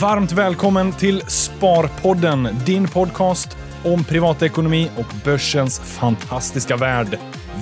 Varmt 0.00 0.32
välkommen 0.32 0.92
till 0.92 1.20
Sparpodden, 1.20 2.48
din 2.66 2.88
podcast 2.88 3.56
om 3.84 4.04
privatekonomi 4.04 4.90
och 4.96 5.14
börsens 5.24 5.80
fantastiska 5.80 6.76
värld. 6.76 7.18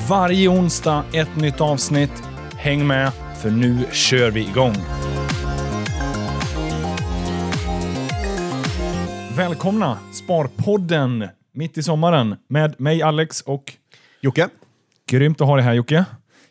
Varje 0.08 0.48
onsdag 0.48 1.04
ett 1.12 1.36
nytt 1.36 1.60
avsnitt. 1.60 2.22
Häng 2.54 2.86
med, 2.86 3.12
för 3.42 3.50
nu 3.50 3.86
kör 3.92 4.30
vi 4.30 4.40
igång. 4.40 4.74
Välkomna 9.36 9.98
Sparpodden 10.12 11.28
mitt 11.54 11.78
i 11.78 11.82
sommaren 11.82 12.36
med 12.48 12.80
mig 12.80 13.02
Alex 13.02 13.40
och 13.40 13.72
Jocke? 14.20 14.48
grymt 15.10 15.40
att 15.40 15.46
ha 15.46 15.56
dig 15.56 15.64
här 15.64 15.74
Jocke. 15.74 16.04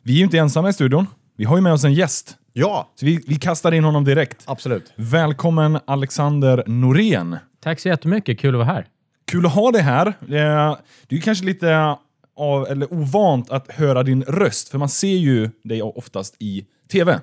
Vi 0.03 0.13
är 0.13 0.17
ju 0.17 0.23
inte 0.23 0.37
ensamma 0.37 0.69
i 0.69 0.73
studion. 0.73 1.07
Vi 1.37 1.45
har 1.45 1.57
ju 1.57 1.61
med 1.61 1.73
oss 1.73 1.83
en 1.83 1.93
gäst. 1.93 2.38
Ja, 2.53 2.89
Så 2.95 3.05
vi, 3.05 3.23
vi 3.27 3.35
kastar 3.35 3.71
in 3.71 3.83
honom 3.83 4.03
direkt. 4.03 4.43
absolut. 4.47 4.93
Välkommen 4.95 5.79
Alexander 5.85 6.63
Norén. 6.67 7.37
Tack 7.59 7.79
så 7.79 7.87
jättemycket, 7.89 8.39
kul 8.39 8.55
att 8.55 8.57
vara 8.67 8.73
här. 8.75 8.85
Kul 9.31 9.45
att 9.45 9.53
ha 9.55 9.71
dig 9.71 9.81
här. 9.81 10.07
Eh, 10.07 10.13
Det 10.27 10.35
är 10.37 10.77
ju 11.15 11.21
kanske 11.21 11.45
lite 11.45 11.95
av, 12.35 12.67
eller 12.67 12.93
ovant 12.93 13.49
att 13.49 13.71
höra 13.71 14.03
din 14.03 14.23
röst, 14.23 14.69
för 14.69 14.77
man 14.77 14.89
ser 14.89 15.17
ju 15.17 15.49
dig 15.63 15.81
oftast 15.81 16.35
i 16.39 16.65
TV. 16.91 17.19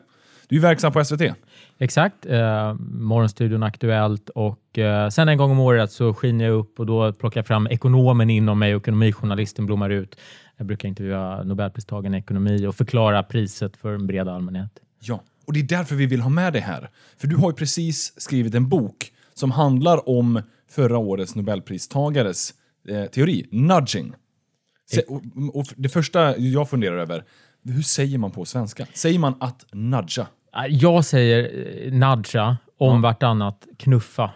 Du 0.48 0.56
är 0.56 0.60
verksam 0.60 0.92
på 0.92 1.04
SVT. 1.04 1.34
Exakt, 1.78 2.26
eh, 2.26 2.74
Morgonstudion 2.90 3.62
Aktuellt 3.62 4.28
och 4.28 4.78
eh, 4.78 5.08
sen 5.08 5.28
en 5.28 5.38
gång 5.38 5.50
om 5.50 5.60
året 5.60 5.92
så 5.92 6.14
skiner 6.14 6.44
jag 6.44 6.54
upp 6.54 6.80
och 6.80 6.86
då 6.86 7.12
plockar 7.12 7.38
jag 7.38 7.46
fram 7.46 7.66
ekonomen 7.66 8.30
inom 8.30 8.58
mig 8.58 8.74
och 8.74 8.82
ekonomijournalisten 8.82 9.66
blommar 9.66 9.90
ut. 9.90 10.16
Jag 10.56 10.66
brukar 10.66 10.88
intervjua 10.88 11.42
Nobelpristagaren 11.42 12.14
i 12.14 12.18
ekonomi 12.18 12.66
och 12.66 12.74
förklara 12.74 13.22
priset 13.22 13.76
för 13.76 13.94
en 13.94 14.06
bred 14.06 14.28
allmänhet. 14.28 14.70
Ja, 15.08 15.22
och 15.46 15.52
det 15.52 15.60
är 15.60 15.64
därför 15.64 15.94
vi 15.94 16.06
vill 16.06 16.20
ha 16.20 16.30
med 16.30 16.52
dig 16.52 16.62
här. 16.62 16.90
För 17.18 17.26
du 17.26 17.36
har 17.36 17.50
ju 17.50 17.56
precis 17.56 18.20
skrivit 18.20 18.54
en 18.54 18.68
bok 18.68 19.12
som 19.34 19.50
handlar 19.50 20.08
om 20.08 20.42
förra 20.70 20.98
årets 20.98 21.34
Nobelpristagares 21.34 22.54
eh, 22.88 23.04
teori, 23.04 23.48
nudging. 23.50 24.12
Se, 24.90 25.00
och, 25.02 25.22
och 25.54 25.66
det 25.76 25.88
första 25.88 26.36
jag 26.38 26.70
funderar 26.70 26.96
över, 26.96 27.24
hur 27.64 27.82
säger 27.82 28.18
man 28.18 28.30
på 28.30 28.44
svenska? 28.44 28.86
Säger 28.94 29.18
man 29.18 29.34
att 29.40 29.64
nudga? 29.72 30.26
Eh, 30.56 30.66
Jag 30.68 31.04
säger 31.04 31.66
eh, 31.86 31.92
nudga 31.92 32.56
om 32.78 33.02
vartannat 33.02 33.66
knuffa. 33.78 34.30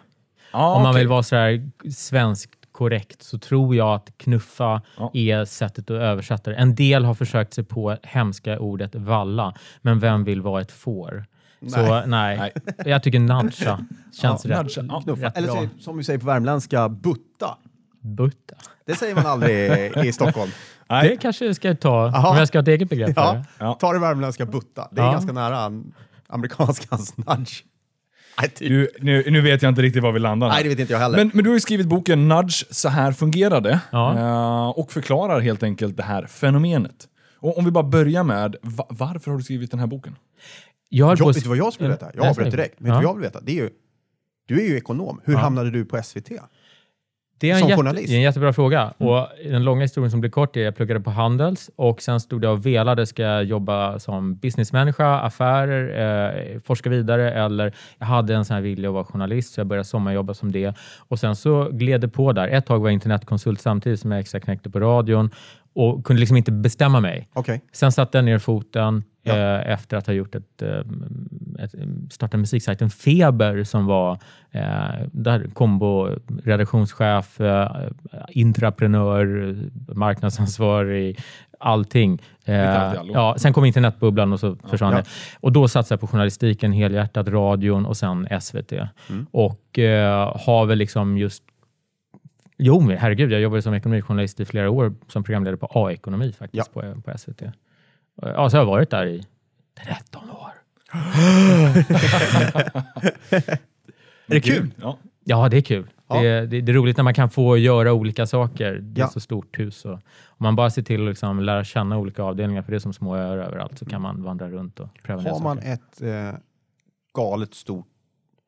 Ah, 0.53 0.75
om 0.77 0.83
man 0.83 0.91
okej. 0.91 1.01
vill 1.03 1.09
vara 1.09 1.23
så 1.23 1.37
här 1.37 1.71
svenskt 1.91 2.60
korrekt 2.81 3.23
så 3.23 3.39
tror 3.39 3.77
jag 3.77 3.95
att 3.95 4.11
knuffa 4.17 4.83
Ja. 4.99 5.11
är 5.15 5.45
sättet 5.45 5.85
att 5.91 5.97
översätta 5.97 6.51
det. 6.51 6.57
En 6.57 6.75
del 6.75 7.05
har 7.05 7.15
försökt 7.15 7.55
sig 7.55 7.65
på 7.65 7.97
hemska 8.03 8.59
ordet 8.59 8.95
valla, 8.95 9.55
men 9.83 9.99
vem 10.01 10.25
vill 10.25 10.41
vara 10.43 10.61
ett 10.63 10.73
får? 10.73 11.25
Så 11.69 12.07
nej, 12.07 12.39
Nej. 12.39 12.53
jag 12.85 13.03
tycker 13.03 13.19
nudga 13.21 13.51
känns 14.21 14.45
Ja, 14.45 14.63
rätt, 14.63 14.77
nudga, 14.77 15.03
ja. 15.07 15.27
Rätt 15.29 15.37
Eller 15.39 15.53
bra. 15.53 15.67
som 15.81 15.97
vi 15.99 16.05
säger 16.05 16.19
på 16.19 16.27
värmländska, 16.27 16.89
butta. 16.89 17.57
Butta. 18.01 18.55
Det 18.87 18.95
säger 18.95 19.15
man 19.15 19.27
aldrig 19.27 19.73
i 20.07 20.13
Stockholm. 20.13 20.51
Nej. 20.89 21.09
Det 21.09 21.17
kanske 21.17 21.47
jag 21.47 21.57
ska 21.57 21.75
ta, 21.75 22.07
Aha. 22.07 22.31
om 22.31 22.37
jag 22.37 22.49
ska 22.49 22.59
ha 22.59 22.63
ett 22.63 22.69
eget 22.69 22.89
begrepp 22.89 23.13
Ja. 23.17 23.45
Ja. 23.59 23.75
ta 23.75 23.93
det 23.93 23.99
värmländska 23.99 24.47
butta. 24.47 24.89
Det 24.93 25.01
är 25.01 25.13
ganska 25.13 25.33
nära 25.33 25.59
an- 25.59 25.95
amerikanskans 26.27 27.17
nudge. 27.17 27.65
Nej, 28.41 28.51
typ. 28.51 28.69
Du, 28.69 28.89
nu, 29.01 29.31
nu 29.31 29.41
vet 29.41 29.63
jag 29.63 29.71
inte 29.71 29.83
riktigt 29.83 30.03
var 30.03 30.13
vi 30.13 30.19
landar. 30.19 30.47
här. 30.49 30.55
Nej, 30.55 30.63
det 30.63 30.69
vet 30.69 30.79
inte 30.79 30.93
jag 30.93 31.01
heller. 31.01 31.19
Men, 31.19 31.31
men 31.35 31.45
du 31.45 31.51
har 31.51 31.55
ju 31.55 31.61
skrivit 31.61 31.87
boken 31.87 32.29
Nudge, 32.29 32.65
så 32.71 32.89
här 32.89 33.13
fungerar 33.13 33.61
det. 33.61 33.81
Ja. 33.93 34.19
Eh, 34.19 34.69
och 34.69 34.93
förklarar 34.93 35.41
helt 35.41 35.63
enkelt 35.63 35.97
det 35.97 36.03
här 36.03 36.27
fenomenet. 36.27 37.09
Och 37.39 37.59
om 37.59 37.65
vi 37.65 37.71
bara 37.71 37.85
börjar 37.85 38.23
med, 38.25 38.57
va- 38.63 38.87
varför 38.89 39.31
har 39.31 39.39
du 39.39 39.45
skrivit 39.45 39.71
den 39.71 39.81
här 39.81 39.87
boken? 39.87 40.17
Jag 40.89 41.11
jag, 41.11 41.19
på 41.19 41.27
vet 41.27 41.43
du 41.43 41.49
vad 41.49 41.59
jag 41.59 41.73
skulle 41.73 41.89
veta? 41.89 42.11
Jag 42.15 42.27
avbröt 42.27 42.51
direkt. 42.51 42.75
Vet 42.75 42.85
du 42.85 42.89
Ja. 42.89 42.95
vad 42.95 43.05
jag 43.05 43.15
vill 43.15 43.23
veta? 43.23 43.41
Det 43.41 43.53
är 43.53 43.57
ju, 43.63 43.71
du 44.49 44.61
är 44.61 44.69
ju 44.69 44.77
ekonom. 44.77 45.21
Hur 45.25 45.33
Ja. 45.33 45.39
hamnade 45.39 45.71
du 45.71 45.85
på 45.85 46.03
SVT? 46.03 46.31
Det 47.41 47.51
är 47.51 47.55
en, 47.55 47.61
som 47.61 47.71
journalist? 47.71 48.09
det 48.09 48.15
är 48.15 48.17
en 48.17 48.23
jättebra 48.23 48.53
fråga. 48.53 48.95
Och 48.99 49.29
den 49.45 49.65
långa 49.65 49.83
historien 49.83 50.11
som 50.11 50.21
blir 50.21 50.31
kort 50.31 50.57
är 50.57 50.61
att 50.61 50.65
jag 50.65 50.77
pluggade 50.77 51.01
på 51.01 51.11
Handels 51.11 51.71
och 51.77 52.03
sen 52.03 52.21
stod 52.21 52.45
jag 52.45 52.53
och 52.53 52.67
velade. 52.67 53.07
Ska 53.07 53.23
jag 53.23 53.45
jobba 53.45 53.99
som 53.99 54.35
businessmänniska, 54.35 55.21
affärer, 55.21 56.55
eh, 56.55 56.61
forska 56.61 56.91
vidare 56.91 57.33
eller 57.33 57.75
jag 57.99 58.07
hade 58.07 58.35
en 58.35 58.45
sån 58.45 58.55
här 58.55 58.63
vilja 58.63 58.89
att 58.89 58.95
vara 58.95 59.05
journalist 59.05 59.55
så 59.55 59.61
jag 59.61 59.67
började 59.67 59.85
sommarjobba 59.85 60.35
som 60.35 60.53
det. 60.53 60.75
Och 60.99 61.19
sen 61.19 61.37
så 61.37 61.69
gled 61.73 62.01
det 62.01 62.09
på 62.09 62.33
där. 62.33 62.49
Ett 62.49 62.67
tag 62.67 62.79
var 62.81 62.89
jag 62.89 62.95
internetkonsult 62.95 63.61
samtidigt 63.61 64.01
som 64.01 64.13
jag 64.13 64.21
extra 64.21 64.41
knäckte 64.41 64.71
på 64.71 64.81
radion 64.81 65.31
och 65.75 66.05
kunde 66.05 66.21
liksom 66.21 66.37
inte 66.37 66.53
bestämma 66.53 67.01
mig. 67.01 67.29
Okej. 67.33 67.61
Sen 67.73 67.93
satte 67.93 68.19
jag 68.19 68.25
ner 68.25 68.39
foten 68.39 69.05
Ja. 69.23 69.37
eh, 69.37 69.73
efter 69.73 69.97
att 69.97 70.07
ha 70.07 70.15
gjort 70.15 70.35
ett, 70.35 70.63
eh, 70.63 70.79
ett, 71.59 71.75
startat 72.11 72.41
musiksajten 72.41 72.91
Feber 72.91 73.65
som 73.65 73.87
var 73.87 74.19
eh, 74.51 75.07
där 75.13 75.47
kombo 75.53 76.09
redaktionschef, 76.45 77.41
eh, 77.41 77.89
intraprenör, 78.29 79.57
marknadsansvarig, 79.95 81.19
allting. 81.59 82.23
Eh, 82.45 82.95
ja, 83.13 83.35
sen 83.39 83.53
kom 83.53 83.65
internetbubblan 83.65 84.33
och 84.33 84.41
så 84.41 84.57
försvann 84.57 84.93
Ja. 84.93 84.99
det. 84.99 85.05
Och 85.41 85.53
då 85.53 85.69
satsade 85.69 85.93
jag 85.95 86.01
på 86.01 86.07
journalistiken 86.07 86.73
helhjärtat, 86.73 87.29
radion 87.29 87.87
och 87.87 87.97
sen 87.97 88.29
SVT. 88.41 88.73
Mm. 88.73 89.27
Och 89.31 89.79
eh, 89.79 90.37
har 90.47 90.67
väl 90.67 90.79
liksom 90.79 91.19
just 91.19 91.43
Jo, 92.63 92.91
herregud, 92.99 93.33
jag 93.33 93.41
jobbade 93.41 93.63
som 93.63 93.75
ekonomijournalist 93.75 94.41
i 94.41 94.45
flera 94.45 94.71
år 94.71 94.95
som 95.09 95.25
programledare 95.25 95.57
på 95.57 95.67
A-ekonomi 95.75 96.33
faktiskt 96.33 96.75
på, 96.75 96.81
på 97.05 97.19
SVT. 97.19 97.43
Ja, 98.23 98.51
så 98.51 98.57
har 98.57 98.63
jag 98.65 98.71
varit 98.71 98.91
där 98.91 99.07
i 99.07 99.27
13 99.87 100.31
år. 100.31 100.51
Är 104.27 104.27
det 104.27 104.41
kul? 104.41 104.71
Ja. 104.81 104.99
Ja, 105.25 105.49
det 105.49 105.57
är 105.57 105.61
kul. 105.61 105.91
Ja. 106.09 106.21
Det, 106.21 106.29
är, 106.29 106.47
det, 106.47 106.61
det 106.61 106.73
är 106.73 106.77
roligt 106.77 106.97
när 106.97 107.05
man 107.05 107.15
kan 107.15 107.31
få 107.31 107.57
göra 107.57 107.93
olika 107.93 108.27
saker. 108.27 108.73
Det 108.73 109.01
är 109.01 109.05
Ja. 109.05 109.09
så 109.09 109.21
stort 109.21 109.59
hus. 109.59 109.85
Och, 109.85 109.93
om 109.93 110.01
man 110.39 110.57
bara 110.57 110.71
ser 110.71 110.83
till 110.83 111.03
att 111.03 111.09
liksom 111.09 111.41
lära 111.41 111.65
känna 111.65 111.99
olika 111.99 112.23
avdelningar, 112.23 112.63
för 112.63 112.71
det 112.73 112.77
är 112.77 112.81
som 112.81 112.93
små 112.93 113.17
öar 113.17 113.39
överallt, 113.39 113.79
så 113.79 113.87
kan 113.87 114.03
man 114.03 114.23
vandra 114.23 114.51
runt 114.51 114.81
och 114.81 114.89
pröva 115.03 115.23
Har 115.31 115.41
man 115.41 115.57
saker. 115.57 115.73
ett 115.73 116.03
eh, 116.03 116.35
galet 117.15 117.55
stort... 117.55 117.87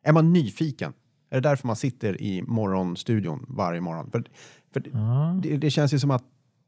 Är 0.05 0.13
man 0.13 0.33
nyfiken? 0.33 0.93
Är 1.31 1.41
det 1.41 1.49
därför 1.49 1.67
man 1.67 1.77
sitter 1.77 2.23
i 2.23 2.43
morgonstudion 2.43 3.47
varje 3.49 3.81
morgon? 3.81 4.11
För, 4.11 4.25
för 4.73 4.83
Ja. 4.93 5.39
det, 5.43 5.57
det 5.57 5.71
känns 5.71 5.95
ju 5.95 5.99
som 5.99 6.11
att 6.11 6.25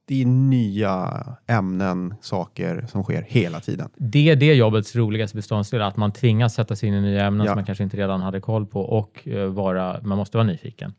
det 0.07 0.23
är 0.23 0.27
nya 0.27 1.25
ämnen, 1.47 2.15
saker 2.21 2.87
som 2.91 3.03
sker 3.03 3.23
hela 3.29 3.61
tiden. 3.61 3.89
Det 3.97 4.31
är 4.31 4.37
det 4.37 4.55
jobbets 4.55 4.97
roligaste 4.97 5.37
beståndsdel, 5.37 5.83
att 5.83 5.97
man 5.97 6.13
tvingas 6.13 6.55
sätta 6.55 6.77
sig 6.77 6.89
in 6.89 6.95
i 6.95 7.01
nya 7.01 7.25
ämnen 7.25 7.47
Ja. 7.47 7.53
som 7.53 7.57
man 7.59 7.65
kanske 7.65 7.85
inte 7.85 7.97
redan 7.97 8.21
hade 8.21 8.41
koll 8.41 8.67
på 8.67 8.81
och 8.81 9.29
eh, 9.29 9.47
vara, 9.47 10.01
man 10.03 10.19
måste 10.19 10.37
vara 10.37 10.47
nyfiken. 10.47 10.95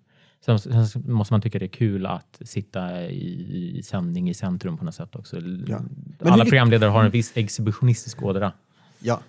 Sen, 0.45 0.59
sen 0.59 0.87
måste 1.05 1.33
man 1.33 1.41
tycka 1.41 1.59
det 1.59 1.65
är 1.65 1.67
kul 1.67 2.05
att 2.05 2.41
sitta 2.41 3.01
i, 3.03 3.77
i 3.77 3.83
sändning 3.83 4.29
i 4.29 4.33
centrum 4.33 4.77
på 4.77 4.85
något 4.85 4.95
sätt 4.95 5.15
också. 5.15 5.35
Ja. 5.67 5.79
Men 6.19 6.33
Alla 6.33 6.43
programledare 6.43 6.89
har 6.89 7.03
en 7.03 7.11
viss 7.11 7.31
exhibitionistisk 7.35 8.23
ådra. 8.23 8.51
Ja, 8.99 9.19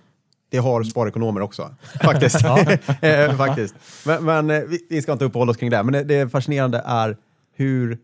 det 0.51 0.59
har 0.59 0.83
sparekonomer 0.83 1.41
också, 1.41 1.75
faktiskt. 2.03 2.45
Eh, 3.03 3.37
faktiskt. 3.37 3.75
Men, 4.07 4.25
men 4.25 4.51
eh, 4.51 4.63
vi, 4.91 5.03
ska 5.03 5.13
inte 5.13 5.25
uppehålla 5.25 5.51
oss 5.51 5.57
kring 5.57 5.71
det. 5.71 5.83
Men 5.83 5.93
det, 5.93 6.05
det 6.05 6.29
fascinerande 6.29 6.83
är 6.87 7.17
hur, 7.55 7.99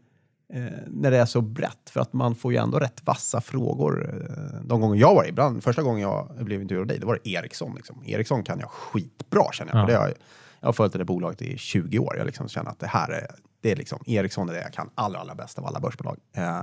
när 0.86 1.10
det 1.10 1.18
är 1.18 1.26
så 1.26 1.40
brett, 1.40 1.90
för 1.90 2.00
att 2.00 2.12
man 2.12 2.34
får 2.34 2.52
ju 2.52 2.58
ändå 2.58 2.78
rätt 2.78 3.00
vassa 3.04 3.40
frågor. 3.40 4.14
Eh, 4.14 4.60
de 4.64 4.80
gånger 4.80 5.00
jag 5.00 5.14
var 5.14 5.24
ibland, 5.28 5.62
första 5.64 5.82
gången 5.82 6.00
jag 6.02 6.28
blev 6.44 6.62
intervjuad 6.62 6.80
av 6.82 6.86
dig, 6.86 6.98
det 6.98 7.06
var 7.06 7.18
det 7.24 7.30
Ericsson. 7.30 7.74
Liksom. 7.76 8.02
Ericsson 8.06 8.42
kan 8.42 8.60
jag 8.60 8.70
skitbra 8.70 9.52
känner 9.52 9.72
jag. 9.74 9.82
Ja. 9.82 9.86
Det 9.86 9.94
har, 9.96 10.06
jag- 10.08 10.16
jag 10.60 10.68
har 10.68 10.72
följt 10.72 10.92
det 10.92 10.98
där 10.98 11.04
bolaget 11.04 11.42
i 11.42 11.58
20 11.58 11.98
år. 11.98 12.16
Jag 12.16 12.26
liksom 12.26 12.48
känner 12.48 12.70
att 12.70 12.78
det 12.78 12.86
här 12.86 13.10
är, 13.12 13.26
det 13.60 13.72
är 13.72 13.76
liksom, 13.76 13.98
Ericsson 14.06 14.48
är 14.48 14.52
det 14.52 14.60
jag 14.62 14.72
kan 14.72 14.90
allra, 14.94 15.18
allra 15.18 15.34
bäst 15.34 15.58
av 15.58 15.66
alla 15.66 15.80
börsbolag. 15.80 16.16
Eh, 16.36 16.60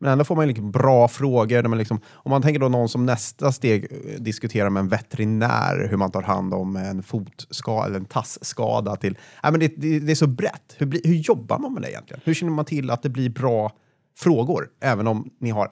men 0.00 0.12
ändå 0.12 0.24
får 0.24 0.36
man 0.36 0.48
liksom 0.48 0.70
bra 0.70 1.08
frågor. 1.08 1.62
Där 1.62 1.68
man 1.68 1.78
liksom, 1.78 2.00
om 2.12 2.30
man 2.30 2.42
tänker 2.42 2.60
då 2.60 2.68
någon 2.68 2.88
som 2.88 3.06
nästa 3.06 3.52
steg 3.52 3.84
eh, 3.90 4.20
diskuterar 4.20 4.70
med 4.70 4.80
en 4.80 4.88
veterinär 4.88 5.88
hur 5.90 5.96
man 5.96 6.10
tar 6.10 6.22
hand 6.22 6.54
om 6.54 6.76
en 6.76 7.02
fotskada 7.02 7.86
eller 7.86 7.96
en 7.96 8.04
tassskada 8.04 8.96
till... 8.96 9.16
Nej, 9.42 9.52
men 9.52 9.60
det, 9.60 9.72
det, 9.76 10.00
det 10.00 10.12
är 10.12 10.16
så 10.16 10.26
brett. 10.26 10.74
Hur, 10.78 10.86
blir- 10.86 11.00
hur 11.04 11.14
jobbar 11.14 11.58
man 11.58 11.72
med 11.72 11.82
det 11.82 11.90
egentligen? 11.90 12.20
Hur 12.24 12.34
känner 12.34 12.52
man 12.52 12.64
till 12.64 12.90
att 12.90 13.02
det 13.02 13.08
blir 13.08 13.30
bra 13.30 13.72
frågor 14.18 14.68
även 14.80 15.06
om 15.06 15.30
ni 15.40 15.50
har 15.50 15.68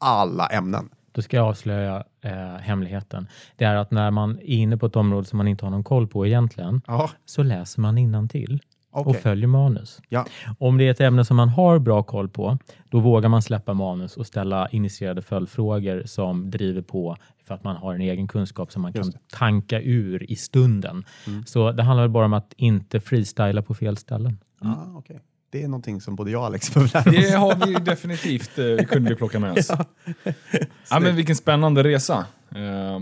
alla 0.00 0.46
ämnen? 0.46 0.88
Då 1.12 1.22
ska 1.22 1.36
jag 1.36 1.46
avslöja 1.46 2.04
eh, 2.24 2.56
hemligheten. 2.60 3.28
Det 3.56 3.64
är 3.64 3.74
att 3.76 3.90
när 3.90 4.10
man 4.10 4.38
är 4.38 4.42
inne 4.42 4.76
på 4.76 4.86
ett 4.86 4.96
område 4.96 5.26
som 5.26 5.36
man 5.36 5.48
inte 5.48 5.64
har 5.64 5.70
någon 5.70 5.84
koll 5.84 6.06
på 6.08 6.26
egentligen, 6.26 6.82
Ja, 6.86 7.10
så 7.24 7.42
läser 7.42 7.80
man 7.80 8.28
till 8.28 8.62
och 8.90 9.06
okej. 9.06 9.22
följer 9.22 9.46
manus. 9.46 10.00
Ja. 10.08 10.26
Om 10.58 10.78
det 10.78 10.84
är 10.84 10.90
ett 10.90 11.00
ämne 11.00 11.24
som 11.24 11.36
man 11.36 11.48
har 11.48 11.78
bra 11.78 12.02
koll 12.02 12.28
på, 12.28 12.58
då 12.90 13.00
vågar 13.00 13.28
man 13.28 13.42
släppa 13.42 13.74
manus 13.74 14.16
och 14.16 14.26
ställa 14.26 14.68
initierade 14.68 15.22
följdfrågor 15.22 16.02
som 16.06 16.50
driver 16.50 16.82
på 16.82 17.16
för 17.46 17.54
att 17.54 17.64
man 17.64 17.76
har 17.76 17.94
en 17.94 18.00
egen 18.00 18.28
kunskap 18.28 18.72
som 18.72 18.82
man 18.82 18.92
kan 18.92 19.12
tanka 19.32 19.80
ur 19.80 20.30
i 20.30 20.36
stunden. 20.36 21.04
Mm. 21.26 21.46
Så 21.46 21.72
det 21.72 21.82
handlar 21.82 22.04
väl 22.04 22.10
bara 22.10 22.24
om 22.24 22.32
att 22.32 22.52
inte 22.56 23.00
freestyla 23.00 23.62
på 23.62 23.74
fel 23.74 23.96
ställen. 23.96 24.38
Ah, 24.60 24.74
okej. 24.94 25.20
Det 25.50 25.62
är 25.62 25.68
någonting 25.68 26.00
som 26.00 26.16
både 26.16 26.30
jag 26.30 26.40
och 26.40 26.46
Alex 26.46 26.74
behöver 26.74 26.92
lära 26.92 27.18
oss. 27.18 27.30
Det 27.30 27.36
har 27.36 27.66
vi 27.66 27.74
definitivt 27.74 28.58
eh, 28.58 28.86
kunde 28.86 29.10
vi 29.10 29.16
plocka 29.16 29.38
med 29.38 29.58
oss. 29.58 29.68
ja. 30.90 31.00
men 31.00 31.16
vilken 31.16 31.36
spännande 31.36 31.84
resa. 31.84 32.26
Eh, 32.50 33.00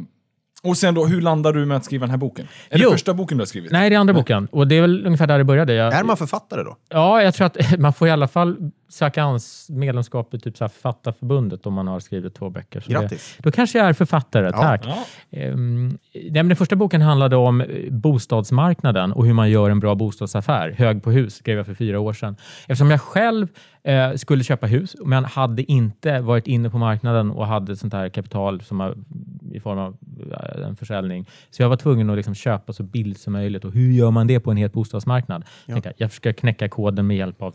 Och 0.63 0.77
sen 0.77 0.95
då, 0.95 1.07
hur 1.07 1.21
landar 1.21 1.53
du 1.53 1.67
med 1.67 1.77
att 1.77 1.85
skriva 1.85 2.03
den 2.03 2.11
här 2.11 2.17
boken? 2.17 2.49
Är 2.71 2.79
Jo. 2.79 2.89
det 2.89 2.95
första 2.95 3.15
boken 3.15 3.39
du 3.39 3.43
har 3.43 3.47
skrivit? 3.47 3.73
Nej, 3.73 3.91
det 3.91 3.97
är 3.97 4.01
andra 4.01 4.15
boken. 4.15 4.49
Och 4.53 4.67
det 4.69 4.75
är 4.77 4.81
väl 4.81 5.07
ungefär 5.07 5.27
där 5.27 5.39
det 5.39 5.45
började. 5.45 5.75
Jag, 5.75 5.95
Är 5.95 6.05
man 6.05 6.17
författare 6.17 6.63
då? 6.63 6.77
Ja, 6.89 7.23
jag 7.23 7.35
tror 7.35 7.47
att 7.47 7.57
man 7.79 7.93
får 7.93 8.09
i 8.09 8.11
alla 8.11 8.29
fall 8.29 8.57
söka 8.89 9.23
ans 9.25 9.67
medlemskap 9.71 10.35
i 10.35 10.39
typ 10.39 10.57
så 10.57 10.65
här 10.65 10.69
Författarförbundet 10.69 11.67
om 11.67 11.75
man 11.75 11.87
har 11.89 12.01
skrivit 12.01 12.35
två 12.35 12.51
böcker. 12.51 12.81
Så 12.81 12.91
Grattis. 12.93 13.35
Det, 13.37 13.43
då 13.43 13.51
kanske 13.53 13.79
jag 13.79 13.89
är 13.89 13.93
författare, 13.93 14.47
Ja. 14.47 14.53
tack. 14.63 14.87
Ja. 14.87 15.05
Ehm, 15.39 15.99
den 16.31 16.57
första 16.57 16.77
boken 16.77 17.03
handlade 17.03 17.37
om 17.37 17.61
eh, 17.61 17.67
bostadsmarknaden 17.93 19.13
och 19.13 19.27
hur 19.27 19.33
man 19.33 19.51
gör 19.51 19.71
en 19.71 19.81
bra 19.81 19.95
bostadsaffär. 19.95 20.71
Hög 20.79 21.03
på 21.03 21.11
hus 21.11 21.35
skrev 21.37 21.57
jag 21.57 21.67
för 21.67 21.75
fyra 21.75 22.01
år 22.01 22.13
sedan. 22.13 22.37
Eftersom 22.69 22.91
jag 22.91 23.01
själv 23.01 23.49
eh, 23.83 24.13
skulle 24.15 24.45
köpa 24.45 24.67
hus 24.67 24.97
men 25.05 25.25
hade 25.25 25.63
inte 25.73 26.21
varit 26.21 26.47
inne 26.47 26.71
på 26.71 26.79
marknaden 26.79 27.31
och 27.31 27.47
hade 27.47 27.77
sånt 27.77 27.93
här 27.93 28.09
kapital 28.09 28.61
som 28.61 28.81
har, 28.81 28.95
i 29.53 29.61
form 29.61 29.79
av 29.79 29.97
eh, 30.33 30.67
en 30.67 30.77
försäljning. 30.77 31.27
Så 31.51 31.63
jag 31.63 31.69
var 31.69 31.77
tvungen 31.77 32.11
att 32.11 32.17
liksom 32.17 32.35
köpa 32.35 32.73
så 32.73 32.83
billigt 32.83 33.21
som 33.21 33.33
möjligt. 33.33 33.65
Och 33.65 33.73
hur 33.73 33.93
gör 33.93 34.11
man 34.11 34.27
det 34.27 34.41
på 34.41 34.51
en 34.51 34.57
het 34.57 34.73
bostadsmarknad? 34.73 35.45
Tänkte 35.67 35.89
Jag, 35.89 35.95
jag 35.99 36.13
ska 36.13 36.33
knäcka 36.33 36.69
koden 36.69 37.07
med 37.07 37.17
hjälp 37.17 37.43
av 37.43 37.55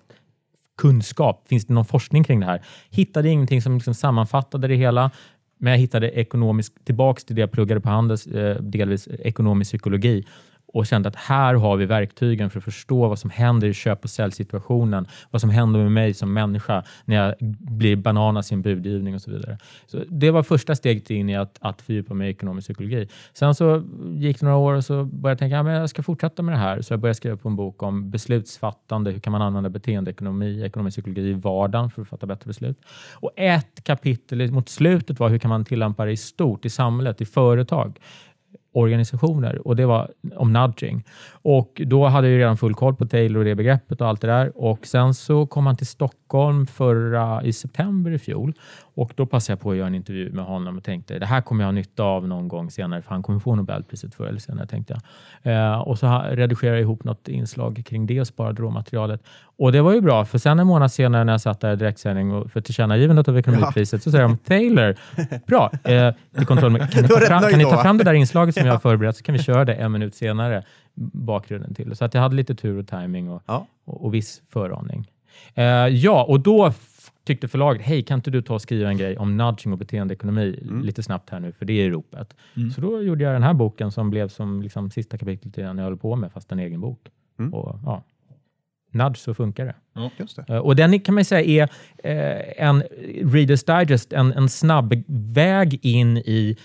kunskap. 0.81 1.47
Finns 1.49 1.65
det 1.65 1.73
någon 1.73 1.85
forskning 1.85 2.23
kring 2.23 2.39
det 2.39 2.45
här? 2.45 2.61
Hittade 2.89 3.29
ingenting 3.29 3.61
som 3.61 3.75
liksom 3.75 3.93
sammanfattade 3.93 4.67
det 4.67 4.75
hela. 4.75 5.11
Men 5.57 5.71
jag 5.71 5.79
hittade 5.79 6.11
ekonomisk, 6.11 6.85
tillbaks 6.85 7.25
till 7.25 7.35
det 7.35 7.39
jag 7.39 7.51
pluggade 7.51 7.81
på 7.81 7.89
Handels, 7.89 8.27
eh, 8.27 8.61
delvis 8.61 9.07
ekonomisk 9.07 9.71
psykologi 9.71 10.25
och 10.73 10.85
kände 10.87 11.09
att 11.09 11.15
här 11.15 11.53
har 11.53 11.77
vi 11.77 11.85
verktygen 11.85 12.49
för 12.49 12.57
att 12.57 12.63
förstå 12.63 13.07
vad 13.07 13.19
som 13.19 13.29
händer 13.29 13.67
i 13.67 13.73
köp 13.73 14.03
och 14.03 14.09
säljsituationen, 14.09 15.07
vad 15.31 15.41
som 15.41 15.49
händer 15.49 15.79
med 15.79 15.91
mig 15.91 16.13
som 16.13 16.33
människa 16.33 16.83
när 17.05 17.15
jag 17.15 17.35
blir 17.59 17.95
bananas 17.95 18.51
i 18.51 18.55
en 18.55 18.61
budgivning 18.61 19.15
och 19.15 19.21
så 19.21 19.31
vidare. 19.31 19.57
Så 19.87 20.03
det 20.09 20.31
var 20.31 20.43
första 20.43 20.75
steget 20.75 21.09
in 21.09 21.29
i 21.29 21.35
att, 21.35 21.57
att 21.61 21.81
fördjupa 21.81 22.13
mig 22.13 22.27
i 22.27 22.31
ekonomisk 22.31 22.67
psykologi. 22.67 23.07
Sen 23.33 23.55
så 23.55 23.83
gick 24.15 24.39
det 24.39 24.45
några 24.45 24.57
år 24.57 24.73
och 24.73 24.85
så 24.85 25.03
började 25.03 25.29
jag 25.29 25.39
tänka 25.39 25.59
att 25.59 25.67
ja, 25.67 25.73
jag 25.73 25.89
ska 25.89 26.03
fortsätta 26.03 26.41
med 26.41 26.53
det 26.53 26.59
här. 26.59 26.81
Så 26.81 26.93
jag 26.93 26.99
började 26.99 27.15
skriva 27.15 27.37
på 27.37 27.49
en 27.49 27.55
bok 27.55 27.83
om 27.83 28.11
beslutsfattande, 28.11 29.11
hur 29.11 29.19
kan 29.19 29.31
man 29.31 29.41
använda 29.41 29.69
beteendeekonomi, 29.69 30.63
ekonomisk 30.63 30.95
psykologi 30.95 31.29
i 31.29 31.33
vardagen 31.33 31.89
för 31.89 32.01
att 32.01 32.07
fatta 32.07 32.25
bättre 32.25 32.47
beslut. 32.47 32.77
Och 33.13 33.31
ett 33.35 33.83
kapitel 33.83 34.51
mot 34.51 34.69
slutet 34.69 35.19
var 35.19 35.29
hur 35.29 35.37
kan 35.37 35.49
man 35.49 35.65
tillämpa 35.65 36.05
det 36.05 36.11
i 36.11 36.17
stort, 36.17 36.65
i 36.65 36.69
samhället, 36.69 37.21
i 37.21 37.25
företag 37.25 37.99
organisationer 38.73 39.67
och 39.67 39.75
det 39.75 39.85
var 39.85 40.11
om 40.35 40.53
nudging. 40.53 41.03
Och 41.31 41.81
då 41.85 42.07
hade 42.07 42.27
jag 42.27 42.33
ju 42.33 42.39
redan 42.39 42.57
full 42.57 42.73
koll 42.73 42.95
på 42.95 43.05
Taylor 43.05 43.39
och 43.39 43.45
det 43.45 43.55
begreppet 43.55 44.01
och 44.01 44.07
allt 44.07 44.21
det 44.21 44.27
där. 44.27 44.51
Och 44.55 44.85
sen 44.85 45.13
så 45.13 45.45
kom 45.45 45.65
han 45.65 45.77
till 45.77 45.87
Stockholm 45.87 46.67
förra, 46.67 47.43
i 47.43 47.53
september 47.53 48.11
i 48.11 48.19
fjol 48.19 48.53
och 48.95 49.13
då 49.15 49.25
passade 49.25 49.51
jag 49.53 49.59
på 49.59 49.71
att 49.71 49.77
göra 49.77 49.87
en 49.87 49.95
intervju 49.95 50.31
med 50.31 50.45
honom 50.45 50.77
och 50.77 50.83
tänkte 50.83 51.19
det 51.19 51.25
här 51.25 51.41
kommer 51.41 51.63
jag 51.63 51.67
ha 51.67 51.71
nytta 51.71 52.03
av 52.03 52.27
någon 52.27 52.47
gång 52.47 52.71
senare 52.71 53.01
för 53.01 53.09
han 53.09 53.23
kommer 53.23 53.39
få 53.39 53.55
Nobelpriset 53.55 54.15
förr 54.15 54.25
eller 54.25 54.39
senare 54.39 54.67
tänkte 54.67 54.99
jag. 55.43 55.71
Eh, 55.71 55.79
och 55.79 55.99
så 55.99 56.23
redigerade 56.31 56.77
jag 56.77 56.81
ihop 56.81 57.03
något 57.03 57.27
inslag 57.27 57.83
kring 57.85 58.05
det 58.05 58.21
och 58.21 58.27
sparade 58.27 58.61
råmaterialet. 58.61 59.23
Och 59.61 59.71
det 59.71 59.81
var 59.81 59.93
ju 59.93 60.01
bra 60.01 60.25
för 60.25 60.37
sen 60.37 60.59
en 60.59 60.67
månad 60.67 60.91
senare 60.91 61.23
när 61.23 61.33
jag 61.33 61.41
satt 61.41 61.59
där 61.59 61.73
i 61.73 61.75
direktsändning 61.75 62.31
och 62.31 62.51
för 62.51 62.61
tillkännagivandet 62.61 63.27
av 63.27 63.37
ekonomipriset 63.37 64.03
så 64.03 64.11
säger 64.11 64.23
de 64.23 64.37
Taylor, 64.37 64.95
bra, 65.47 65.71
eh, 65.83 66.13
till 66.37 66.45
kontroll, 66.45 66.77
kan 66.91 67.01
ni 67.01 67.07
ta 67.07 67.19
fram, 67.19 67.41
kan 67.41 67.57
ni 67.59 67.63
ta 67.65 67.81
fram 67.83 67.97
det 67.97 68.03
där 68.03 68.13
inslaget 68.13 68.55
som 68.55 68.65
jag 68.65 68.73
har 68.73 68.79
förberett 68.89 69.17
så 69.17 69.23
kan 69.23 69.33
vi 69.33 69.43
köra 69.43 69.65
det 69.65 69.73
en 69.73 69.91
minut 69.91 70.15
senare, 70.15 70.63
bakgrunden 71.13 71.73
till 71.73 71.89
det. 71.89 71.95
Så 71.95 72.05
att 72.05 72.13
jag 72.13 72.21
hade 72.21 72.35
lite 72.35 72.55
tur 72.55 72.77
och 72.79 72.87
timing 72.87 73.29
och, 73.29 73.43
Ja. 73.45 73.67
och, 73.85 74.05
och 74.05 74.13
viss 74.13 74.41
föraning. 74.49 75.11
Eh, 75.55 75.63
ja, 75.87 76.23
och 76.23 76.39
då 76.39 76.73
tyckte 77.25 77.47
förlaget, 77.47 77.81
hej 77.81 78.03
kan 78.03 78.19
inte 78.19 78.31
du 78.31 78.41
ta 78.41 78.53
och 78.53 78.61
skriva 78.61 78.89
en 78.89 78.97
grej 78.97 79.17
om 79.17 79.37
nudging 79.37 79.73
och 79.73 79.79
beteendeekonomi 79.79 80.59
Mm. 80.61 80.81
lite 80.81 81.03
snabbt 81.03 81.29
här 81.29 81.39
nu, 81.39 81.51
för 81.51 81.65
det 81.65 81.73
är 81.73 81.85
i 81.85 81.89
ropet. 81.89 82.35
Så 82.75 82.81
då 82.81 83.01
gjorde 83.01 83.23
jag 83.23 83.33
den 83.33 83.43
här 83.43 83.53
boken 83.53 83.91
som 83.91 84.09
blev 84.09 84.27
som 84.27 84.61
liksom, 84.61 84.91
sista 84.91 85.17
kapitlet 85.17 85.57
i 85.57 85.61
den 85.61 85.77
jag 85.77 85.85
höll 85.85 85.97
på 85.97 86.15
med, 86.15 86.31
fast 86.31 86.51
en 86.51 86.59
egen 86.59 86.81
bok. 86.81 86.99
Mm. 87.39 87.53
Och, 87.53 87.79
ja, 87.85 88.03
nudge 88.91 89.17
så 89.17 89.33
funkar 89.33 89.65
det. 89.65 89.75
Just 90.17 90.35
det. 90.47 90.53
Eh, 90.53 90.57
Och 90.57 90.75
den 90.75 90.99
kan 90.99 91.15
man 91.15 91.25
säga 91.25 91.65
är 91.65 91.69
eh, 92.03 92.67
en 92.67 92.83
Reader's 93.23 93.79
Digest, 93.79 94.13
en, 94.13 94.33
en 94.33 94.49
snabb 94.49 94.93
väg 95.33 95.79
in 95.85 96.17
i, 96.17 96.57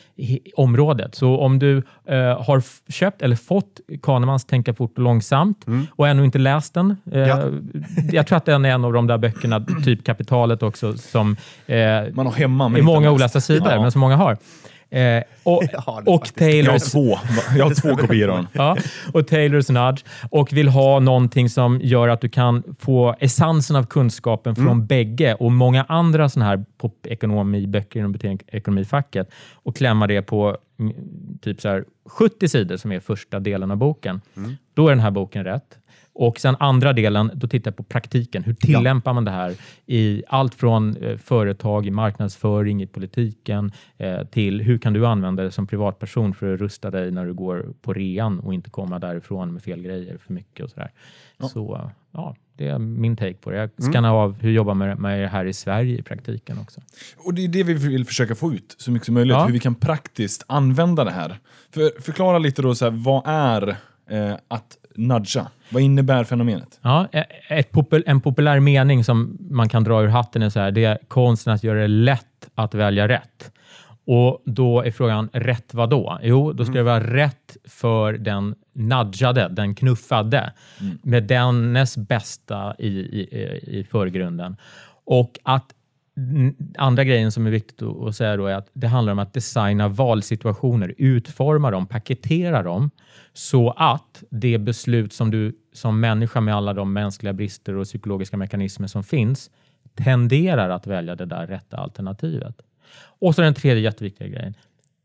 området. 0.56 1.14
Så 1.14 1.38
om 1.38 1.58
du 1.58 1.76
eh, 2.08 2.42
har 2.42 2.62
köpt 2.92 3.22
eller 3.22 3.36
fått 3.36 3.80
Kahnemans 4.02 4.44
Tänka 4.44 4.74
fort 4.74 4.92
och 4.98 5.04
långsamt 5.04 5.66
och 5.90 6.08
ännu 6.08 6.24
inte 6.24 6.38
läst 6.38 6.74
den. 6.74 6.96
Ja. 7.04 7.42
Jag 8.12 8.26
tror 8.26 8.36
att 8.36 8.44
den 8.44 8.64
är 8.64 8.70
en 8.70 8.84
av 8.84 8.92
de 8.92 9.06
där 9.06 9.18
böckerna, 9.18 9.66
typ 9.84 10.04
Kapitalet 10.04 10.62
också, 10.62 10.96
som 10.96 11.36
Man 12.12 12.26
har 12.26 12.32
hemma, 12.32 12.68
men 12.68 12.80
är 12.80 12.84
många 12.84 13.00
läst. 13.00 13.14
olästa 13.14 13.40
sidor, 13.40 13.72
Ja. 13.72 13.80
men 13.82 13.92
som 13.92 14.00
många 14.00 14.16
har. 14.16 14.36
Eh, 14.96 15.22
och, 15.42 15.62
Ja, 15.72 16.02
och 16.06 16.26
faktiskt- 16.26 16.40
Jag 16.40 16.46
har 16.46 16.62
Taylors 16.78 16.92
två. 16.92 17.18
Jag 17.58 17.64
har 17.64 17.74
två 17.74 17.96
kopior 17.96 18.28
av 18.28 18.36
den. 18.36 18.46
Ja, 18.52 18.76
och 19.12 19.26
Taylors 19.26 19.68
nudge 19.68 20.04
och 20.30 20.52
vill 20.52 20.68
ha 20.68 21.00
någonting 21.00 21.48
som 21.50 21.80
gör 21.82 22.08
att 22.08 22.20
du 22.20 22.28
kan 22.28 22.62
få 22.78 23.14
essensen 23.20 23.76
av 23.76 23.86
kunskapen 23.86 24.54
från 24.54 24.86
bägge 24.86 25.34
och 25.34 25.52
många 25.52 25.84
andra 25.88 26.28
sådana 26.28 26.50
här 26.50 26.64
popekonomiböcker 26.78 28.00
inom 28.00 28.12
beteendeekonomifacket 28.12 29.30
och 29.54 29.76
klämma 29.76 30.06
det 30.06 30.22
på 30.22 30.56
mm, 30.78 30.92
typ 31.42 31.60
så 31.60 31.68
här 31.68 31.84
70 32.06 32.48
sidor 32.48 32.76
som 32.76 32.92
är 32.92 33.00
första 33.00 33.40
delen 33.40 33.70
av 33.70 33.76
boken. 33.76 34.20
Då 34.74 34.86
är 34.86 34.90
den 34.90 35.00
här 35.00 35.10
boken 35.10 35.44
rätt. 35.44 35.78
Och 36.18 36.40
sen 36.40 36.56
andra 36.60 36.92
delen, 36.92 37.30
då 37.34 37.48
tittar 37.48 37.70
jag 37.70 37.76
på 37.76 37.82
praktiken. 37.82 38.44
Hur 38.44 38.54
tillämpar 38.54 39.12
man 39.12 39.24
det 39.24 39.30
här 39.30 39.54
i 39.86 40.22
allt 40.28 40.54
från 40.54 40.96
eh, 40.96 41.16
företag, 41.16 41.86
i 41.86 41.90
marknadsföring, 41.90 42.82
i 42.82 42.86
politiken 42.86 43.72
eh, 43.98 44.24
till 44.24 44.60
hur 44.60 44.78
kan 44.78 44.92
du 44.92 45.06
använda 45.06 45.42
det 45.42 45.50
som 45.50 45.66
privatperson 45.66 46.34
för 46.34 46.54
att 46.54 46.60
rusta 46.60 46.90
dig 46.90 47.10
när 47.10 47.26
du 47.26 47.34
går 47.34 47.66
på 47.82 47.92
rean 47.92 48.40
och 48.40 48.54
inte 48.54 48.70
komma 48.70 48.98
därifrån 48.98 49.52
med 49.52 49.62
fel 49.62 49.82
grejer 49.82 50.18
för 50.18 50.32
mycket 50.32 50.64
och 50.64 50.70
sådär. 50.70 50.90
Så 51.52 51.90
ja, 52.12 52.36
det 52.56 52.68
är 52.68 52.78
min 52.78 53.16
take 53.16 53.34
på 53.34 53.50
det. 53.50 53.56
Jag 53.56 53.70
skannar 53.92 54.14
av 54.14 54.40
hur 54.40 54.50
jobbar 54.50 54.74
med, 54.74 54.98
med 54.98 55.20
det 55.20 55.28
här 55.28 55.44
i 55.44 55.52
Sverige 55.52 55.98
i 55.98 56.02
praktiken 56.02 56.58
också. 56.58 56.80
Och 57.16 57.34
det 57.34 57.44
är 57.44 57.48
det 57.48 57.62
vi 57.62 57.74
vill 57.74 58.04
försöka 58.04 58.34
få 58.34 58.52
ut 58.52 58.74
så 58.78 58.90
mycket 58.90 59.06
som 59.06 59.14
möjligt, 59.14 59.34
Ja. 59.34 59.46
hur 59.46 59.52
vi 59.52 59.60
kan 59.60 59.74
praktiskt 59.74 60.44
använda 60.46 61.04
det 61.04 61.10
här. 61.10 61.38
För, 61.70 62.02
förklara 62.02 62.38
lite 62.38 62.62
då, 62.62 62.74
så 62.74 62.84
här, 62.84 62.92
vad 62.92 63.22
är 63.26 63.68
eh, 64.10 64.36
att 64.48 64.76
nudga? 64.98 65.48
Vad 65.70 65.82
innebär 65.82 66.24
fenomenet? 66.24 66.80
Ja, 66.82 67.08
ett 67.48 67.72
popul 67.72 68.02
en 68.06 68.20
populär 68.20 68.60
mening 68.60 69.04
som 69.04 69.36
man 69.50 69.68
kan 69.68 69.84
dra 69.84 70.02
ur 70.02 70.08
hatten 70.08 70.42
är 70.42 70.50
så 70.50 70.60
här, 70.60 70.70
det 70.70 70.84
är 70.84 70.98
konsten 71.08 71.52
att 71.52 71.64
göra 71.64 71.80
det 71.80 71.88
lätt 71.88 72.50
att 72.54 72.74
välja 72.74 73.08
rätt. 73.08 73.52
Och 74.06 74.42
då 74.46 74.82
är 74.82 74.90
frågan, 74.90 75.28
rätt 75.32 75.74
vad 75.74 75.90
då? 75.90 76.18
Jo, 76.22 76.52
då 76.52 76.64
ska 76.64 76.74
det 76.74 76.82
vara 76.82 77.14
rätt 77.14 77.56
för 77.64 78.12
den 78.12 78.54
nudgade, 78.74 79.48
den 79.48 79.74
knuffade, 79.74 80.52
med 81.02 81.24
dennes 81.24 81.96
bästa 81.96 82.74
i, 82.78 82.88
i, 82.88 83.60
i 83.66 83.84
förgrunden. 83.90 84.56
Och 85.04 85.38
att 85.42 85.72
Mm, 86.18 86.54
andra 86.78 87.04
grejen 87.04 87.32
som 87.32 87.46
är 87.46 87.50
viktigt 87.50 87.82
att 87.82 88.06
att 88.08 88.16
säga 88.16 88.36
då 88.36 88.46
är 88.46 88.54
att 88.54 88.70
det 88.72 88.86
handlar 88.86 89.12
om 89.12 89.18
att 89.18 89.32
designa 89.32 89.88
valsituationer, 89.88 90.94
utforma 90.98 91.70
dem, 91.70 91.86
paketera 91.86 92.62
dem 92.62 92.90
så 93.36 93.70
att 93.70 94.24
det 94.30 94.58
beslut 94.58 95.12
som 95.12 95.30
du 95.30 95.58
som 95.72 96.00
människa 96.00 96.40
med 96.40 96.54
alla 96.54 96.72
de 96.72 96.92
mänskliga 96.92 97.32
brister 97.32 97.74
och 97.74 97.84
psykologiska 97.84 98.36
mekanismer 98.36 98.86
som 98.86 99.04
finns 99.04 99.50
tenderar 99.94 100.70
att 100.70 100.86
välja 100.86 101.16
det 101.16 101.26
där 101.26 101.46
rätta 101.46 101.76
alternativet. 101.76 102.62
Och 102.96 103.34
så 103.34 103.42
den 103.42 103.54
tredje 103.54 103.82
jätteviktiga 103.82 104.28
grejen. 104.28 104.54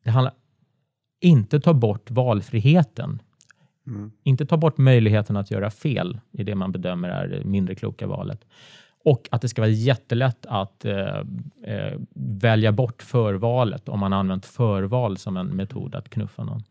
Det 0.03 0.09
handlar 0.09 0.33
inte 1.19 1.59
ta 1.59 1.73
bort 1.73 2.11
valfriheten. 2.11 3.21
Inte 4.23 4.45
ta 4.45 4.57
bort 4.57 4.77
möjligheten 4.77 5.37
att 5.37 5.51
göra 5.51 5.69
fel 5.69 6.19
i 6.31 6.43
det 6.43 6.55
man 6.55 6.71
bedömer 6.71 7.09
är 7.09 7.27
det 7.27 7.43
mindre 7.43 7.75
kloka 7.75 8.07
valet. 8.07 8.45
Och 9.03 9.27
att 9.31 9.41
det 9.41 9.49
ska 9.49 9.61
vara 9.61 9.71
jättelätt 9.71 10.45
att 10.45 10.85
eh, 10.85 11.19
eh, 11.63 11.99
välja 12.15 12.71
bort 12.71 13.01
förvalet 13.01 13.89
om 13.89 13.99
man 13.99 14.13
använt 14.13 14.45
förval 14.45 15.17
som 15.17 15.37
en 15.37 15.47
metod 15.47 15.95
att 15.95 16.09
knuffa 16.09 16.43
någon. 16.43 16.63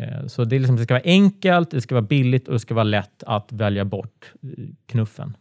Eh, 0.00 0.26
så 0.26 0.44
det, 0.44 0.56
är 0.56 0.60
liksom, 0.60 0.76
det 0.76 0.82
ska 0.82 0.94
vara 0.94 1.04
enkelt, 1.04 1.70
det 1.70 1.80
ska 1.80 1.94
vara 1.94 2.06
billigt 2.06 2.48
och 2.48 2.52
det 2.52 2.60
ska 2.60 2.74
vara 2.74 2.84
lätt 2.84 3.22
att 3.22 3.52
välja 3.52 3.84
bort 3.84 4.32
eh, 4.42 4.64
knuffen. 4.86 5.36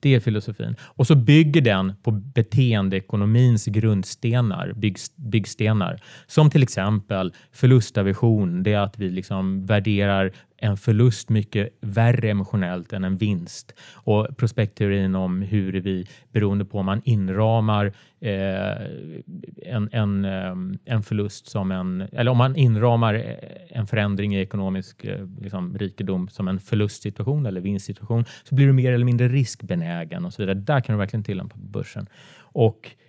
Det 0.00 0.14
är 0.14 0.20
filosofin. 0.20 0.74
Och 0.80 1.06
så 1.06 1.14
bygger 1.14 1.60
den 1.60 1.92
på 2.02 2.10
beteendeekonomins 2.10 3.66
grundstenar, 3.66 4.72
bygg, 4.72 4.96
byggstenar. 5.16 6.00
Som 6.26 6.50
till 6.50 6.62
exempel 6.62 7.32
förlustaversion. 7.52 8.62
Det 8.62 8.72
är 8.72 8.78
att 8.78 8.98
vi 8.98 9.10
liksom 9.10 9.66
värderar 9.66 10.32
en 10.58 10.76
förlust 10.76 11.28
mycket 11.28 11.68
värre 11.80 12.30
emotionellt 12.30 12.92
än 12.92 13.04
en 13.04 13.16
vinst. 13.16 13.74
Och 13.94 14.36
prospektteorin 14.36 15.14
om 15.14 15.42
hur 15.42 15.72
vi, 15.72 16.06
beroende 16.32 16.64
på 16.64 16.78
om 16.78 16.86
man 16.86 17.02
inramar 17.04 17.92
eh, 18.20 18.86
en, 19.62 19.88
en, 19.92 20.24
eh, 20.24 20.54
en 20.84 21.02
förlust 21.02 21.46
som 21.46 21.70
en, 21.70 22.00
eller 22.12 22.30
om 22.30 22.38
man 22.38 22.56
inramar 22.56 23.14
eh, 23.14 23.78
en 23.78 23.86
förändring 23.86 24.36
i 24.36 24.40
ekonomisk 24.40 25.04
eh, 25.04 25.26
liksom, 25.40 25.78
rikedom 25.78 26.28
som 26.28 26.48
en 26.48 26.60
förlustsituation 26.60 27.46
eller 27.46 27.60
vinstsituation 27.60 28.24
så 28.44 28.54
blir 28.54 28.66
du 28.66 28.72
mer 28.72 28.92
eller 28.92 29.04
mindre 29.04 29.28
riskbenägen 29.28 30.24
och 30.24 30.32
så 30.32 30.42
vidare. 30.42 30.58
Där 30.58 30.80
kan 30.80 30.94
du 30.94 30.98
verkligen 30.98 31.24
tillämpa 31.24 31.54
på 31.54 31.66
börsen. 31.66 32.06
Och 32.38 32.90
eh, 32.90 33.05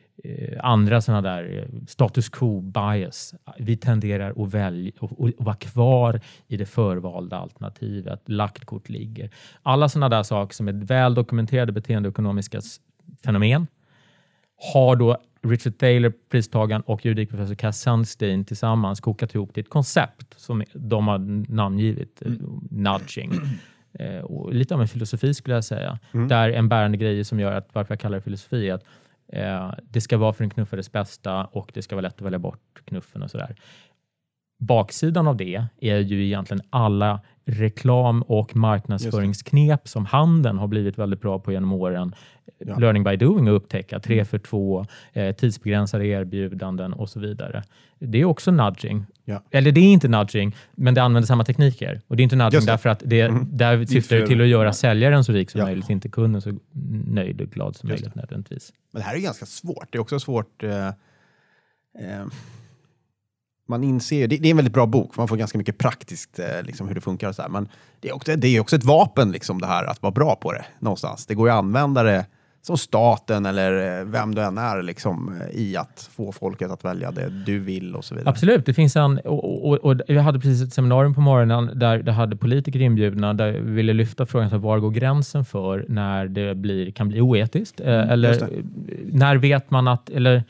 andra 0.60 1.02
sådana 1.02 1.22
där 1.22 1.58
eh, 1.58 1.80
status 1.88 2.30
quo 2.30 2.62
bias. 2.62 3.36
Vi 3.58 3.78
tenderar 3.78 4.44
att 4.44 4.54
välja 4.54 4.92
och, 5.00 5.32
vara 5.38 5.56
kvar 5.56 6.22
i 6.48 6.58
det 6.58 6.66
förvalda 6.66 7.38
alternativet. 7.38 8.22
Lagt 8.26 8.66
kort 8.66 8.90
ligger. 8.90 9.30
Alla 9.64 9.90
sådana 9.90 10.10
där 10.10 10.24
saker 10.24 10.56
som 10.56 10.68
är 10.68 10.74
väl 10.74 11.14
dokumenterade 11.14 11.72
beteendeekonomiska 11.72 12.62
fenomen 13.24 13.68
har 14.74 14.96
då 14.96 15.18
Richard 15.42 15.78
Thaler, 15.78 16.14
pristagaren, 16.30 16.82
och 16.82 17.06
juridikprofessor 17.06 17.56
Cass 17.56 17.82
Sunstein 17.82 18.46
tillsammans 18.46 19.00
kokat 19.00 19.36
ihop 19.36 19.54
till 19.54 19.62
ett 19.62 19.70
koncept 19.70 20.40
som 20.40 20.64
de 20.74 21.08
har 21.08 21.18
namngivit, 21.54 22.22
mm. 22.22 22.68
nudging. 22.72 23.32
Eh, 24.00 24.52
lite 24.52 24.76
av 24.76 24.82
en 24.82 24.88
filosofi 24.88 25.34
skulle 25.34 25.56
jag 25.56 25.64
säga. 25.64 26.00
Mm. 26.14 26.28
Där 26.28 26.50
en 26.50 26.70
bärande 26.70 26.98
grej 26.98 27.24
som 27.24 27.40
gör 27.40 27.52
att 27.52 27.70
varför 27.74 27.94
jag 27.94 28.00
kallar 28.00 28.18
det 28.18 28.22
filosofi 28.22 28.70
är 28.70 28.74
att 28.74 28.84
eh, 29.28 29.72
det 29.84 30.02
ska 30.02 30.18
vara 30.18 30.34
för 30.34 30.44
den 30.44 30.50
knuffades 30.50 30.92
bästa 30.92 31.46
och 31.46 31.72
det 31.74 31.82
ska 31.82 31.96
vara 31.96 32.02
lätt 32.02 32.16
att 32.16 32.22
välja 32.22 32.40
bort 32.40 32.82
knuffen 32.86 33.24
och 33.24 33.32
sådär. 33.32 33.56
Baksidan 34.58 35.28
av 35.28 35.38
det 35.38 35.66
är 35.82 35.98
ju 35.98 36.26
egentligen 36.26 36.62
alla 36.70 37.20
reklam 37.46 38.22
och 38.22 38.56
marknadsföringsknep 38.56 39.88
som 39.88 40.06
handeln 40.06 40.58
har 40.58 40.68
blivit 40.68 40.98
väldigt 40.98 41.22
bra 41.22 41.40
på 41.40 41.52
genom 41.52 41.74
åren. 41.74 42.16
Ja. 42.60 42.78
Learning 42.78 43.04
by 43.04 43.16
doing 43.16 43.48
och 43.48 43.56
upptäcka, 43.56 44.00
tre 44.00 44.16
mm. 44.16 44.26
för 44.26 44.40
två, 44.40 44.86
eh, 45.14 45.36
tidsbegränsade 45.36 46.06
erbjudanden 46.06 46.94
och 46.94 47.10
så 47.10 47.20
vidare. 47.20 47.64
Det 48.00 48.22
är 48.22 48.26
också 48.26 48.52
nudging. 48.52 49.06
Ja. 49.26 49.44
Eller 49.52 49.72
det 49.72 49.82
är 49.82 49.94
inte 49.94 50.08
nudging, 50.08 50.56
men 50.72 50.94
det 50.94 51.04
använder 51.04 51.28
samma 51.28 51.44
tekniker. 51.44 52.02
Och 52.08 52.16
det 52.16 52.22
är 52.22 52.24
inte 52.24 52.36
nudging 52.36 52.66
därför 52.66 52.90
att 52.90 53.02
det, 53.06 53.22
mm. 53.22 53.48
där 53.52 53.86
syftar 53.86 54.16
det 54.16 54.28
till 54.28 54.42
att 54.42 54.48
göra 54.48 54.74
säljaren 54.74 55.24
så 55.24 55.32
rik 55.32 55.50
som 55.50 55.60
ja. 55.60 55.66
möjligt, 55.66 55.90
inte 55.90 56.10
kunden 56.10 56.42
så 56.42 56.54
nöjd 57.08 57.42
och 57.42 57.48
glad 57.48 57.76
som 57.76 57.90
Just 57.90 58.02
möjligt 58.02 58.16
nödvändigtvis. 58.16 58.74
Men 58.92 59.02
det 59.02 59.06
här 59.06 59.16
är 59.16 59.20
ganska 59.20 59.46
svårt. 59.46 59.88
Det 59.92 59.98
är 59.98 60.00
också 60.00 60.20
svårt 60.20 60.64
eh, 60.64 60.88
eh 60.88 60.94
man 63.68 63.84
inser, 63.84 64.28
det, 64.28 64.38
det, 64.38 64.48
är 64.48 64.52
en 64.52 64.58
väldigt 64.58 64.74
bra 64.74 64.86
bok, 64.86 65.14
för 65.14 65.22
man 65.22 65.28
får 65.28 65.36
ganska 65.36 65.58
mycket 65.58 65.78
praktiskt 65.78 66.40
eh, 66.40 66.46
liksom, 66.64 66.88
hur 66.88 66.96
det 66.96 67.02
funkar. 67.02 67.30
Och 67.30 67.36
så 67.36 67.42
här. 67.42 67.50
Men 67.50 67.70
det 68.00 68.10
är, 68.10 68.16
också, 68.16 68.36
det 68.36 68.48
är 68.48 68.60
också 68.60 68.76
ett 68.76 68.84
vapen, 68.84 69.32
liksom, 69.32 69.62
det 69.62 69.68
här 69.68 69.84
att 69.84 70.02
vara 70.02 70.12
bra 70.12 70.36
på 70.36 70.54
det 70.54 70.66
någonstans. 70.80 71.26
Det 71.26 71.36
går 71.36 71.48
ju 71.48 71.54
att 71.54 71.60
använda 71.60 72.04
det 72.04 72.26
som 72.68 72.78
staten 72.78 73.46
eller 73.46 74.00
eh, 74.00 74.06
vem 74.06 74.36
du 74.36 74.42
än 74.42 74.58
är 74.58 74.82
liksom, 74.82 75.42
eh, 75.42 75.60
i 75.60 75.78
att 75.78 76.10
få 76.16 76.32
folket 76.32 76.72
att 76.72 76.86
välja 76.86 77.12
det 77.12 77.30
du 77.30 77.60
vill 77.60 77.96
och 77.96 78.06
så 78.06 78.16
vidare. 78.16 78.30
Absolut, 78.30 78.66
det 78.66 78.74
finns 78.74 78.96
en, 78.96 79.18
och, 79.18 79.70
och, 79.70 79.78
och 79.78 80.02
jag 80.08 80.22
hade 80.22 80.40
precis 80.40 80.68
ett 80.68 80.74
seminarium 80.74 81.14
på 81.14 81.22
morgonen 81.22 81.80
där 81.80 81.98
det 81.98 82.12
hade 82.12 82.36
politiker 82.36 82.82
inbjudna 82.82 83.34
där 83.34 83.52
vi 83.52 83.72
ville 83.72 83.94
lyfta 83.94 84.26
frågan 84.26 84.50
så 84.50 84.58
var 84.58 84.80
går 84.80 84.92
gränsen 84.92 85.46
för 85.46 85.86
när 85.90 86.28
det 86.28 86.56
blir, 86.56 86.92
kan 86.92 87.08
bli 87.08 87.22
oetiskt? 87.22 87.80
Mm, 87.80 88.10
eller 88.10 88.50
när 89.12 89.36
vet 89.36 89.72
man 89.72 89.88
att, 89.88 90.10
eller 90.10 90.44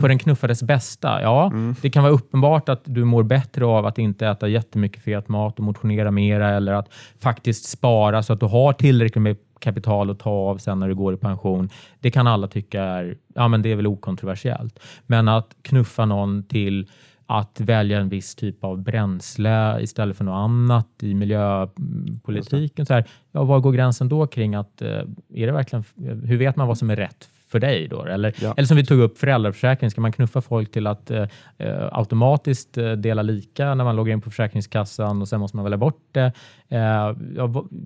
för 0.00 0.08
den 0.08 0.18
knuffades 0.18 0.62
bästa? 0.62 1.22
Ja, 1.22 1.46
mm. 1.46 1.74
det 1.82 1.90
kan 1.90 2.02
vara 2.02 2.12
uppenbart 2.12 2.68
att 2.68 2.82
du 2.84 3.04
mår 3.04 3.22
bättre 3.22 3.66
av 3.66 3.86
att 3.86 3.98
inte 3.98 4.26
äta 4.26 4.48
jättemycket 4.48 5.02
fet 5.02 5.28
mat 5.28 5.58
och 5.58 5.64
motionera 5.64 6.10
mera 6.10 6.50
eller 6.50 6.72
att 6.72 6.88
faktiskt 7.20 7.68
spara 7.68 8.22
så 8.22 8.32
att 8.32 8.40
du 8.40 8.46
har 8.46 8.72
tillräckligt 8.72 9.22
med 9.22 9.36
kapital 9.58 10.10
att 10.10 10.18
ta 10.18 10.30
av 10.30 10.58
sen 10.58 10.80
när 10.80 10.88
du 10.88 10.94
går 10.94 11.14
i 11.14 11.16
pension. 11.16 11.68
Det 12.00 12.10
kan 12.10 12.26
alla 12.26 12.48
tycka 12.48 12.82
är, 12.82 13.16
ja, 13.34 13.48
men 13.48 13.62
det 13.62 13.72
är 13.72 13.76
väl 13.76 13.86
okontroversiellt. 13.86 14.78
Men 15.06 15.28
att 15.28 15.56
knuffa 15.62 16.04
någon 16.04 16.42
till 16.42 16.86
att 17.26 17.60
välja 17.60 18.00
en 18.00 18.08
viss 18.08 18.34
typ 18.34 18.64
av 18.64 18.82
bränsle 18.82 19.78
istället 19.80 20.16
för 20.16 20.24
något 20.24 20.44
annat 20.44 20.88
i 21.02 21.14
miljöpolitiken. 21.14 22.86
Så 22.86 22.94
här, 22.94 23.04
ja, 23.32 23.44
var 23.44 23.60
går 23.60 23.72
gränsen 23.72 24.08
då 24.08 24.26
kring 24.26 24.54
att, 24.54 24.82
eh, 24.82 24.88
är 25.34 25.46
det 25.46 25.52
verkligen, 25.52 25.84
hur 26.24 26.36
vet 26.36 26.56
man 26.56 26.68
vad 26.68 26.78
som 26.78 26.90
är 26.90 26.96
rätt 26.96 27.28
för 27.56 27.60
dig. 27.60 27.88
Då, 27.88 28.04
eller, 28.04 28.34
ja. 28.40 28.54
eller 28.56 28.66
som 28.66 28.76
vi 28.76 28.84
tog 28.84 29.00
upp, 29.00 29.18
föräldraförsäkring. 29.18 29.90
Ska 29.90 30.00
man 30.00 30.12
knuffa 30.12 30.40
folk 30.40 30.72
till 30.72 30.86
att 30.86 31.10
eh, 31.10 31.22
eh, 31.58 31.88
automatiskt 31.92 32.78
eh, 32.78 32.92
dela 32.92 33.22
lika 33.22 33.74
när 33.74 33.84
man 33.84 33.96
loggar 33.96 34.12
in 34.12 34.20
på 34.20 34.30
Försäkringskassan 34.30 35.22
och 35.22 35.28
sen 35.28 35.40
måste 35.40 35.56
man 35.56 35.64
välja 35.64 35.78
bort 35.78 36.00
det? 36.12 36.32
Eh, 36.68 37.12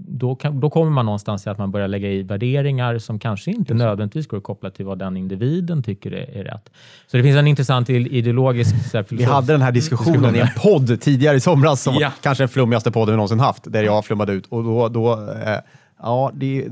då, 0.09 0.35
kan, 0.35 0.61
då 0.61 0.71
kommer 0.71 0.91
man 0.91 1.07
någonstans 1.07 1.43
till 1.43 1.53
att 1.53 1.59
man 1.59 1.71
börjar 1.71 1.89
lägga 1.89 2.09
i 2.09 2.23
värderingar 2.23 2.99
som 2.99 3.19
kanske 3.19 3.51
inte 3.51 3.75
nödvändigtvis 3.75 4.27
går 4.29 4.37
att 4.37 4.43
koppla 4.43 4.71
till 4.71 4.87
vad 4.87 4.99
den 4.99 5.17
individen 5.17 5.83
tycker 5.83 6.13
är, 6.13 6.39
är 6.39 6.45
rätt. 6.45 6.71
Så 7.07 7.17
det 7.17 7.23
finns 7.23 7.37
en 7.37 7.47
intressant 7.47 7.91
ideologisk... 7.91 8.75
Här, 8.95 9.05
vi 9.09 9.25
hade 9.25 9.53
den 9.53 9.63
här 9.63 9.73
diskussionen 9.73 10.37
i 10.37 10.39
en 10.39 10.49
podd 10.63 11.01
tidigare 11.01 11.37
i 11.37 11.41
somras 11.41 11.83
som 11.83 11.95
ja. 11.95 12.13
kanske 12.23 12.43
den 12.43 12.49
flummigaste 12.49 12.91
podden 12.91 13.13
vi 13.13 13.17
någonsin 13.17 13.41
haft, 13.41 13.73
där 13.73 13.83
jag 13.83 14.05
flummade 14.05 14.33
ut. 14.33 14.47
Och 14.47 14.65
då, 14.65 14.89
då 14.89 15.13
eh, 15.13 15.59
ja, 16.03 16.31
det 16.35 16.69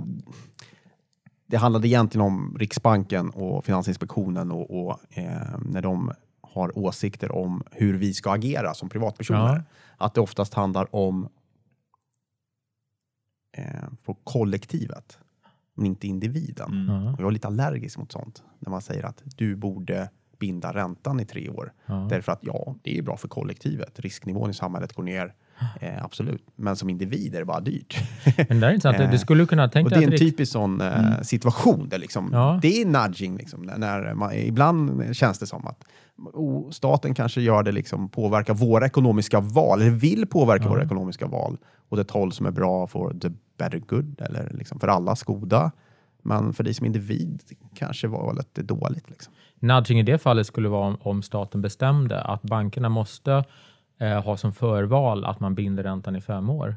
det 1.51 1.57
handlade 1.57 1.89
egentligen 1.89 2.27
om 2.27 2.57
Riksbanken 2.59 3.31
och 3.31 3.65
Finansinspektionen 3.65 4.53
och, 4.53 4.71
och 4.71 5.19
eh, 5.19 5.59
när 5.59 5.83
de 5.83 6.13
har 6.41 6.79
åsikter 6.79 7.33
om 7.33 7.63
hur 7.71 7.95
vi 7.95 8.15
ska 8.15 8.33
agera 8.33 8.75
som 8.75 8.89
privatpersoner. 8.89 9.57
Ja. 9.57 9.63
Att 9.97 10.15
det 10.15 10.21
oftast 10.21 10.55
handlar 10.55 10.95
om 10.95 11.29
eh, 13.57 13.65
för 14.03 14.17
kollektivet, 14.25 15.19
men 15.75 15.87
inte 15.87 16.07
individen. 16.07 16.89
Mm. 16.89 17.15
Och 17.15 17.21
jag 17.21 17.27
är 17.27 17.31
lite 17.31 17.49
allergisk 17.49 17.99
mot 17.99 18.13
sånt. 18.13 18.43
När 18.59 18.71
man 18.71 18.83
säger 18.83 19.05
att 19.05 19.23
du 19.25 19.57
borde 19.57 20.11
binda 20.39 20.75
räntan 20.75 21.21
i 21.21 21.25
tre 21.25 21.49
år. 21.49 21.73
Ja. 21.87 22.07
Därför 22.11 22.33
att 22.33 22.39
ja, 22.43 22.75
det 22.83 22.99
är 22.99 23.03
bra 23.03 23.17
för 23.17 23.29
kollektivet. 23.29 24.01
Risknivån 24.01 24.51
i 24.51 24.55
samhället 24.55 24.93
går 24.93 25.03
ner. 25.03 25.35
Eh, 25.81 26.05
absolut. 26.05 26.47
Men 26.57 26.77
som 26.77 26.91
individ 26.91 27.35
är 27.35 27.39
det 27.39 27.45
bara 27.45 27.61
dyrt. 27.61 27.97
Men 28.49 28.61
det 28.61 28.67
är 28.67 28.73
intressant. 28.73 29.11
Du 29.11 29.19
skulle 29.19 29.47
kunna 29.47 29.69
tänka 29.69 29.87
och 29.87 30.01
det 30.01 30.07
är 30.07 30.13
en 30.13 30.19
typisk 30.19 30.53
sån 30.53 30.81
eh, 30.81 30.99
mm. 30.99 31.25
situation. 31.25 31.89
Där 31.89 31.99
liksom, 31.99 32.31
ja. 32.33 32.59
Det 32.63 32.83
är 32.83 32.87
nudging. 32.87 33.37
Liksom, 33.37 33.63
när 33.63 34.15
man, 34.15 34.33
ibland 34.33 35.17
känns 35.17 35.39
det 35.39 35.47
som 35.47 35.67
att 35.67 35.85
oh, 36.33 36.71
staten 36.71 37.15
kanske 37.15 37.41
gör 37.41 37.63
det, 37.63 37.73
liksom, 37.73 38.09
påverkar 38.09 38.55
våra 38.55 38.87
ekonomiska 38.87 39.41
val, 39.41 39.81
eller 39.83 39.91
vill 39.91 40.27
påverka 40.27 40.65
ja. 40.65 40.71
våra 40.71 40.83
ekonomiska 40.83 41.27
val 41.27 41.59
åt 41.89 41.99
ett 41.99 42.11
håll 42.11 42.33
som 42.33 42.47
är 42.47 42.51
bra 42.51 42.87
för 42.87 43.19
the 43.21 43.31
better 43.59 43.79
good, 43.79 44.21
eller 44.21 44.51
liksom 44.51 44.81
för 44.81 44.89
allas 44.89 45.23
goda. 45.23 45.73
Men 46.23 46.53
för 46.53 46.65
dig 46.65 46.75
som 46.75 46.87
individ 46.87 47.43
kanske 47.75 48.09
valet 48.09 48.59
är 48.59 48.63
dåligt. 48.63 49.11
Liksom. 49.11 49.33
Nudging 49.61 49.99
i 49.99 50.03
det 50.03 50.19
fallet 50.19 50.47
skulle 50.47 50.69
vara 50.69 50.97
om, 51.01 51.23
staten 51.23 51.63
bestämde 51.63 52.21
att 52.21 52.43
bankerna 52.43 52.89
måste 52.89 53.45
eh, 54.01 54.25
ha 54.25 54.37
som 54.37 54.53
förval 54.53 55.25
att 55.25 55.41
man 55.41 55.55
binder 55.55 55.83
räntan 55.83 56.17
i 56.17 56.21
fem 56.21 56.51
år. 56.51 56.77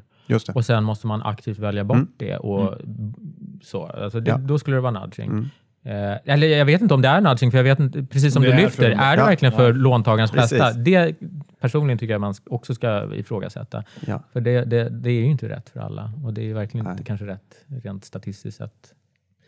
Och 0.54 0.64
sen 0.64 0.84
måste 0.84 1.06
man 1.06 1.22
aktivt 1.22 1.58
välja 1.58 1.84
bort 1.84 1.96
mm. 1.96 2.12
det. 2.16 2.36
Och 2.36 2.72
mm. 2.72 3.14
så. 3.62 3.86
Alltså 3.86 4.20
det, 4.20 4.30
ja. 4.30 4.36
Då 4.36 4.58
skulle 4.58 4.76
det 4.76 4.80
vara 4.80 5.00
nudging. 5.00 5.30
Mm. 5.30 5.48
Eh, 5.84 6.18
eller 6.24 6.46
jag 6.46 6.64
vet 6.64 6.80
inte 6.80 6.94
om 6.94 7.02
det 7.02 7.08
är 7.08 7.20
nudging, 7.20 7.50
för 7.50 7.58
jag 7.58 7.64
vet 7.64 7.80
inte, 7.80 8.02
precis 8.02 8.32
som 8.32 8.42
det 8.42 8.50
du 8.50 8.56
lyfter, 8.56 8.82
för, 8.82 8.90
är 8.90 9.16
det 9.16 9.22
ja, 9.22 9.26
verkligen 9.26 9.52
för 9.52 9.66
ja. 9.66 9.72
låntagarens 9.72 10.32
bästa? 10.32 10.72
Det 10.72 11.16
personligen 11.60 11.98
tycker 11.98 12.14
jag 12.14 12.20
man 12.20 12.34
också 12.46 12.74
ska 12.74 13.14
ifrågasätta. 13.14 13.84
Ja. 14.06 14.22
För 14.32 14.40
det, 14.40 14.64
det, 14.64 14.88
det, 14.88 15.10
är 15.10 15.20
ju 15.20 15.30
inte 15.30 15.48
rätt 15.48 15.70
för 15.70 15.80
alla 15.80 16.12
och 16.24 16.34
det 16.34 16.50
är 16.50 16.54
verkligen 16.54 16.84
Nej. 16.84 16.92
inte 16.92 17.04
kanske 17.04 17.26
rätt 17.26 17.64
rent 17.84 18.04
statistiskt 18.04 18.58
sett 18.58 18.92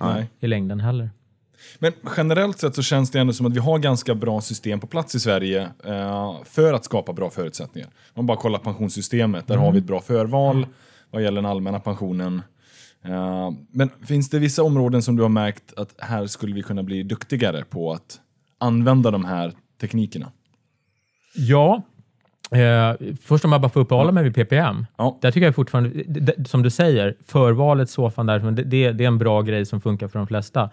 Nej. 0.01 0.31
i 0.41 0.47
längden 0.47 0.81
heller. 0.81 1.11
Men 1.79 1.93
generellt 2.17 2.59
sett 2.59 2.75
så 2.75 2.83
känns 2.83 3.11
det 3.11 3.21
ändå 3.21 3.33
som 3.33 3.47
att 3.47 3.53
vi 3.53 3.59
har 3.59 3.79
ganska 3.79 4.15
bra 4.15 4.41
system 4.41 4.81
på 4.81 4.87
plats 4.87 5.15
i 5.15 5.21
Sverige 5.21 5.69
eh, 5.85 6.37
för 6.45 6.73
att 6.73 6.85
skapa 6.85 7.13
bra 7.13 7.31
förutsättningar. 7.31 7.89
Om 7.89 8.13
man 8.15 8.27
bara 8.27 8.39
kollar 8.39 8.59
pensionssystemet, 8.59 9.47
där 9.47 9.55
mm. 9.55 9.65
har 9.65 9.73
vi 9.73 9.79
ett 9.79 9.85
bra 9.85 10.01
förval 10.01 10.67
vad 11.11 11.23
gäller 11.23 11.43
den 11.43 11.51
allmänna 11.51 11.81
pensionen. 11.81 12.43
Eh, 13.05 13.51
men 13.71 13.91
finns 14.07 14.31
det 14.31 14.39
vissa 14.39 14.63
områden 14.63 15.03
som 15.03 15.17
du 15.17 15.23
har 15.23 15.29
märkt 15.29 15.75
att 15.77 15.95
här 15.99 16.27
skulle 16.27 16.55
vi 16.55 16.63
kunna 16.63 16.83
bli 16.83 17.03
duktigare 17.03 17.65
på 17.65 17.93
att 17.93 18.21
använda 18.59 19.11
de 19.11 19.25
här 19.25 19.53
teknikerna? 19.81 20.33
Ja, 21.35 21.83
Eh, 22.55 22.95
först 23.23 23.45
om 23.45 23.53
jag 23.53 23.61
bara 23.61 23.69
får 23.69 23.81
uppehålla 23.81 24.13
mig 24.13 24.25
vid 24.25 24.35
PPM. 24.35 24.87
Ja. 24.97 25.19
Där 25.21 25.31
tycker 25.31 25.47
jag 25.47 25.55
fortfarande, 25.55 25.91
det, 26.07 26.49
som 26.49 26.63
du 26.63 26.71
säger, 26.71 27.15
förvalet, 27.27 27.91
sofan 27.91 28.27
där, 28.27 28.39
det, 28.39 28.93
det, 28.93 29.05
är 29.05 29.09
en 29.09 29.19
bra 29.19 29.43
grej 29.43 29.67
som 29.67 29.81
funkar 29.81 30.09
för 30.09 30.19
de 30.19 30.27
flesta. 30.27 30.71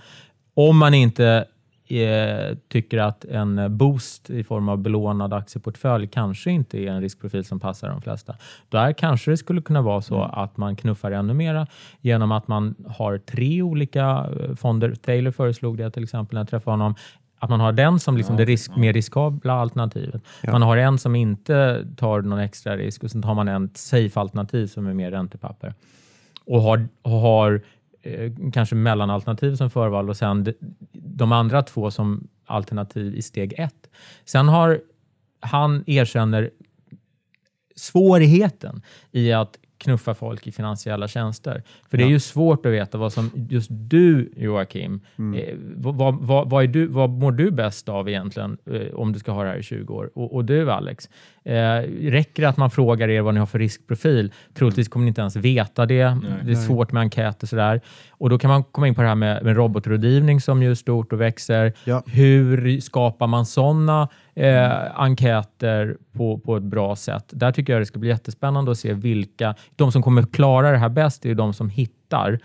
Om 0.53 0.77
man 0.77 0.93
inte 0.93 1.45
eh, 1.88 2.57
tycker 2.67 2.97
att 2.97 3.25
en 3.25 3.77
boost 3.77 4.29
i 4.29 4.43
form 4.43 4.69
av 4.69 4.77
belånad 4.77 5.33
aktieportfölj 5.33 6.07
kanske 6.07 6.51
inte 6.51 6.79
är 6.79 6.88
en 6.88 7.01
riskprofil 7.01 7.45
som 7.45 7.59
passar 7.59 7.89
de 7.89 8.01
flesta. 8.01 8.35
Där 8.69 8.93
kanske 8.93 9.31
det 9.31 9.38
skulle 9.38 9.61
kunna 9.61 9.81
vara 9.81 10.01
så 10.01 10.17
mm. 10.17 10.29
att 10.33 10.57
man 10.57 10.75
knuffar 10.75 11.11
ännu 11.11 11.33
mera 11.33 11.67
genom 12.01 12.31
att 12.31 12.47
man 12.47 12.75
har 12.88 13.17
tre 13.17 13.61
olika 13.61 14.25
eh, 14.39 14.55
fonder. 14.55 14.95
Taylor 14.95 15.31
föreslog 15.31 15.77
det 15.77 15.91
till 15.91 16.03
exempel 16.03 16.35
när 16.35 16.41
jag 16.41 16.50
träffade 16.50 16.73
honom. 16.73 16.95
Att 17.41 17.50
man 17.50 17.60
har 17.60 17.71
den 17.71 18.00
som 18.00 18.17
liksom 18.17 18.36
ja, 18.36 18.38
det 18.38 18.51
risk, 18.51 18.75
mer 18.75 18.93
riskabla 18.93 19.53
alternativet. 19.53 20.21
Ja. 20.41 20.51
Man 20.51 20.62
har 20.62 20.77
en 20.77 20.98
som 20.98 21.15
inte 21.15 21.88
tar 21.98 22.21
någon 22.21 22.39
extra 22.39 22.77
risk 22.77 23.03
och 23.03 23.12
sen 23.12 23.24
har 23.24 23.36
man 23.36 23.48
en 23.48 23.69
safe 23.74 24.19
alternativ 24.19 24.67
som 24.67 24.88
är 24.88 24.93
mer 24.93 25.12
räntepapper. 25.12 25.74
Och 26.45 26.62
har, 26.62 26.88
har 27.03 27.62
eh, 28.01 28.31
kanske 28.53 28.75
mellanalternativ 28.75 29.55
som 29.55 29.69
förval 29.69 30.10
och 30.10 30.17
sen 30.17 30.43
de, 30.43 30.53
de 30.91 31.31
andra 31.31 31.62
två 31.62 31.91
som 31.91 32.27
alternativ 32.45 33.15
i 33.15 33.21
steg 33.21 33.53
ett. 33.57 33.89
Sen 34.25 34.48
har 34.48 34.79
han 35.39 35.83
erkänner 35.88 36.50
svårigheten 37.75 38.81
i 39.12 39.31
att 39.31 39.57
knuffa 39.81 40.13
folk 40.13 40.47
i 40.47 40.51
finansiella 40.51 41.07
tjänster. 41.07 41.63
För 41.89 41.97
det 41.97 42.03
är 42.03 42.07
ju 42.07 42.19
svårt 42.19 42.65
att 42.65 42.71
veta 42.71 42.97
vad 42.97 43.13
som 43.13 43.31
just 43.50 43.69
du, 43.71 44.31
Joakim, 44.35 45.01
eh, 45.35 45.55
vad, 45.75 46.15
vad, 46.15 46.50
vad, 46.50 46.63
är 46.63 46.67
du, 46.67 46.88
vad 46.88 47.09
mår 47.09 47.31
du 47.31 47.51
bäst 47.51 47.89
av 47.89 48.09
egentligen 48.09 48.57
eh, 48.65 48.93
om 48.93 49.13
du 49.13 49.19
ska 49.19 49.31
ha 49.31 49.43
det 49.43 49.50
här 49.50 49.57
i 49.57 49.63
20 49.63 49.93
år? 49.93 50.11
Och, 50.15 50.35
och 50.35 50.45
du, 50.45 50.71
Alex, 50.71 51.09
eh, 51.43 52.12
räcker 52.12 52.41
det 52.43 52.50
att 52.50 52.57
man 52.57 52.71
frågar 52.71 53.10
er 53.10 53.21
vad 53.21 53.33
ni 53.33 53.39
har 53.39 53.48
för 53.48 53.60
riskprofil? 53.60 54.33
Troligtvis 54.53 54.88
kommer 54.88 55.03
ni 55.03 55.07
inte 55.07 55.21
ens 55.21 55.36
veta 55.36 55.86
det. 55.86 56.17
det 56.45 56.51
är 56.51 56.55
svårt 56.55 56.91
med 56.91 57.01
enkäter 57.01 57.48
sådär. 57.48 57.81
Och 58.10 58.29
då 58.29 58.39
kan 58.39 58.50
man 58.50 58.63
komma 58.63 58.88
in 58.88 58.95
på 58.95 59.01
det 59.01 59.07
här 59.07 59.15
med, 59.15 59.43
med 59.43 59.55
robotrådgivning 59.55 60.41
som 60.41 60.63
ju 60.63 60.71
är 60.71 60.75
stort 60.75 61.13
och 61.13 61.21
växer. 61.21 61.74
Ja. 61.83 62.03
Hur 62.05 62.79
skapar 62.79 63.27
man 63.27 63.45
sådana 63.45 64.10
eh, 64.36 65.01
enkäter 65.01 65.98
på, 66.13 66.39
på 66.39 66.57
ett 66.57 66.63
bra 66.63 66.95
sätt? 66.95 67.25
Där 67.29 67.51
tycker 67.51 67.74
jag 67.74 67.81
det 67.81 67.86
ska 67.86 68.00
bli 68.00 68.10
jättespännande 68.10 68.71
att 68.71 68.77
se 68.77 68.93
vilka, 68.93 69.55
de 69.75 69.91
som 69.91 70.03
kommer 70.03 70.24
klara 70.24 70.71
det 70.71 70.77
här 70.77 70.89
bäst 70.89 71.25
är 71.25 71.29
ju 71.29 71.36
de 71.36 71.53
som 71.53 71.69
hittar 71.69 72.39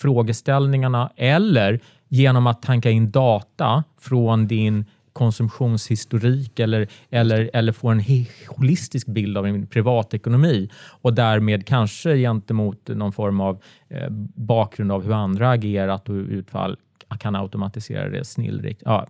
frågeställningarna 0.00 1.10
eller 1.16 1.80
genom 2.08 2.46
att 2.46 2.62
tanka 2.62 2.90
in 2.90 3.10
data 3.10 3.84
från 4.00 4.46
din 4.46 4.84
konsumtionshistorik 5.14 6.60
eller, 6.60 6.88
eller, 7.10 7.50
eller 7.52 7.72
få 7.72 7.88
en 7.88 8.02
holistisk 8.48 9.06
bild 9.06 9.38
av 9.38 9.46
en 9.46 9.66
privatekonomi 9.66 10.70
och 11.02 11.14
därmed 11.14 11.66
kanske 11.66 12.16
gentemot 12.16 12.88
någon 12.88 13.12
form 13.12 13.40
av 13.40 13.62
eh, 13.88 14.08
bakgrund 14.34 14.92
av 14.92 15.04
hur 15.04 15.12
andra 15.12 15.50
agerat 15.50 16.08
och 16.08 16.14
utfall 16.14 16.76
kan 17.20 17.36
automatisera 17.36 18.08
det 18.08 18.24
snillrikt. 18.24 18.82
Ja, 18.84 19.06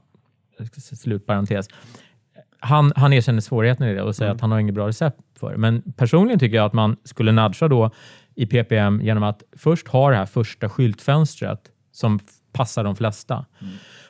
slutparentes. 0.80 1.68
Han, 2.58 2.92
han 2.96 3.12
erkänner 3.12 3.40
svårigheten 3.40 3.88
i 3.88 3.94
det 3.94 4.02
och 4.02 4.16
säger 4.16 4.32
att 4.32 4.40
han 4.40 4.52
har 4.52 4.58
inget 4.58 4.74
bra 4.74 4.88
recept 4.88 5.20
för 5.38 5.52
det. 5.52 5.58
Men 5.58 5.82
personligen 5.96 6.38
tycker 6.38 6.56
jag 6.56 6.66
att 6.66 6.72
man 6.72 6.96
skulle 7.04 7.32
nudga 7.32 7.68
då 7.68 7.90
i 8.34 8.46
PPM 8.46 9.00
genom 9.02 9.22
att 9.22 9.42
först 9.56 9.88
ha 9.88 10.10
det 10.10 10.16
här 10.16 10.26
första 10.26 10.68
skyltfönstret 10.68 11.60
som 11.92 12.18
passar 12.52 12.84
de 12.84 12.96
flesta. 12.96 13.44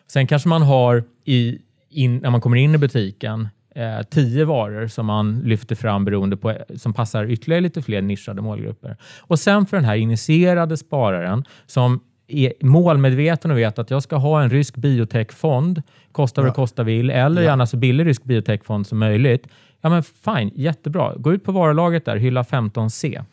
Sen 0.07 0.27
kanske 0.27 0.49
man 0.49 0.63
har, 0.63 1.05
i, 1.25 1.59
in, 1.95 2.17
när 2.19 2.31
man 2.31 2.41
kommer 2.41 2.57
in 2.57 2.75
i 2.75 2.79
butiken, 2.79 3.49
eh, 3.75 4.03
tio 4.11 4.45
varor 4.45 4.87
som 4.87 5.07
man 5.07 5.41
lyfter 5.41 5.75
fram 5.75 6.05
beroende 6.05 6.37
på, 6.37 6.57
som 6.77 6.93
passar 6.93 7.31
ytterligare 7.31 7.61
lite 7.61 7.83
fler 7.83 8.03
nischade 8.03 8.43
målgrupper. 8.43 8.97
Och 9.21 9.39
sen 9.39 9.67
för 9.67 9.77
den 9.77 9.85
här 9.87 9.97
initierade 9.97 10.77
spararen 10.77 11.45
som 11.67 12.01
är 12.29 12.53
målmedveten 12.61 13.51
och 13.51 13.59
vet 13.59 13.79
att 13.79 13.91
jag 13.91 14.03
ska 14.03 14.17
ha 14.17 14.43
en 14.43 14.51
rysk 14.51 14.77
biotechfond, 14.77 15.83
kosta 16.13 16.41
vad 16.41 16.51
det 16.51 16.55
kosta 16.55 16.83
vill, 16.83 17.11
eller 17.11 17.43
gärna 17.43 17.67
så 17.67 17.77
billig 17.77 18.07
rysk 18.07 18.25
biotechfond 18.25 18.87
som 18.87 18.99
möjligt. 18.99 19.49
Ja 19.81 19.89
men 19.91 20.03
fine, 20.03 20.51
jättebra. 20.55 21.15
Gå 21.17 21.33
ut 21.35 21.45
på 21.45 21.53
varulagret 21.53 22.05
där, 22.05 22.17
hylla 22.17 22.43
15C. 22.43 23.25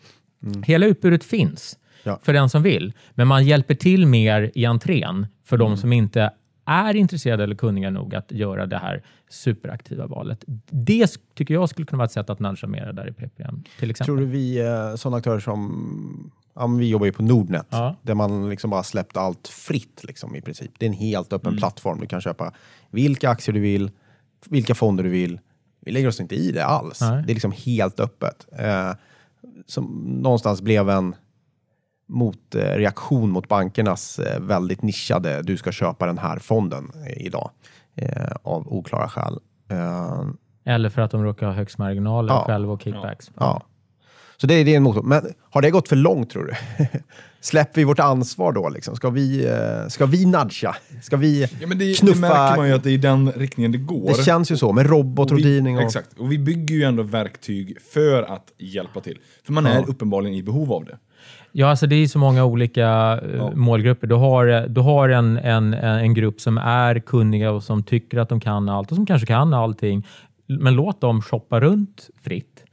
Hela 0.65 0.85
utbudet 0.85 1.23
finns 1.23 1.77
Ja. 2.03 2.19
för 2.23 2.33
den 2.33 2.49
som 2.49 2.63
vill, 2.63 2.93
men 3.13 3.27
man 3.27 3.45
hjälper 3.45 3.75
till 3.75 4.05
mer 4.07 4.51
i 4.53 4.65
entrén 4.65 5.27
för 5.45 5.57
de 5.57 5.77
som 5.77 5.93
inte 5.93 6.29
är 6.65 6.95
intresserade 6.95 7.43
eller 7.43 7.55
kunniga 7.55 7.89
nog 7.89 8.15
att 8.15 8.31
göra 8.31 8.65
det 8.65 8.77
här 8.77 9.03
superaktiva 9.29 10.07
valet. 10.07 10.43
Det 10.69 11.07
tycker 11.35 11.53
jag 11.53 11.69
skulle 11.69 11.85
kunna 11.87 11.97
vara 11.97 12.05
ett 12.05 12.11
sätt 12.11 12.29
att 12.29 12.39
nudga 12.39 12.67
mer 12.67 12.93
där 12.93 13.09
i 13.09 13.13
PPM. 13.13 13.63
Till 13.79 13.89
exempel. 13.91 14.05
Tror 14.05 14.17
du 14.17 14.25
vi, 14.25 14.59
eh, 14.59 14.95
sådana 14.95 15.17
aktörer 15.17 15.39
som, 15.39 16.31
ja, 16.55 16.67
vi 16.67 16.89
jobbar 16.89 17.05
ju 17.05 17.11
på 17.11 17.23
Nordnet, 17.23 17.67
Ja. 17.69 17.95
där 18.01 18.13
man 18.15 18.49
liksom 18.49 18.69
bara 18.69 18.83
släppt 18.83 19.17
allt 19.17 19.47
fritt 19.47 20.01
liksom, 20.03 20.35
i 20.35 20.41
princip. 20.41 20.71
Det 20.77 20.85
är 20.85 20.87
en 20.89 20.93
helt 20.95 21.33
öppen 21.33 21.47
Mm. 21.49 21.57
plattform. 21.59 21.99
Du 21.99 22.07
kan 22.07 22.21
köpa 22.21 22.53
vilka 22.89 23.29
aktier 23.29 23.53
du 23.53 23.59
vill, 23.59 23.91
vilka 24.49 24.75
fonder 24.75 25.03
du 25.03 25.09
vill. 25.09 25.39
Vi 25.85 25.91
lägger 25.91 26.07
oss 26.07 26.19
inte 26.19 26.35
i 26.35 26.51
det 26.51 26.65
alls. 26.65 27.01
Nej. 27.01 27.23
Det 27.25 27.31
är 27.31 27.33
liksom 27.33 27.51
helt 27.51 27.99
öppet. 27.99 28.47
Eh, 28.59 28.91
som 29.65 29.85
någonstans 30.21 30.61
blev 30.61 30.89
en 30.89 31.15
mot, 32.11 32.55
eh, 32.55 32.59
reaktion 32.61 33.29
mot 33.29 33.47
bankernas 33.47 34.19
eh, 34.19 34.39
väldigt 34.41 34.81
nischade, 34.81 35.41
du 35.41 35.57
ska 35.57 35.71
köpa 35.71 36.05
den 36.05 36.17
här 36.17 36.39
fonden 36.39 36.91
idag, 37.17 37.49
eh, 37.95 38.31
av 38.43 38.73
oklara 38.73 39.09
skäl. 39.09 39.39
Eller 40.65 40.89
för 40.89 41.01
att 41.01 41.11
de 41.11 41.23
råkar 41.23 41.45
ha 41.47 41.53
högst 41.53 41.77
marginaler 41.77 42.33
Ja. 42.33 42.43
själva 42.47 42.73
och 42.73 42.81
kickbacks. 42.81 43.31
Ja. 43.39 43.63
Så 44.37 44.47
det, 44.47 44.63
det 44.63 44.73
är 44.73 44.77
en 44.77 44.83
motor. 44.83 45.03
Men 45.03 45.33
har 45.49 45.61
det 45.61 45.71
gått 45.71 45.87
för 45.87 45.95
långt 45.95 46.29
tror 46.29 46.43
du? 46.45 46.85
Släpper 47.41 47.75
vi 47.81 47.83
vårt 47.83 47.99
ansvar 47.99 48.51
då? 48.51 48.69
Liksom? 48.69 48.95
Ska, 48.95 49.09
vi, 49.09 49.49
ska 49.87 50.05
vi 50.05 50.25
nudga? 50.25 50.75
Ska 51.01 51.17
vi 51.17 51.41
Ja, 51.59 51.67
men 51.67 51.77
det, 51.77 51.85
det 51.85 51.93
knuffa? 51.99 52.19
märker 52.19 52.57
man 52.57 52.67
ju 52.67 52.73
att 52.73 52.83
det 52.83 52.89
är 52.89 52.93
i 52.93 52.97
den 52.97 53.31
riktningen 53.31 53.71
det 53.71 53.77
går. 53.77 54.07
Det 54.07 54.23
känns 54.23 54.51
ju 54.51 54.57
så 54.57 54.71
med 54.73 54.85
Och 54.85 54.91
robotrådgivning. 54.91 55.77
Och, 55.77 55.83
exakt. 55.83 56.19
Och 56.19 56.31
vi 56.31 56.37
bygger 56.39 56.75
ju 56.75 56.83
ändå 56.83 57.03
verktyg 57.03 57.77
för 57.93 58.23
att 58.23 58.51
hjälpa 58.57 59.01
till. 59.01 59.19
För 59.45 59.53
man 59.53 59.65
är 59.65 59.89
uppenbarligen 59.89 60.37
i 60.37 60.43
behov 60.43 60.73
av 60.73 60.85
det. 60.85 60.97
Ja, 61.51 61.67
alltså 61.69 61.87
det 61.87 61.95
är 61.95 62.07
så 62.07 62.19
många 62.19 62.45
olika 62.45 63.19
eh, 63.23 63.37
Ja. 63.37 63.51
målgrupper. 63.55 64.07
Du 64.07 64.15
har, 64.15 64.67
du 64.67 64.81
har 64.81 65.09
en, 65.09 65.37
en, 65.37 65.73
en 65.73 66.13
grupp 66.13 66.41
som 66.41 66.57
är 66.57 66.99
kunniga 66.99 67.51
och 67.51 67.63
som 67.63 67.83
tycker 67.83 68.17
att 68.19 68.29
de 68.29 68.39
kan 68.39 68.69
allt 68.69 68.91
och 68.91 68.95
som 68.95 69.05
kanske 69.05 69.27
kan 69.27 69.53
allting. 69.53 70.07
Men 70.47 70.73
låt 70.75 71.01
dem 71.01 71.21
shoppa 71.21 71.59
runt 71.59 72.09
fritt. 72.23 72.63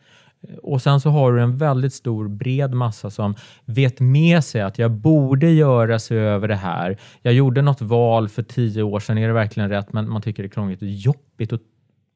Och 0.63 0.83
sen 0.83 1.01
så 1.01 1.11
har 1.11 1.33
du 1.33 1.43
en 1.43 1.57
väldigt 1.57 1.95
stor 1.95 2.29
bred 2.29 2.75
massa 2.75 3.11
som 3.11 3.35
vet 3.65 4.01
med 4.01 4.45
sig 4.45 4.61
att 4.63 4.79
jag 4.79 4.91
borde 4.91 5.51
göra 5.51 5.99
sig 5.99 6.19
över 6.19 6.49
det 6.49 6.55
här. 6.57 6.97
Jag 7.23 7.35
gjorde 7.35 7.63
något 7.63 7.83
val 7.83 8.29
för 8.29 8.43
tio 8.43 8.83
år 8.83 9.01
sedan, 9.01 9.19
är 9.19 9.27
det 9.27 9.33
verkligen 9.35 9.69
rätt? 9.69 9.93
Men 9.93 10.11
man 10.11 10.23
tycker 10.23 10.43
det 10.43 10.47
är 10.47 10.51
krångligt 10.51 10.83
och 10.83 10.89
jobbigt 10.89 11.53
och 11.53 11.61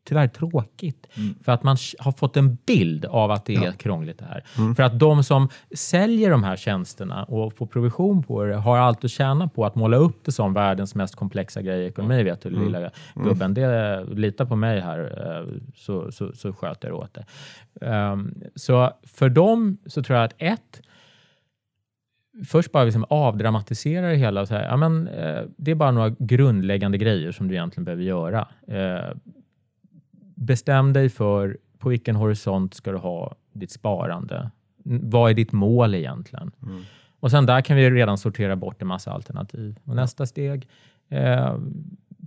tyvärr 0.04 0.28
tråkigt. 0.28 1.06
För 1.44 1.52
att 1.52 1.62
man 1.62 1.76
har 1.98 2.12
fått 2.12 2.36
en 2.36 2.58
bild 2.66 3.04
av 3.04 3.30
att 3.30 3.44
det 3.44 3.54
är 3.54 3.72
krångligt 3.72 4.18
det 4.18 4.24
här. 4.24 4.74
För 4.74 4.82
att 4.82 4.98
de 4.98 5.24
som 5.24 5.48
säljer 5.74 6.30
de 6.30 6.44
här 6.44 6.56
tjänsterna 6.56 7.24
och 7.24 7.56
får 7.56 7.66
provision 7.66 8.22
på 8.22 8.44
det 8.44 8.56
har 8.56 8.78
allt 8.78 9.04
att 9.04 9.10
tjäna 9.10 9.48
på 9.48 9.64
att 9.64 9.74
måla 9.74 9.96
upp 9.96 10.24
det 10.24 10.32
som 10.32 10.54
världens 10.54 10.94
mest 10.94 11.14
komplexa 11.14 11.62
grej 11.62 11.82
i 11.82 11.86
ekonomi. 11.86 12.22
Vet 12.22 12.42
du, 12.42 12.50
lilla 12.50 12.90
gubben. 13.14 13.54
Det, 13.54 14.04
lita 14.04 14.46
på 14.46 14.56
mig 14.56 14.80
här 14.80 15.00
eh, 15.26 15.60
så, 15.74 16.12
så, 16.12 16.32
så 16.32 16.52
sköter 16.52 16.88
jag 16.88 16.98
åt 16.98 17.14
det. 17.14 17.24
Ehm, 17.86 18.34
så 18.54 18.90
för 19.02 19.28
dem 19.28 19.78
så 19.86 20.02
tror 20.02 20.18
jag 20.18 20.24
att 20.24 20.34
ett, 20.38 20.82
först 22.48 22.72
bara 22.72 22.84
liksom 22.84 23.04
avdramatisera 23.08 24.08
det 24.08 24.16
hela. 24.16 24.40
Och 24.40 24.48
så 24.48 24.54
här, 24.54 24.64
ja, 24.64 24.76
men, 24.76 25.08
eh, 25.08 25.42
det 25.56 25.70
är 25.70 25.74
bara 25.74 25.90
några 25.90 26.14
grundläggande 26.18 26.98
grejer 26.98 27.32
som 27.32 27.48
du 27.48 27.54
egentligen 27.54 27.84
behöver 27.84 28.02
göra. 28.02 28.48
Eh, 28.68 29.16
bestäm 30.42 30.92
dig 30.92 31.08
för 31.08 31.58
på 31.78 31.88
vilken 31.88 32.16
horisont 32.16 32.74
ska 32.74 32.92
du 32.92 32.98
ha 32.98 33.34
ditt 33.52 33.70
sparande. 33.70 34.50
Vad 34.84 35.30
är 35.30 35.34
ditt 35.34 35.52
mål 35.52 35.94
egentligen? 35.94 36.52
Och 37.20 37.30
sen 37.30 37.46
där 37.46 37.60
kan 37.60 37.76
vi 37.76 37.90
redan 37.90 38.18
sortera 38.18 38.56
bort 38.56 38.82
en 38.82 38.88
massa 38.88 39.12
alternativ. 39.12 39.78
Och 39.84 39.96
nästa 39.96 40.26
steg, 40.26 40.68
eh, 41.08 41.56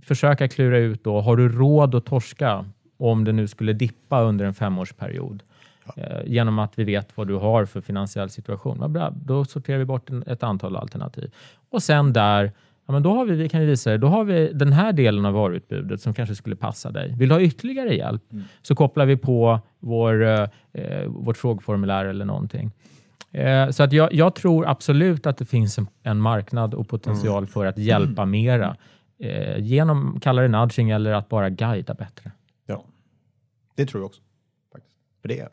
försöka 0.02 0.48
klura 0.48 0.78
ut 0.78 1.04
då, 1.04 1.20
har 1.20 1.36
du 1.36 1.48
råd 1.48 1.94
att 1.94 2.04
torska 2.06 2.64
om 2.96 3.24
det 3.24 3.32
nu 3.32 3.46
skulle 3.46 3.72
dippa 3.72 4.22
under 4.22 4.44
en 4.44 4.54
femårsperiod? 4.54 5.42
Eh, 5.96 6.20
genom 6.26 6.58
att 6.58 6.78
vi 6.78 6.84
vet 6.84 7.16
vad 7.16 7.28
du 7.28 7.34
har 7.34 7.64
för 7.64 7.80
finansiell 7.80 8.30
situation. 8.30 8.78
Vad 8.78 8.90
bra, 8.90 9.12
då 9.24 9.44
sorterar 9.44 9.78
vi 9.78 9.84
bort 9.84 10.10
en, 10.10 10.24
ett 10.26 10.42
antal 10.42 10.76
alternativ. 10.76 11.32
Och 11.70 11.82
sen 11.82 12.12
där, 12.12 12.52
ja, 12.86 12.92
men 12.92 13.02
då 13.02 13.14
har 13.14 13.24
vi, 13.24 13.34
vi 13.36 13.48
kan 13.48 13.60
vi 13.60 13.66
visa 13.66 13.90
dig, 13.90 13.98
då 13.98 14.06
har 14.06 14.24
vi 14.24 14.52
den 14.52 14.72
här 14.72 14.92
delen 14.92 15.26
av 15.26 15.34
varuutbudet 15.34 16.00
som 16.00 16.14
kanske 16.14 16.34
skulle 16.34 16.56
passa 16.56 16.90
dig. 16.90 17.14
Vill 17.18 17.28
du 17.28 17.34
ha 17.34 17.42
ytterligare 17.42 17.94
hjälp 17.94 18.22
så 18.62 18.74
kopplar 18.74 19.06
vi 19.06 19.16
på 19.16 19.60
vår, 19.80 20.22
eh, 20.72 21.06
vårt 21.06 21.36
frågeformulär 21.36 22.04
eller 22.04 22.24
någonting. 22.24 22.72
Eh, 23.32 23.70
så 23.70 23.82
att 23.82 23.92
jag, 23.92 24.12
jag 24.12 24.34
tror 24.34 24.68
absolut 24.68 25.26
att 25.26 25.38
det 25.38 25.44
finns 25.44 25.78
en, 25.78 25.86
en 26.02 26.20
marknad 26.20 26.74
och 26.74 26.88
potential 26.88 27.46
för 27.46 27.66
att 27.66 27.78
hjälpa 27.78 28.24
mera. 28.24 28.76
Eh, 29.18 29.58
genom, 29.58 30.20
kalla 30.20 30.42
det 30.42 30.48
nudging 30.48 30.90
eller 30.90 31.12
att 31.12 31.28
bara 31.28 31.50
guida 31.50 31.94
bättre. 31.94 32.32
Ja. 32.66 32.84
Det 33.74 33.86
tror 33.86 34.02
jag 34.02 34.06
också. 34.06 34.22
Faktiskt. 34.72 34.96
För 35.22 35.28
det, 35.28 35.40
är, 35.40 35.48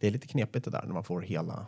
det 0.00 0.06
är 0.06 0.10
lite 0.10 0.26
knepigt 0.26 0.64
det 0.64 0.70
där 0.70 0.82
när 0.86 0.94
man 0.94 1.04
får 1.04 1.20
hela... 1.20 1.66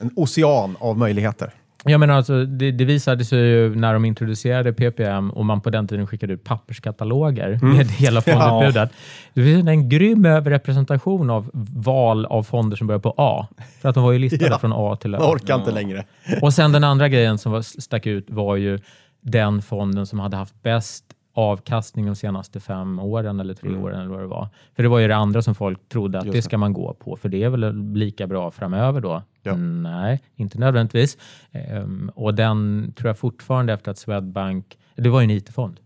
En 0.00 0.10
ocean 0.16 0.76
av 0.80 0.98
möjligheter. 0.98 1.54
Jag 1.88 2.00
menar 2.00 2.14
alltså, 2.14 2.44
det, 2.44 2.70
det 2.70 2.84
visade 2.84 3.24
sig 3.24 3.38
ju 3.38 3.74
när 3.74 3.92
de 3.92 4.04
introducerade 4.04 4.72
PPM 4.72 5.30
och 5.30 5.44
man 5.44 5.60
på 5.60 5.70
den 5.70 5.88
tiden 5.88 6.06
skickade 6.06 6.32
ut 6.32 6.44
papperskataloger 6.44 7.58
med 7.62 7.86
hela 7.86 8.20
fondutbudet. 8.22 8.90
Det 9.34 9.42
finns 9.42 9.68
en 9.68 9.88
grym 9.88 10.24
överrepresentation 10.24 11.30
av 11.30 11.50
val 11.74 12.26
av 12.26 12.42
fonder 12.42 12.76
som 12.76 12.86
börjar 12.86 13.00
på 13.00 13.14
A. 13.16 13.46
För 13.80 13.88
att 13.88 13.94
de 13.94 14.04
var 14.04 14.12
ju 14.12 14.18
listade 14.18 14.46
Ja. 14.50 14.58
från 14.58 14.72
A 14.74 14.96
till 15.00 15.14
Ö. 15.14 15.18
Jag 15.20 15.30
orkar 15.30 15.54
inte 15.54 15.70
längre. 15.72 16.04
Och 16.42 16.54
sen 16.54 16.72
den 16.72 16.84
andra 16.84 17.08
grejen 17.08 17.38
som 17.38 17.52
var, 17.52 17.62
stack 17.62 18.06
ut 18.06 18.30
var 18.30 18.56
ju 18.56 18.78
den 19.20 19.62
fonden 19.62 20.06
som 20.06 20.18
hade 20.20 20.36
haft 20.36 20.62
bäst 20.62 21.04
avkastning 21.38 22.06
de 22.06 22.14
senaste 22.14 22.60
fem 22.60 22.98
åren 22.98 23.40
eller 23.40 23.54
tre 23.54 23.76
åren 23.76 24.00
eller 24.00 24.10
vad 24.10 24.20
det 24.20 24.26
var. 24.26 24.48
För 24.74 24.82
det 24.82 24.88
var 24.88 24.98
ju 24.98 25.08
det 25.08 25.16
andra 25.16 25.42
som 25.42 25.54
folk 25.54 25.88
trodde 25.88 26.18
att 26.18 26.24
Just 26.24 26.36
det 26.36 26.42
ska 26.42 26.58
man 26.58 26.72
gå 26.72 26.94
på, 26.94 27.16
för 27.16 27.28
det 27.28 27.42
är 27.42 27.48
väl 27.48 27.92
lika 27.94 28.26
bra 28.26 28.50
framöver 28.50 29.00
då? 29.00 29.22
Ja. 29.42 29.56
Nej, 29.56 30.22
inte 30.36 30.58
nödvändigtvis. 30.58 31.18
Ehm, 31.52 32.10
och 32.14 32.34
den 32.34 32.92
tror 32.96 33.08
jag 33.08 33.18
fortfarande 33.18 33.72
efter 33.72 33.90
att 33.90 33.98
Swedbank, 33.98 34.78
det 34.94 35.08
var 35.08 35.20
ju 35.20 35.24
en 35.24 35.30
IT-fond. 35.30 35.80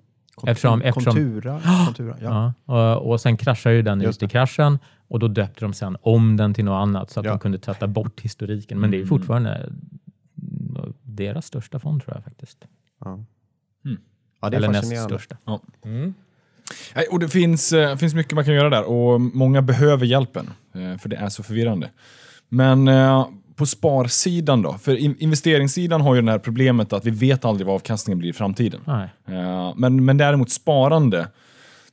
Eftersom- 0.46 0.82
eftersom- 0.82 1.14
Kontura. 1.14 1.60
kontura 1.86 2.14
ja. 2.22 2.52
Ja, 2.66 2.96
och, 2.96 3.10
och 3.10 3.20
sen 3.20 3.36
kraschade 3.36 3.74
ju 3.74 3.82
den 3.82 4.02
ut 4.02 4.22
i 4.22 4.28
kraschen 4.28 4.78
och 5.08 5.18
då 5.18 5.28
döpte 5.28 5.64
de 5.64 5.72
sen 5.72 5.96
om 6.02 6.36
den 6.36 6.54
till 6.54 6.64
något 6.64 6.82
annat 6.82 7.10
så 7.10 7.20
att 7.20 7.26
Ja. 7.26 7.32
de 7.32 7.38
kunde 7.38 7.58
tvätta 7.58 7.86
bort 7.86 8.20
historiken. 8.20 8.80
Men 8.80 8.90
det 8.90 8.96
är 8.96 8.98
Mm. 8.98 9.08
fortfarande 9.08 9.50
mm, 9.54 10.92
deras 11.02 11.46
största 11.46 11.78
fond 11.78 12.02
tror 12.02 12.14
jag 12.16 12.24
faktiskt. 12.24 12.64
Ja. 13.04 13.18
Ja, 14.40 14.50
det 14.50 14.56
är 14.56 14.58
Eller 14.58 14.68
näst 14.68 15.04
största. 15.04 15.36
Ja. 15.44 15.60
Mm. 15.84 16.14
Nej, 16.94 17.06
och 17.10 17.18
det 17.20 17.28
finns, 17.28 17.72
eh, 17.72 17.96
finns 17.96 18.14
mycket 18.14 18.32
man 18.32 18.44
kan 18.44 18.54
göra 18.54 18.70
där 18.70 18.82
och 18.84 19.20
många 19.20 19.62
behöver 19.62 20.06
hjälpen, 20.06 20.50
eh, 20.74 20.98
för 20.98 21.08
det 21.08 21.16
är 21.16 21.28
så 21.28 21.42
förvirrande. 21.42 21.90
Men 22.48 22.88
eh, 22.88 23.28
på 23.56 23.66
sparsidan 23.66 24.62
då? 24.62 24.72
För 24.72 24.96
in- 24.96 25.16
investeringssidan 25.18 26.00
har 26.00 26.14
ju 26.14 26.22
det 26.22 26.30
här 26.30 26.38
problemet 26.38 26.92
att 26.92 27.06
vi 27.06 27.10
vet 27.10 27.44
aldrig 27.44 27.66
vad 27.66 27.74
avkastningen 27.74 28.18
blir 28.18 28.30
i 28.30 28.32
framtiden. 28.32 28.80
Nej. 28.84 29.08
Men, 29.76 30.04
men 30.04 30.16
däremot 30.16 30.50
sparande, 30.50 31.28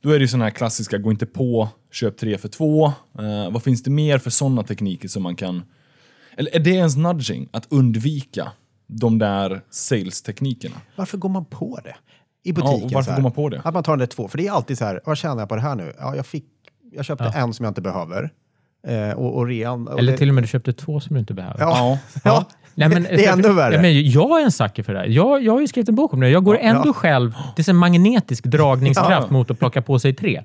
då 0.00 0.10
är 0.10 0.14
det 0.14 0.20
ju 0.20 0.28
sådana 0.28 0.44
här 0.44 0.50
klassiska, 0.50 0.98
gå 0.98 1.10
inte 1.10 1.26
på, 1.26 1.68
köp 1.92 2.18
tre 2.18 2.38
för 2.38 2.48
två. 2.48 2.92
Vad 3.50 3.62
finns 3.62 3.82
det 3.82 3.90
mer 3.90 4.18
för 4.18 4.30
sådana 4.30 4.62
tekniker 4.62 5.08
som 5.08 5.22
man 5.22 5.36
kan... 5.36 5.62
Eller 6.36 6.56
är 6.56 6.60
det 6.60 6.70
ens 6.70 6.96
nudging, 6.96 7.48
att 7.50 7.66
undvika 7.70 8.52
de 8.86 9.18
där 9.18 9.62
sales-teknikerna? 9.70 10.76
Varför 10.96 11.18
går 11.18 11.28
man 11.28 11.44
på 11.44 11.80
det? 11.84 11.96
I 12.44 12.50
Ja, 12.50 12.54
butiken. 12.54 12.84
och 12.84 12.92
varför 12.92 13.02
så 13.04 13.10
här. 13.10 13.16
går 13.16 13.22
man 13.22 13.32
på 13.32 13.48
det? 13.48 13.60
Att 13.64 13.74
man 13.74 13.82
tar 13.82 13.92
den 13.92 13.98
där 13.98 14.06
två. 14.06 14.28
För 14.28 14.38
det 14.38 14.46
är 14.46 14.52
alltid 14.52 14.78
så 14.78 14.84
här, 14.84 15.00
vad 15.04 15.18
tjänar 15.18 15.38
jag 15.38 15.48
på 15.48 15.54
det 15.56 15.62
här 15.62 15.74
nu? 15.74 15.92
Ja, 15.98 16.16
jag, 16.16 16.26
fick, 16.26 16.44
jag 16.92 17.04
köpte 17.04 17.24
en 17.24 17.52
som 17.54 17.64
jag 17.64 17.70
inte 17.70 17.80
behöver. 17.80 18.30
Eh, 18.86 19.10
och, 19.10 19.36
och 19.36 19.46
rean... 19.46 19.88
Och 19.88 19.98
Eller 19.98 20.12
det- 20.12 20.18
till 20.18 20.28
och 20.28 20.34
med 20.34 20.44
du 20.44 20.48
köpte 20.48 20.72
två 20.72 21.00
som 21.00 21.14
du 21.14 21.20
inte 21.20 21.34
behöver. 21.34 21.60
Ja, 21.60 21.98
Ja. 22.04 22.20
ja. 22.24 22.44
Nej, 22.74 22.88
men, 22.88 23.02
det 23.02 23.26
är 23.26 23.32
ännu 23.32 23.52
värre. 23.52 23.74
Ja, 23.74 23.80
men 23.82 24.10
jag 24.10 24.40
är 24.40 24.44
en 24.44 24.52
sucker 24.52 24.82
för 24.82 24.92
det 24.92 24.98
här. 24.98 25.06
Jag, 25.06 25.42
jag 25.42 25.52
har 25.52 25.60
ju 25.60 25.68
skrivit 25.68 25.88
en 25.88 25.94
bok 25.94 26.12
om 26.12 26.20
det. 26.20 26.28
Jag 26.30 26.44
går 26.44 26.58
ändå 26.58 26.88
ja. 26.88 26.92
själv... 26.92 27.32
Det 27.56 27.68
är 27.68 27.70
en 27.70 27.76
magnetisk 27.76 28.44
dragningskraft 28.44 29.26
Ja. 29.30 29.32
mot 29.32 29.50
att 29.50 29.58
plocka 29.58 29.82
på 29.82 29.98
sig 29.98 30.14
tre. 30.14 30.42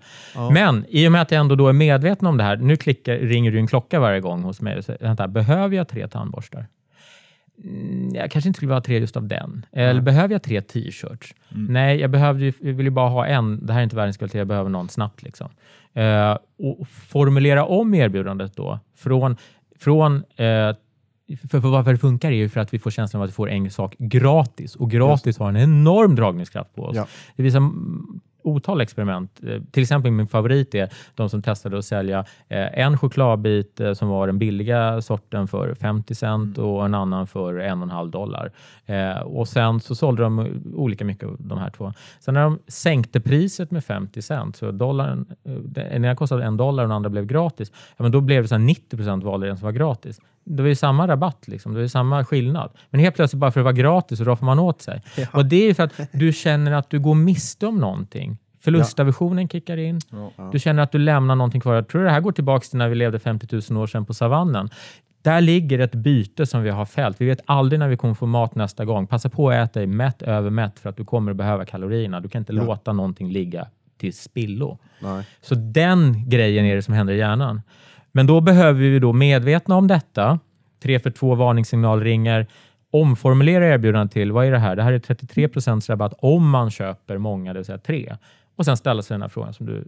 Men 0.53 0.85
i 0.89 1.07
och 1.07 1.11
med 1.11 1.21
att 1.21 1.31
jag 1.31 1.39
ändå 1.39 1.55
då 1.55 1.67
är 1.67 1.73
medveten 1.73 2.27
om 2.27 2.37
det 2.37 2.43
här. 2.43 2.57
Nu 2.57 2.75
klickar, 2.75 3.13
ringer 3.15 3.51
det 3.51 3.57
en 3.59 3.67
klocka 3.67 3.99
varje 3.99 4.19
gång 4.19 4.43
hos 4.43 4.61
mig. 4.61 4.77
och 4.77 4.83
säger, 4.85 4.99
Vänta, 5.03 5.27
behöver 5.27 5.75
jag 5.75 5.87
tre 5.87 6.07
tandborstar? 6.07 6.67
Mm, 8.13 8.21
Jag 8.21 8.31
kanske 8.31 8.49
inte 8.49 8.57
skulle 8.57 8.67
vilja 8.67 8.75
ha 8.75 8.83
tre 8.83 8.99
just 8.99 9.17
av 9.17 9.27
den. 9.27 9.65
Eller 9.71 10.01
behöver 10.01 10.33
jag 10.33 10.43
tre 10.43 10.61
t-shirts? 10.61 11.35
Nej, 11.49 11.99
jag, 11.99 12.09
behövde 12.11 12.45
jag 12.45 12.73
vill 12.73 12.85
ju 12.85 12.89
bara 12.89 13.09
ha 13.09 13.25
en. 13.25 13.65
Det 13.65 13.73
här 13.73 13.79
är 13.79 13.83
inte 13.83 13.95
världens 13.95 14.17
kvalitet, 14.17 14.37
jag 14.37 14.47
behöver 14.47 14.69
någon 14.69 14.89
snabbt. 14.89 15.23
Liksom. 15.23 15.49
Eh, 15.93 16.37
och 16.57 16.87
formulera 16.87 17.65
om 17.65 17.93
erbjudandet 17.93 18.55
då 18.55 18.79
från, 18.95 19.37
från 19.79 20.15
eh, 20.15 20.75
för, 21.37 21.61
för 21.61 21.69
varför 21.69 21.91
det 21.91 21.97
funkar 21.97 22.31
är 22.31 22.35
ju 22.35 22.49
för 22.49 22.59
att 22.59 22.73
vi 22.73 22.79
får 22.79 22.91
känslan 22.91 23.21
av 23.21 23.23
att 23.23 23.29
vi 23.29 23.33
får 23.33 23.49
en 23.49 23.71
sak 23.71 23.95
gratis 23.99 24.75
och 24.75 24.91
gratis 24.91 25.37
har 25.37 25.49
en 25.49 25.57
enorm 25.57 26.15
dragningskraft 26.15 26.75
på 26.75 26.83
oss. 26.83 26.95
Ja. 26.95 27.07
Det 27.35 27.43
visar 27.43 27.57
mm, 27.57 28.21
otal 28.43 28.81
experiment. 28.81 29.39
Eh, 29.43 29.61
Till 29.71 29.83
exempel 29.83 30.11
min 30.11 30.27
favorit 30.27 30.75
är 30.75 30.89
de 31.15 31.29
som 31.29 31.41
testade 31.41 31.77
att 31.77 31.85
sälja 31.85 32.19
eh, 32.49 32.79
en 32.79 32.97
chokladbit 32.97 33.79
eh, 33.79 33.93
som 33.93 34.07
var 34.07 34.27
den 34.27 34.39
billiga 34.39 35.01
sorten 35.01 35.47
för 35.47 35.75
50 35.75 36.15
cent 36.15 36.57
och 36.57 36.85
en 36.85 36.93
annan 36.93 37.27
för 37.27 37.59
en 37.59 37.77
och 37.77 37.83
en 37.83 37.89
halv 37.89 38.11
dollar. 38.11 38.51
Och 39.23 39.47
sen 39.47 39.79
så 39.79 39.95
sålde 39.95 40.23
de 40.23 40.61
olika 40.75 41.05
mycket 41.05 41.29
av 41.29 41.35
de 41.39 41.57
här 41.57 41.69
två. 41.69 41.93
Sen 42.19 42.33
när 42.33 42.43
de 42.43 42.59
sänkte 42.67 43.19
priset 43.19 43.71
med 43.71 43.83
50 43.83 44.21
cent, 44.21 44.55
så 44.55 44.71
dollarn, 44.71 45.25
den 45.63 46.05
ena 46.05 46.15
kostade 46.15 46.43
en 46.43 46.57
dollar 46.57 46.83
och 46.83 46.89
den 46.89 46.95
andra 46.95 47.09
blev 47.09 47.25
gratis, 47.25 47.71
ja, 47.97 48.03
men 48.03 48.11
då 48.11 48.21
blev 48.21 48.41
det 48.41 48.47
så 48.47 48.55
här 48.55 48.59
90 48.59 48.97
procent 48.97 49.23
valde 49.23 49.47
den 49.47 49.57
som 49.57 49.65
var 49.65 49.71
gratis. 49.71 50.19
Det 50.45 50.63
var 50.63 50.69
ju 50.69 50.75
samma 50.75 51.07
rabatt, 51.07 51.47
liksom. 51.47 51.71
det 51.71 51.77
var 51.77 51.81
ju 51.81 51.89
samma 51.89 52.25
skillnad. 52.25 52.71
Men 52.89 53.01
helt 53.01 53.15
plötsligt 53.15 53.39
bara 53.39 53.51
för 53.51 53.59
att 53.59 53.63
det 53.63 53.65
var 53.65 53.73
gratis 53.73 54.17
så 54.17 54.23
roffar 54.23 54.45
man 54.45 54.59
åt 54.59 54.81
sig. 54.81 55.01
Och 55.33 55.45
det 55.45 55.55
är 55.55 55.65
ju 55.65 55.73
för 55.73 55.83
att 55.83 55.99
du 56.11 56.33
känner 56.33 56.71
att 56.71 56.89
du 56.89 56.99
går 56.99 57.15
miste 57.15 57.67
om 57.67 57.77
någonting. 57.77 58.37
Förlustaversionen 58.63 59.49
kickar 59.49 59.77
in. 59.77 59.99
Du 60.51 60.59
känner 60.59 60.83
att 60.83 60.91
du 60.91 60.97
lämnar 60.97 61.35
någonting 61.35 61.61
kvar. 61.61 61.75
Jag 61.75 61.87
tror 61.87 62.03
det 62.03 62.09
här 62.09 62.21
går 62.21 62.31
tillbaka 62.31 62.65
till 62.65 62.77
när 62.77 62.89
vi 62.89 62.95
levde 62.95 63.19
50 63.19 63.61
000 63.71 63.83
år 63.83 63.87
sedan 63.87 64.05
på 64.05 64.13
savannen. 64.13 64.69
Där 65.21 65.41
ligger 65.41 65.79
ett 65.79 65.95
byte 65.95 66.45
som 66.45 66.63
vi 66.63 66.69
har 66.69 66.85
fällt. 66.85 67.21
Vi 67.21 67.25
vet 67.25 67.39
aldrig 67.45 67.79
när 67.79 67.87
vi 67.87 67.97
kommer 67.97 68.13
få 68.13 68.25
mat 68.25 68.55
nästa 68.55 68.85
gång. 68.85 69.07
Passa 69.07 69.29
på 69.29 69.49
att 69.49 69.69
äta 69.69 69.79
dig 69.79 69.87
mätt 69.87 70.21
över 70.21 70.49
mätt 70.49 70.79
för 70.79 70.89
att 70.89 70.97
du 70.97 71.05
kommer 71.05 71.31
att 71.31 71.37
behöva 71.37 71.65
kalorierna. 71.65 72.19
Du 72.19 72.29
kan 72.29 72.39
inte 72.39 72.53
låta 72.53 72.93
någonting 72.93 73.31
ligga 73.31 73.67
till 73.97 74.13
spillo. 74.13 74.77
Nej. 74.99 75.25
Så 75.41 75.55
den 75.55 76.29
grejen 76.29 76.65
är 76.65 76.75
det 76.75 76.81
som 76.81 76.93
händer 76.93 77.13
i 77.13 77.17
hjärnan. 77.17 77.61
Men 78.13 78.27
då 78.27 78.41
behöver 78.41 78.79
vi 78.79 78.99
då 78.99 79.13
medvetna 79.13 79.75
om 79.75 79.87
detta. 79.87 80.39
3 80.83 80.99
för 80.99 81.11
2 81.11 81.35
varningssignalringar. 81.35 82.47
Omformulera 82.91 83.67
erbjudandet 83.67 84.13
till, 84.13 84.31
vad 84.31 84.45
är 84.45 84.51
det 84.51 84.57
här? 84.57 84.75
Det 84.75 84.83
här 84.83 84.93
är 84.93 84.99
33 84.99 85.47
procents 85.47 85.89
rabatt 85.89 86.13
om 86.17 86.49
man 86.49 86.71
köper 86.71 87.17
många, 87.17 87.53
det 87.53 87.59
vill 87.59 87.65
säga 87.65 87.77
tre. 87.77 88.15
Och 88.55 88.65
sen 88.65 88.77
ställa 88.77 89.01
sig 89.01 89.13
den 89.15 89.21
här 89.21 89.29
frågan 89.29 89.53
som 89.53 89.65
du 89.65 89.83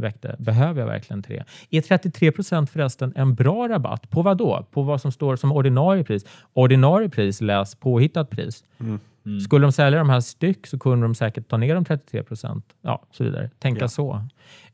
väckte. 0.00 0.36
Behöver 0.38 0.80
jag 0.80 0.86
verkligen 0.86 1.22
tre? 1.22 1.44
Är 1.70 1.80
33 1.80 2.32
procent 2.32 2.70
förresten 2.70 3.12
en 3.16 3.34
bra 3.34 3.68
rabatt? 3.68 4.10
På 4.10 4.22
vad 4.22 4.36
då? 4.38 4.66
På 4.70 4.82
vad 4.82 5.00
som 5.00 5.12
står 5.12 5.36
som 5.36 5.52
ordinarie 5.52 6.04
pris? 6.04 6.24
Ordinarie 6.52 7.08
pris, 7.08 7.40
läs 7.40 7.74
påhittat 7.74 8.30
pris. 8.30 8.64
Mm. 8.80 9.00
Skulle 9.44 9.64
de 9.64 9.72
sälja 9.72 9.98
de 9.98 10.10
här 10.10 10.20
styck 10.20 10.66
så 10.66 10.78
kunde 10.78 11.04
de 11.04 11.14
säkert 11.14 11.48
ta 11.48 11.56
ner 11.56 11.74
de 11.74 11.84
33 11.84 12.22
procent. 12.22 12.64
Ja, 12.82 13.02
så 13.10 13.24
vidare. 13.24 13.50
Tänka 13.58 13.80
Ja. 13.84 13.88
så. 13.88 14.22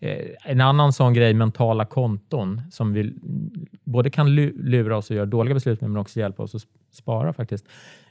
Eh, 0.00 0.18
en 0.44 0.60
annan 0.60 0.92
sån 0.92 1.14
grej, 1.14 1.34
mentala 1.34 1.84
konton, 1.84 2.60
som 2.70 2.92
vi 2.92 3.14
både 3.84 4.10
kan 4.10 4.28
lu- 4.28 4.54
lura 4.62 4.96
oss 4.96 5.10
och 5.10 5.16
göra 5.16 5.26
dåliga 5.26 5.54
beslut 5.54 5.80
med, 5.80 5.90
men 5.90 6.00
också 6.00 6.20
hjälpa 6.20 6.42
oss 6.42 6.54
att 6.54 6.62
spara 6.92 7.32
faktiskt, 7.32 7.64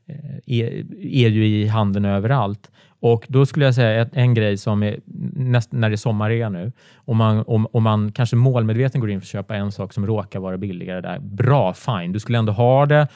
eh, 0.05 0.15
är, 0.45 0.65
är 1.01 1.29
ju 1.29 1.47
i 1.47 1.67
handeln 1.67 2.05
överallt. 2.05 2.71
Och 2.99 3.25
då 3.29 3.45
skulle 3.45 3.65
jag 3.65 3.75
säga 3.75 4.01
att 4.01 4.09
en 4.13 4.33
grej 4.33 4.57
som 4.57 4.83
är 4.83 4.99
näst, 5.35 5.71
när 5.71 5.89
det 5.89 5.95
är 5.95 5.97
sommarrea 5.97 6.49
nu, 6.49 6.71
om 6.95 7.17
man, 7.17 7.43
om, 7.47 7.67
om 7.71 7.83
man 7.83 8.11
kanske 8.11 8.35
målmedveten 8.35 9.01
går 9.01 9.09
in 9.09 9.21
för 9.21 9.25
att 9.25 9.29
köpa 9.29 9.55
en 9.55 9.71
sak 9.71 9.93
som 9.93 10.05
råkar 10.07 10.39
vara 10.39 10.57
billigare 10.57 11.01
där, 11.01 11.19
bra, 11.19 11.73
fine, 11.73 12.11
du 12.11 12.19
skulle 12.19 12.37
ändå 12.37 12.53
ha 12.53 12.85
det. 12.85 13.07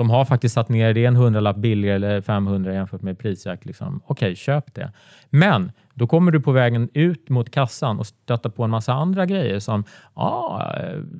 De 0.00 0.10
har 0.10 0.24
faktiskt 0.24 0.54
satt 0.54 0.68
ner 0.68 0.94
det 0.94 1.04
en 1.04 1.16
hundralapp 1.16 1.56
billigare 1.56 1.96
eller 1.96 2.20
500 2.20 2.74
jämfört 2.74 3.02
med 3.02 3.18
prisjakt. 3.18 3.64
Liksom. 3.64 4.00
Okej, 4.06 4.36
köp 4.36 4.74
det. 4.74 4.92
Men 5.30 5.72
då 5.94 6.06
kommer 6.06 6.32
du 6.32 6.40
på 6.40 6.52
vägen 6.52 6.88
ut 6.94 7.28
mot 7.28 7.50
kassan 7.50 7.98
och 7.98 8.06
stöter 8.06 8.50
på 8.50 8.64
en 8.64 8.70
massa 8.70 8.92
andra 8.92 9.26
grejer 9.26 9.58
som 9.58 9.84
ah, 10.14 10.72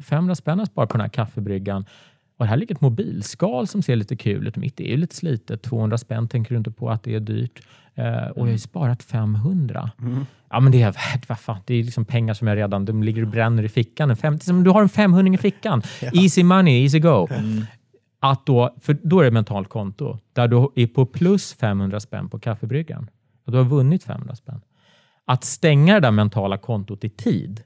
500 0.05 0.35
spänn 0.35 0.67
spara 0.67 0.87
på 0.87 0.93
den 0.93 1.01
här 1.01 1.09
kaffebryggan. 1.09 1.85
Och 2.37 2.47
här 2.47 2.57
ligger 2.57 2.75
ett 2.75 2.81
mobilskal 2.81 3.67
som 3.67 3.83
ser 3.83 3.97
lite 3.97 4.17
kul 4.17 4.49
ut. 4.49 4.57
Mitt 4.57 4.81
är 4.81 4.85
ju 4.85 4.97
lite 4.97 5.15
slitet. 5.15 5.63
200 5.63 5.99
spänn 5.99 6.29
tänker 6.29 6.51
du 6.51 6.59
inte 6.59 6.71
på 6.71 6.91
att 6.91 7.03
det 7.03 7.15
är 7.15 7.21
dyrt. 7.21 7.63
Eh, 7.95 8.05
och 8.05 8.39
jag 8.39 8.45
har 8.45 8.51
ju 8.51 8.59
sparat 8.59 9.03
500. 9.03 9.91
Ja, 10.51 10.61
men 10.61 10.73
det 10.73 10.83
är 10.83 10.93
värt, 10.93 11.29
vad 11.29 11.39
fan, 11.39 11.59
det 11.65 11.75
är 11.75 11.85
liksom 11.85 12.05
pengar 12.05 12.35
som 12.35 12.47
jag 12.47 12.57
redan, 12.57 12.85
de 12.85 13.03
ligger 13.03 13.23
och 13.23 13.29
bränner 13.29 13.63
i 13.63 13.69
fickan. 13.69 14.11
En 14.11 14.17
50, 14.17 14.45
som 14.45 14.65
du 14.65 14.71
har 14.71 14.83
en 14.83 14.89
500 14.89 15.35
i 15.35 15.39
fickan. 15.39 15.83
Easy 16.13 16.43
money, 16.43 16.83
easy 16.83 16.99
go. 16.99 17.29
Att 18.21 18.47
då, 18.47 18.77
för 18.81 18.97
då 19.03 19.21
är 19.21 19.25
det 19.25 19.31
mentalt 19.31 19.69
konto 19.69 20.19
där 20.33 20.49
du 20.49 20.69
är 20.75 20.87
på 20.87 21.07
plus 21.07 21.55
500 21.55 22.01
spänn 22.01 22.29
på 22.29 22.39
kaffebryggan. 22.39 23.11
Och 23.45 23.53
du 23.53 23.59
har 23.59 23.65
vunnit 23.65 24.05
500 24.05 24.35
spänn. 24.35 24.61
Att 25.25 25.45
stänga 25.45 25.95
det 25.95 26.01
där 26.01 26.11
mentala 26.11 26.59
kontot 26.59 27.05
i 27.05 27.09
tid 27.09 27.63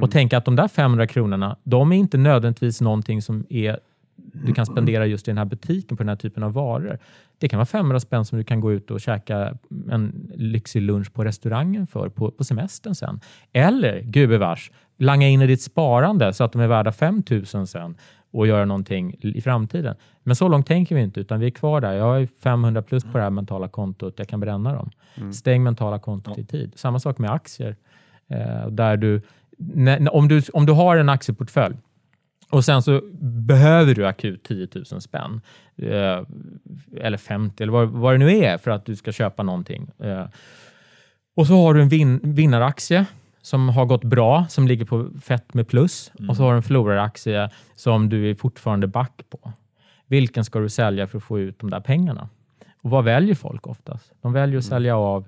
och 0.00 0.10
tänka 0.10 0.38
att 0.38 0.44
de 0.44 0.56
där 0.56 0.68
500 0.68 1.06
kronorna, 1.06 1.56
de 1.62 1.92
är 1.92 1.96
inte 1.96 2.18
nödvändigtvis 2.18 2.80
någonting 2.80 3.22
som 3.22 3.46
är 3.48 3.78
du 4.32 4.54
kan 4.54 4.66
spendera 4.66 5.06
just 5.06 5.28
i 5.28 5.30
den 5.30 5.38
här 5.38 5.44
butiken 5.44 5.96
på 5.96 6.02
den 6.02 6.08
här 6.08 6.16
typen 6.16 6.42
av 6.42 6.52
varor. 6.52 6.98
Det 7.38 7.48
kan 7.48 7.58
vara 7.58 7.66
500 7.66 8.00
spänn 8.00 8.24
som 8.24 8.38
du 8.38 8.44
kan 8.44 8.60
gå 8.60 8.72
ut 8.72 8.90
och 8.90 9.00
käka 9.00 9.58
en 9.90 10.30
lyxig 10.34 10.82
lunch 10.82 11.12
på 11.12 11.24
restaurangen 11.24 11.86
för 11.86 12.08
på, 12.08 12.30
på 12.30 12.44
semestern 12.44 12.94
sen. 12.94 13.20
Eller, 13.52 14.00
gubevars, 14.00 14.70
langa 14.98 15.28
in 15.28 15.42
i 15.42 15.46
ditt 15.46 15.62
sparande 15.62 16.32
så 16.32 16.44
att 16.44 16.52
de 16.52 16.60
är 16.60 16.66
värda 16.66 16.92
5 16.92 17.22
000 17.30 17.66
sen 17.66 17.96
och 18.30 18.46
göra 18.46 18.64
någonting 18.64 19.14
i 19.20 19.40
framtiden. 19.40 19.96
Men 20.22 20.36
så 20.36 20.48
långt 20.48 20.66
tänker 20.66 20.94
vi 20.94 21.00
inte, 21.00 21.20
utan 21.20 21.40
vi 21.40 21.46
är 21.46 21.50
kvar 21.50 21.80
där. 21.80 21.92
Jag 21.92 22.04
har 22.04 22.16
ju 22.16 22.26
500 22.26 22.82
plus 22.82 23.04
på 23.04 23.18
det 23.18 23.22
här 23.22 23.30
mentala 23.30 23.68
kontot, 23.68 24.14
jag 24.16 24.28
kan 24.28 24.40
bränna 24.40 24.74
dem. 24.74 24.90
Stäng 25.32 25.62
mentala 25.62 25.98
kontot 25.98 26.38
i 26.38 26.44
tid. 26.44 26.72
Samma 26.76 27.00
sak 27.00 27.18
med 27.18 27.30
aktier. 27.30 27.76
Eh, 28.28 28.66
där 28.66 28.96
du, 28.96 29.22
när, 29.58 30.14
om, 30.14 30.28
du, 30.28 30.42
om 30.52 30.66
du 30.66 30.72
har 30.72 30.96
en 30.96 31.08
aktieportfölj 31.08 31.76
och 32.50 32.64
sen 32.64 32.82
så 32.82 33.00
behöver 33.20 33.94
du 33.94 34.06
akut 34.06 34.42
10 34.42 34.68
000 34.74 34.84
spänn. 34.84 35.40
Eh, 35.76 36.22
eller 37.00 37.16
50 37.16 37.62
eller 37.62 37.72
vad, 37.72 37.88
vad 37.88 38.14
det 38.14 38.18
nu 38.18 38.30
är 38.30 38.58
för 38.58 38.70
att 38.70 38.86
du 38.86 38.96
ska 38.96 39.12
köpa 39.12 39.42
någonting. 39.42 39.90
Eh, 39.98 40.24
och 41.36 41.46
så 41.46 41.54
har 41.54 41.74
du 41.74 41.82
en 41.82 41.88
vin, 41.88 42.20
vinnaraktie 42.22 43.06
som 43.42 43.68
har 43.68 43.84
gått 43.86 44.04
bra, 44.04 44.46
som 44.48 44.68
ligger 44.68 44.84
på 44.84 45.10
fett 45.22 45.54
med 45.54 45.68
plus. 45.68 46.12
Och 46.28 46.36
så 46.36 46.42
har 46.42 46.50
du 46.50 46.56
en 46.56 46.62
förloraraktie 46.62 47.50
som 47.74 48.08
du 48.08 48.30
är 48.30 48.34
fortfarande 48.34 48.86
back 48.86 49.22
på. 49.30 49.52
Vilken 50.06 50.44
ska 50.44 50.58
du 50.58 50.68
sälja 50.68 51.06
för 51.06 51.18
att 51.18 51.24
få 51.24 51.40
ut 51.40 51.58
de 51.58 51.70
där 51.70 51.80
pengarna? 51.80 52.28
Och 52.82 52.90
vad 52.90 53.04
väljer 53.04 53.34
folk 53.34 53.66
oftast? 53.66 54.12
De 54.22 54.32
väljer 54.32 54.58
att 54.58 54.64
sälja 54.64 54.96
av 54.96 55.26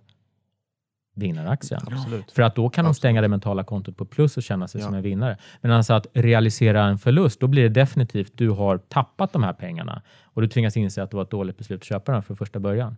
vinnaraktien. 1.14 1.81
Absolut. 1.87 2.33
För 2.33 2.42
att 2.42 2.55
då 2.55 2.68
kan 2.68 2.85
de 2.85 2.88
Absolut. 2.88 2.96
stänga 2.96 3.20
det 3.20 3.29
mentala 3.29 3.64
kontot 3.64 3.96
på 3.96 4.05
plus 4.05 4.37
och 4.37 4.42
känna 4.42 4.68
sig 4.68 4.81
Ja. 4.81 4.87
som 4.87 4.94
en 4.94 5.03
vinnare. 5.03 5.37
Men 5.61 5.70
alltså 5.72 5.92
att 5.94 6.07
realisera 6.12 6.85
en 6.85 6.98
förlust, 6.98 7.40
då 7.40 7.46
blir 7.46 7.62
det 7.62 7.68
definitivt 7.68 8.33
du 8.37 8.51
har 8.51 8.79
tappat 8.79 9.33
de 9.33 9.42
här 9.42 9.53
pengarna 9.53 10.03
och 10.25 10.42
du 10.42 10.48
tvingas 10.48 10.77
inse 10.77 11.03
att 11.03 11.11
det 11.11 11.16
var 11.16 11.25
ett 11.25 11.31
dåligt 11.31 11.59
beslut 11.59 11.81
att 11.81 11.85
köpa 11.85 12.12
den 12.12 12.22
från 12.22 12.37
första 12.37 12.61
början. 12.61 12.96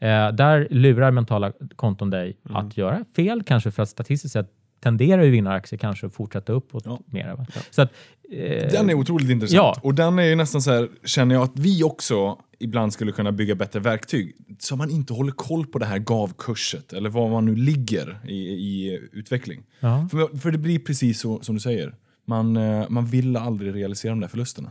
Eh, 0.00 0.28
där 0.32 0.68
lurar 0.70 1.10
mentala 1.10 1.52
konton 1.76 2.10
dig 2.10 2.36
att 2.42 2.76
göra 2.76 3.04
fel, 3.16 3.42
kanske 3.46 3.70
för 3.70 3.82
att 3.82 3.88
statistiskt 3.88 4.32
sett 4.32 4.50
tenderar 4.80 5.22
ju 5.22 5.30
vinnaraktier 5.30 5.78
kanske 5.78 6.06
att 6.06 6.14
fortsätta 6.14 6.52
uppåt 6.52 6.82
Ja. 6.86 7.00
mera. 7.06 7.36
Va? 7.36 7.46
Så 7.70 7.82
att, 7.82 7.92
eh, 8.32 8.68
Den 8.72 8.90
är 8.90 8.94
otroligt 8.94 9.30
intressant. 9.30 9.56
Ja. 9.56 9.76
Och 9.82 9.94
den 9.94 10.18
är 10.18 10.22
ju 10.22 10.34
nästan 10.34 10.62
så 10.62 10.70
här, 10.72 10.88
känner 11.04 11.34
jag 11.34 11.44
att 11.44 11.58
vi 11.58 11.82
också 11.82 12.38
ibland 12.58 12.92
skulle 12.92 13.12
kunna 13.12 13.32
bygga 13.32 13.54
bättre 13.54 13.80
verktyg. 13.80 14.36
Så 14.58 14.76
man 14.76 14.90
inte 14.90 15.12
håller 15.12 15.32
koll 15.32 15.66
på 15.66 15.78
det 15.78 15.86
här 15.86 15.98
gavkurset 15.98 16.92
eller 16.92 17.10
var 17.10 17.28
man 17.30 17.44
nu 17.44 17.54
ligger 17.56 18.18
i, 18.28 18.34
i 18.48 19.00
utveckling. 19.12 19.62
ja. 19.80 20.08
För, 20.10 20.38
för 20.38 20.50
det 20.50 20.58
blir 20.58 20.78
precis 20.78 21.20
så 21.20 21.40
som 21.40 21.54
du 21.54 21.60
säger. 21.60 21.94
Man, 22.26 22.56
eh, 22.56 22.84
man 22.88 23.06
vill 23.06 23.36
aldrig 23.36 23.74
realisera 23.74 24.10
de 24.12 24.20
där 24.20 24.28
förlusterna. 24.28 24.70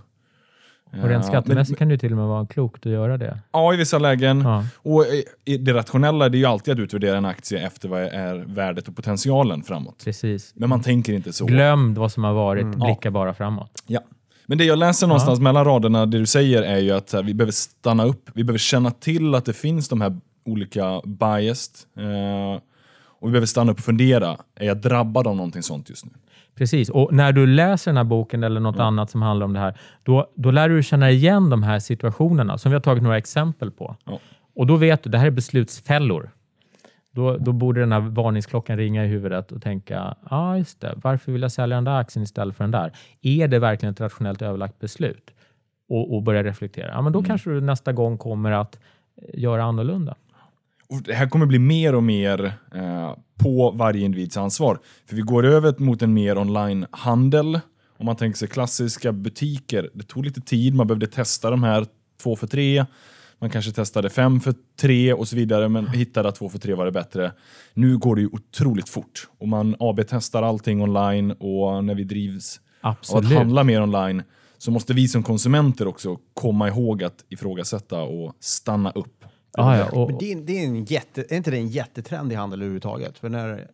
Och 0.91 1.09
rent 1.09 1.23
Eh, 1.23 1.29
skattemässigt 1.29 1.69
men- 1.69 1.77
kan 1.77 1.87
det 1.87 1.93
ju 1.93 1.97
till 1.97 2.11
och 2.11 2.17
med 2.17 2.27
vara 2.27 2.45
klokt 2.47 2.85
att 2.85 2.91
göra 2.91 3.17
det. 3.17 3.39
Ja, 3.51 3.73
i 3.73 3.77
vissa 3.77 3.99
lägen. 3.99 4.41
Ja. 4.41 4.63
Och 4.77 5.05
eh, 5.45 5.59
det 5.59 5.73
rationella 5.73 6.29
det 6.29 6.37
är 6.37 6.39
ju 6.39 6.45
alltid 6.45 6.73
att 6.73 6.79
utvärdera 6.79 7.17
en 7.17 7.25
aktie 7.25 7.65
efter 7.67 7.89
vad 7.89 8.01
är 8.01 8.45
värdet 8.47 8.87
och 8.87 8.95
potentialen 8.95 9.63
framåt. 9.63 10.01
Precis. 10.05 10.51
Men 10.55 10.69
man 10.69 10.81
tänker 10.81 11.13
inte 11.13 11.33
så. 11.33 11.45
Glöm 11.45 11.93
vad 11.93 12.11
som 12.11 12.23
har 12.23 12.33
varit, 12.33 12.65
blicka 12.75 13.11
bara 13.11 13.33
framåt. 13.33 13.83
Ja. 13.87 13.99
Men 14.47 14.57
det 14.57 14.65
jag 14.65 14.79
läser 14.79 15.07
någonstans 15.07 15.39
mellan 15.39 15.65
raderna, 15.65 16.05
det 16.05 16.19
du 16.19 16.25
säger 16.25 16.61
är 16.63 16.77
ju 16.77 16.91
att 16.91 17.13
här, 17.13 17.23
vi 17.23 17.33
behöver 17.33 17.51
stanna 17.51 18.05
upp. 18.05 18.29
Vi 18.33 18.43
behöver 18.43 18.59
känna 18.59 18.91
till 18.91 19.35
att 19.35 19.45
det 19.45 19.53
finns 19.53 19.89
de 19.89 20.01
här 20.01 20.17
olika 20.45 21.01
biased. 21.05 21.75
Eh, 21.97 22.61
och 23.25 23.29
vi 23.29 23.31
behöver 23.31 23.47
stanna 23.47 23.71
upp 23.71 23.77
och 23.77 23.83
fundera. 23.83 24.37
Är 24.55 24.65
jag 24.65 24.77
drabbad 24.77 25.27
av 25.27 25.35
någonting 25.35 25.63
sånt 25.63 25.89
just 25.89 26.05
nu? 26.05 26.11
Precis, 26.55 26.89
och 26.89 27.13
när 27.13 27.31
du 27.31 27.47
läser 27.47 27.91
den 27.91 27.97
här 27.97 28.03
boken 28.03 28.43
eller 28.43 28.59
något 28.59 28.79
annat 28.79 29.09
som 29.09 29.21
handlar 29.21 29.45
om 29.45 29.53
det 29.53 29.59
här, 29.59 29.77
då, 30.03 30.31
då 30.35 30.51
lär 30.51 30.69
du 30.69 30.83
känna 30.83 31.11
igen 31.11 31.49
de 31.49 31.63
här 31.63 31.79
situationerna 31.79 32.57
som 32.57 32.71
vi 32.71 32.73
har 32.73 32.81
tagit 32.81 33.03
några 33.03 33.17
exempel 33.17 33.71
på. 33.71 33.95
Ja. 34.05 34.19
Och 34.55 34.67
då 34.67 34.75
vet 34.75 35.03
du, 35.03 35.09
det 35.09 35.17
här 35.17 35.27
är 35.27 35.31
beslutsfällor. 35.31 36.29
Då, 37.11 37.37
då 37.37 37.51
borde 37.51 37.79
den 37.79 37.91
här 37.91 37.99
varningsklockan 37.99 38.77
ringa 38.77 39.05
i 39.05 39.07
huvudet 39.07 39.51
och 39.51 39.61
tänka, 39.61 40.15
ja 40.29 40.37
ah, 40.37 40.57
just 40.57 40.81
det, 40.81 40.93
varför 40.95 41.31
vill 41.31 41.41
jag 41.41 41.51
sälja 41.51 41.77
den 41.77 41.83
där 41.83 41.99
aktien 41.99 42.23
istället 42.23 42.55
för 42.55 42.63
den 42.63 42.71
där? 42.71 42.91
Är 43.21 43.47
det 43.47 43.59
verkligen 43.59 43.93
ett 43.93 44.01
rationellt 44.01 44.41
överlagt 44.41 44.79
beslut? 44.79 45.31
Och, 45.89 46.15
och 46.15 46.23
börja 46.23 46.43
reflektera. 46.43 46.87
Ja, 46.87 47.01
men 47.01 47.13
då 47.13 47.23
kanske 47.23 47.49
du 47.49 47.61
nästa 47.61 47.93
gång 47.93 48.17
kommer 48.17 48.51
att 48.51 48.79
eh, 49.21 49.39
göra 49.39 49.63
annorlunda. 49.63 50.15
Och 50.89 51.01
det 51.01 51.13
här 51.13 51.29
kommer 51.29 51.45
bli 51.45 51.59
mer 51.59 51.95
och 51.95 52.03
mer 52.03 52.53
eh, 52.75 53.13
på 53.39 53.71
varje 53.71 54.05
individs 54.05 54.37
ansvar. 54.37 54.79
För 55.05 55.15
vi 55.15 55.21
går 55.21 55.45
över 55.45 55.75
mot 55.77 56.01
en 56.01 56.13
mer 56.13 56.37
onlinehandel. 56.37 57.59
Om 57.97 58.05
man 58.05 58.15
tänker 58.15 58.37
sig 58.37 58.47
klassiska 58.47 59.11
butiker. 59.11 59.89
Det 59.93 60.03
tog 60.03 60.25
lite 60.25 60.41
tid, 60.41 60.75
man 60.75 60.87
behövde 60.87 61.07
testa 61.07 61.49
de 61.49 61.63
här 61.63 61.85
två 62.23 62.35
för 62.35 62.47
tre. 62.47 62.85
Man 63.39 63.49
kanske 63.49 63.71
testade 63.71 64.09
fem 64.09 64.39
för 64.39 64.53
tre 64.79 65.13
och 65.13 65.27
så 65.27 65.35
vidare, 65.35 65.69
men 65.69 65.87
hittade 65.87 66.29
att 66.29 66.35
två 66.35 66.49
för 66.49 66.59
tre 66.59 66.73
var 66.73 66.85
det 66.85 66.91
bättre. 66.91 67.31
Nu 67.73 67.97
går 67.97 68.15
det 68.15 68.21
ju 68.21 68.27
otroligt 68.27 68.89
fort 68.89 69.27
och 69.37 69.47
man 69.47 69.75
AB-testar 69.79 70.43
allting 70.43 70.81
online 70.81 71.31
och 71.31 71.83
när 71.83 71.95
vi 71.95 72.03
drivs 72.03 72.59
av 72.81 72.91
att 72.91 72.97
Absolut. 72.97 73.37
handla 73.37 73.63
mer 73.63 73.81
online 73.81 74.23
så 74.57 74.71
måste 74.71 74.93
vi 74.93 75.07
som 75.07 75.23
konsumenter 75.23 75.87
också 75.87 76.17
komma 76.33 76.67
ihåg 76.67 77.03
att 77.03 77.25
ifrågasätta 77.29 78.01
och 78.01 78.35
stanna 78.39 78.91
upp. 78.91 79.25
Ja, 79.57 79.77
ja, 79.77 79.89
och, 79.91 80.09
Men 80.09 80.17
det, 80.17 80.31
är, 80.31 80.41
det 80.41 80.63
är, 80.63 80.67
en 80.67 80.85
jätte, 80.85 81.21
är 81.29 81.37
inte 81.37 81.51
det 81.51 81.57
en 81.57 81.67
jättetrend 81.67 82.31
i 82.31 82.35
handel 82.35 82.61
överhuvudtaget? 82.61 83.17
För 83.17 83.29
när, 83.29 83.71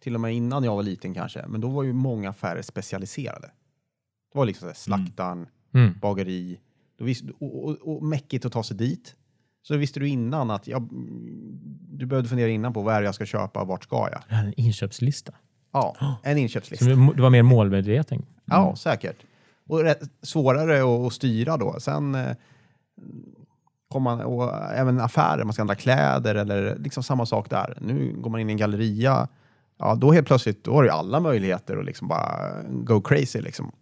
till 0.00 0.14
och 0.14 0.20
med 0.20 0.34
innan 0.34 0.64
jag 0.64 0.76
var 0.76 0.82
liten 0.82 1.14
kanske, 1.14 1.44
men 1.48 1.60
då 1.60 1.68
var 1.68 1.82
ju 1.82 1.92
många 1.92 2.30
affärer 2.30 2.62
specialiserade. 2.62 3.46
Det 4.32 4.38
var 4.38 4.44
liksom 4.44 4.60
så 4.60 4.66
här 4.66 4.74
slaktaren, 4.74 5.46
mm. 5.74 5.98
bageri, 6.00 6.58
då 6.98 7.04
visste, 7.04 7.32
och, 7.38 7.64
och, 7.64 7.96
och 7.96 8.02
mäckigt 8.02 8.44
att 8.44 8.52
ta 8.52 8.62
sig 8.62 8.76
dit. 8.76 9.16
Så 9.62 9.76
visste 9.76 10.00
du 10.00 10.08
innan 10.08 10.50
att 10.50 10.66
ja, 10.66 10.76
mm, 10.76 11.58
du 11.90 12.06
behövde 12.06 12.28
fundera 12.28 12.48
innan 12.48 12.72
på 12.72 12.82
vad 12.82 12.94
är 12.94 13.00
det 13.00 13.04
jag 13.04 13.14
ska 13.14 13.26
köpa 13.26 13.60
och 13.60 13.66
vart 13.66 13.84
ska 13.84 14.08
jag? 14.12 14.22
En 14.28 14.54
inköpslista. 14.56 15.32
Ja, 15.72 16.18
en 16.22 16.38
inköpslista. 16.38 16.84
Så 16.84 16.90
du 16.90 17.22
var 17.22 17.30
mer 17.30 17.42
målmedveten. 17.42 18.26
Ja, 18.44 18.76
säkert. 18.76 19.16
Och 19.66 19.80
rätt, 19.80 20.02
svårare 20.22 20.80
att, 20.80 21.06
att 21.06 21.12
styra 21.12 21.56
då. 21.56 21.80
Sen 21.80 22.14
eh, 22.14 22.36
kom 23.94 24.02
man, 24.02 24.20
och 24.20 24.52
även 24.74 25.00
affärer, 25.00 25.44
man 25.44 25.52
ska 25.52 25.60
handla 25.60 25.74
kläder 25.74 26.34
eller 26.34 26.76
liksom 26.78 27.02
samma 27.02 27.26
sak 27.26 27.50
där. 27.50 27.78
Nu 27.80 28.14
går 28.16 28.30
man 28.30 28.40
in 28.40 28.50
i 28.50 28.52
en 28.52 28.58
galleria, 28.58 29.28
ja, 29.78 29.94
då 29.94 30.12
helt 30.12 30.26
plötsligt 30.26 30.64
då 30.64 30.74
har 30.74 30.82
du 30.82 30.90
alla 30.90 31.20
möjligheter 31.20 31.76
att 31.76 31.84
liksom 31.84 32.08
bara 32.08 32.62
go 32.68 33.00
crazy. 33.00 33.40
Liksom. 33.40 33.72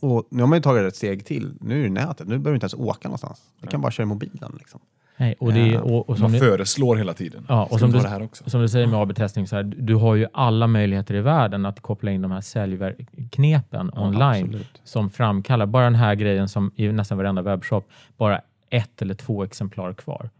Och 0.00 0.28
nu 0.30 0.42
har 0.42 0.48
man 0.48 0.58
ju 0.58 0.62
tagit 0.62 0.82
ett 0.88 0.96
steg 0.96 1.24
till. 1.26 1.58
Nu 1.60 1.80
är 1.80 1.84
det 1.84 1.90
nätet, 1.90 2.18
nu 2.28 2.38
behöver 2.38 2.50
du 2.50 2.54
inte 2.54 2.64
ens 2.64 2.74
åka 2.74 3.08
någonstans. 3.08 3.40
Du 3.60 3.66
kan 3.66 3.80
bara 3.80 3.92
köra 3.92 4.02
i 4.04 4.06
mobilen. 4.06 4.52
Liksom. 4.58 4.80
Nej, 5.16 5.34
och 5.40 5.52
det, 5.52 5.66
Ja. 5.66 5.80
och, 5.80 6.08
och 6.10 6.18
som 6.18 6.32
Man 6.32 6.40
föreslår 6.40 6.96
hela 6.96 7.14
tiden. 7.14 7.46
Ja, 7.48 7.68
och 7.70 7.78
som 7.78 7.90
du, 7.92 7.98
det 7.98 8.08
här 8.08 8.22
också. 8.22 8.50
som 8.50 8.60
du 8.60 8.68
säger 8.68 8.86
med 8.86 9.00
AB-testning, 9.00 9.46
så 9.46 9.56
här, 9.56 9.62
du 9.62 9.94
har 9.94 10.14
ju 10.14 10.26
alla 10.32 10.66
möjligheter 10.66 11.14
i 11.14 11.20
världen 11.20 11.66
att 11.66 11.80
koppla 11.80 12.10
in 12.10 12.22
de 12.22 12.30
här 12.30 12.40
säljknepen 12.40 13.90
online 13.94 14.44
absolut. 14.44 14.80
som 14.84 15.10
framkallar, 15.10 15.66
bara 15.66 15.84
den 15.84 15.94
här 15.94 16.14
grejen 16.14 16.48
som 16.48 16.72
i 16.76 16.92
nästan 16.92 17.18
varenda 17.18 17.42
webbshop, 17.42 17.88
bara 18.16 18.40
ett 18.70 19.02
eller 19.02 19.14
två 19.14 19.42
exemplar 19.44 19.92
kvar. 19.92 20.30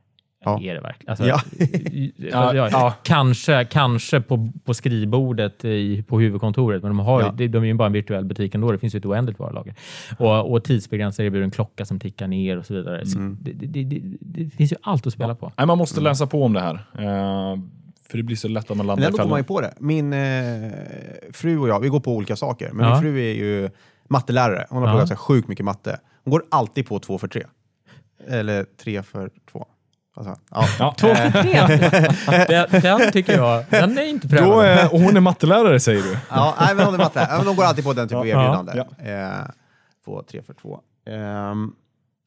Ja. 0.45 0.61
Är 0.63 0.75
det 0.75 0.81
verkligen? 0.81 1.11
Alltså, 1.11 1.27
Ja. 1.27 1.41
Ja, 2.33 2.55
ja, 2.55 2.69
ja. 2.71 2.95
Kanske, 3.03 3.65
kanske 3.65 4.21
på, 4.21 4.49
på 4.65 4.75
skrivbordet 4.75 5.65
i, 5.65 6.03
på 6.03 6.21
huvudkontoret, 6.21 6.83
men 6.83 6.91
de, 6.91 6.99
har 6.99 7.21
ju, 7.21 7.27
Ja. 7.27 7.33
de, 7.33 7.49
de 7.49 7.63
är 7.63 7.67
ju 7.67 7.75
bara 7.75 7.87
en 7.87 7.93
virtuell 7.93 8.25
butik 8.25 8.55
ändå. 8.55 8.73
Det 8.73 8.79
finns 8.79 8.95
ju 8.95 8.99
ett 8.99 9.07
oändligt 9.07 9.39
varulager. 9.39 9.75
Och, 10.19 10.53
och 10.53 10.65
tidsbegränsat 10.65 11.21
erbjuder 11.21 11.45
en 11.45 11.51
klocka 11.51 11.85
som 11.85 12.01
tickar 12.01 12.27
ner 12.27 12.59
och 12.59 12.67
så 12.67 12.75
vidare. 12.75 13.07
Så 13.07 13.19
Mm. 13.19 13.39
det, 13.41 13.53
det, 13.53 13.85
det, 13.85 14.01
det 14.21 14.51
finns 14.51 14.73
ju 14.73 14.77
allt 14.83 15.07
att 15.07 15.13
spela 15.13 15.35
på. 15.35 15.53
Nej, 15.59 15.67
man 15.67 15.79
måste 15.79 16.01
läsa 16.01 16.27
på 16.27 16.45
om 16.45 16.53
det 16.53 16.61
här. 16.61 16.75
Eh, 16.99 17.59
för 18.09 18.17
det 18.17 18.23
blir 18.23 18.37
så 18.37 18.49
lätt 18.49 18.71
att 18.71 18.77
man 18.77 18.77
Men 18.77 18.87
landar 18.87 19.09
i 19.09 19.11
man 19.13 19.39
ju 19.39 19.45
fällan. 19.45 19.45
på 19.45 19.61
det. 19.61 19.75
Min 19.79 20.13
eh, 20.13 20.73
fru 21.33 21.59
och 21.59 21.69
jag, 21.69 21.81
vi 21.81 21.89
går 21.89 22.01
på 22.01 22.13
olika 22.17 22.37
saker. 22.37 22.71
Men 22.73 22.87
Ja. 22.87 22.93
min 22.93 23.03
fru 23.03 23.21
är 23.21 23.35
ju 23.35 23.71
mattelärare. 24.09 24.67
Hon 24.71 24.79
har 24.83 24.89
Ja. 24.89 24.93
pluggat 24.95 25.09
så 25.09 25.17
sjukt 25.17 25.49
mycket 25.49 25.65
matte. 25.65 26.01
Hon 26.25 26.31
går 26.31 26.43
alltid 26.51 26.87
på 26.87 26.99
två 26.99 27.19
för 27.19 27.29
tre. 27.29 27.43
Eller 28.29 28.65
tre 28.65 29.03
för 29.03 29.31
två. 29.53 29.67
Alltså, 30.15 30.37
ja. 30.51 30.67
Ja. 30.79 30.95
Två 30.99 31.15
för 31.15 31.31
tre. 31.31 32.47
den, 32.69 32.81
den 32.83 33.13
tycker 33.13 33.37
jag, 33.37 33.65
den 33.71 33.99
är 33.99 34.03
inte 34.03 34.29
prövad. 34.29 34.49
Då 34.51 34.61
är, 34.61 34.95
och 34.95 35.01
hon 35.01 35.17
är 35.17 35.21
mattelärare 35.21 35.81
säger 35.81 36.03
du? 36.03 36.19
Ja, 36.31 36.55
nej, 36.61 36.75
men 36.75 36.85
hon 36.85 36.95
är 36.95 36.99
matte. 36.99 37.27
Ja, 37.31 37.37
men 37.37 37.47
de 37.47 37.57
går 37.57 37.65
alltid 37.65 37.85
på 37.85 37.93
den 37.93 38.09
typen 38.09 38.19
av 38.19 38.29
Ja, 38.29 38.45
erbjudande. 38.45 38.85
Eh, 39.13 39.51
på 40.05 40.23
tre 40.23 40.43
för 40.43 40.55
två. 40.55 40.81
Ehm, 41.07 41.73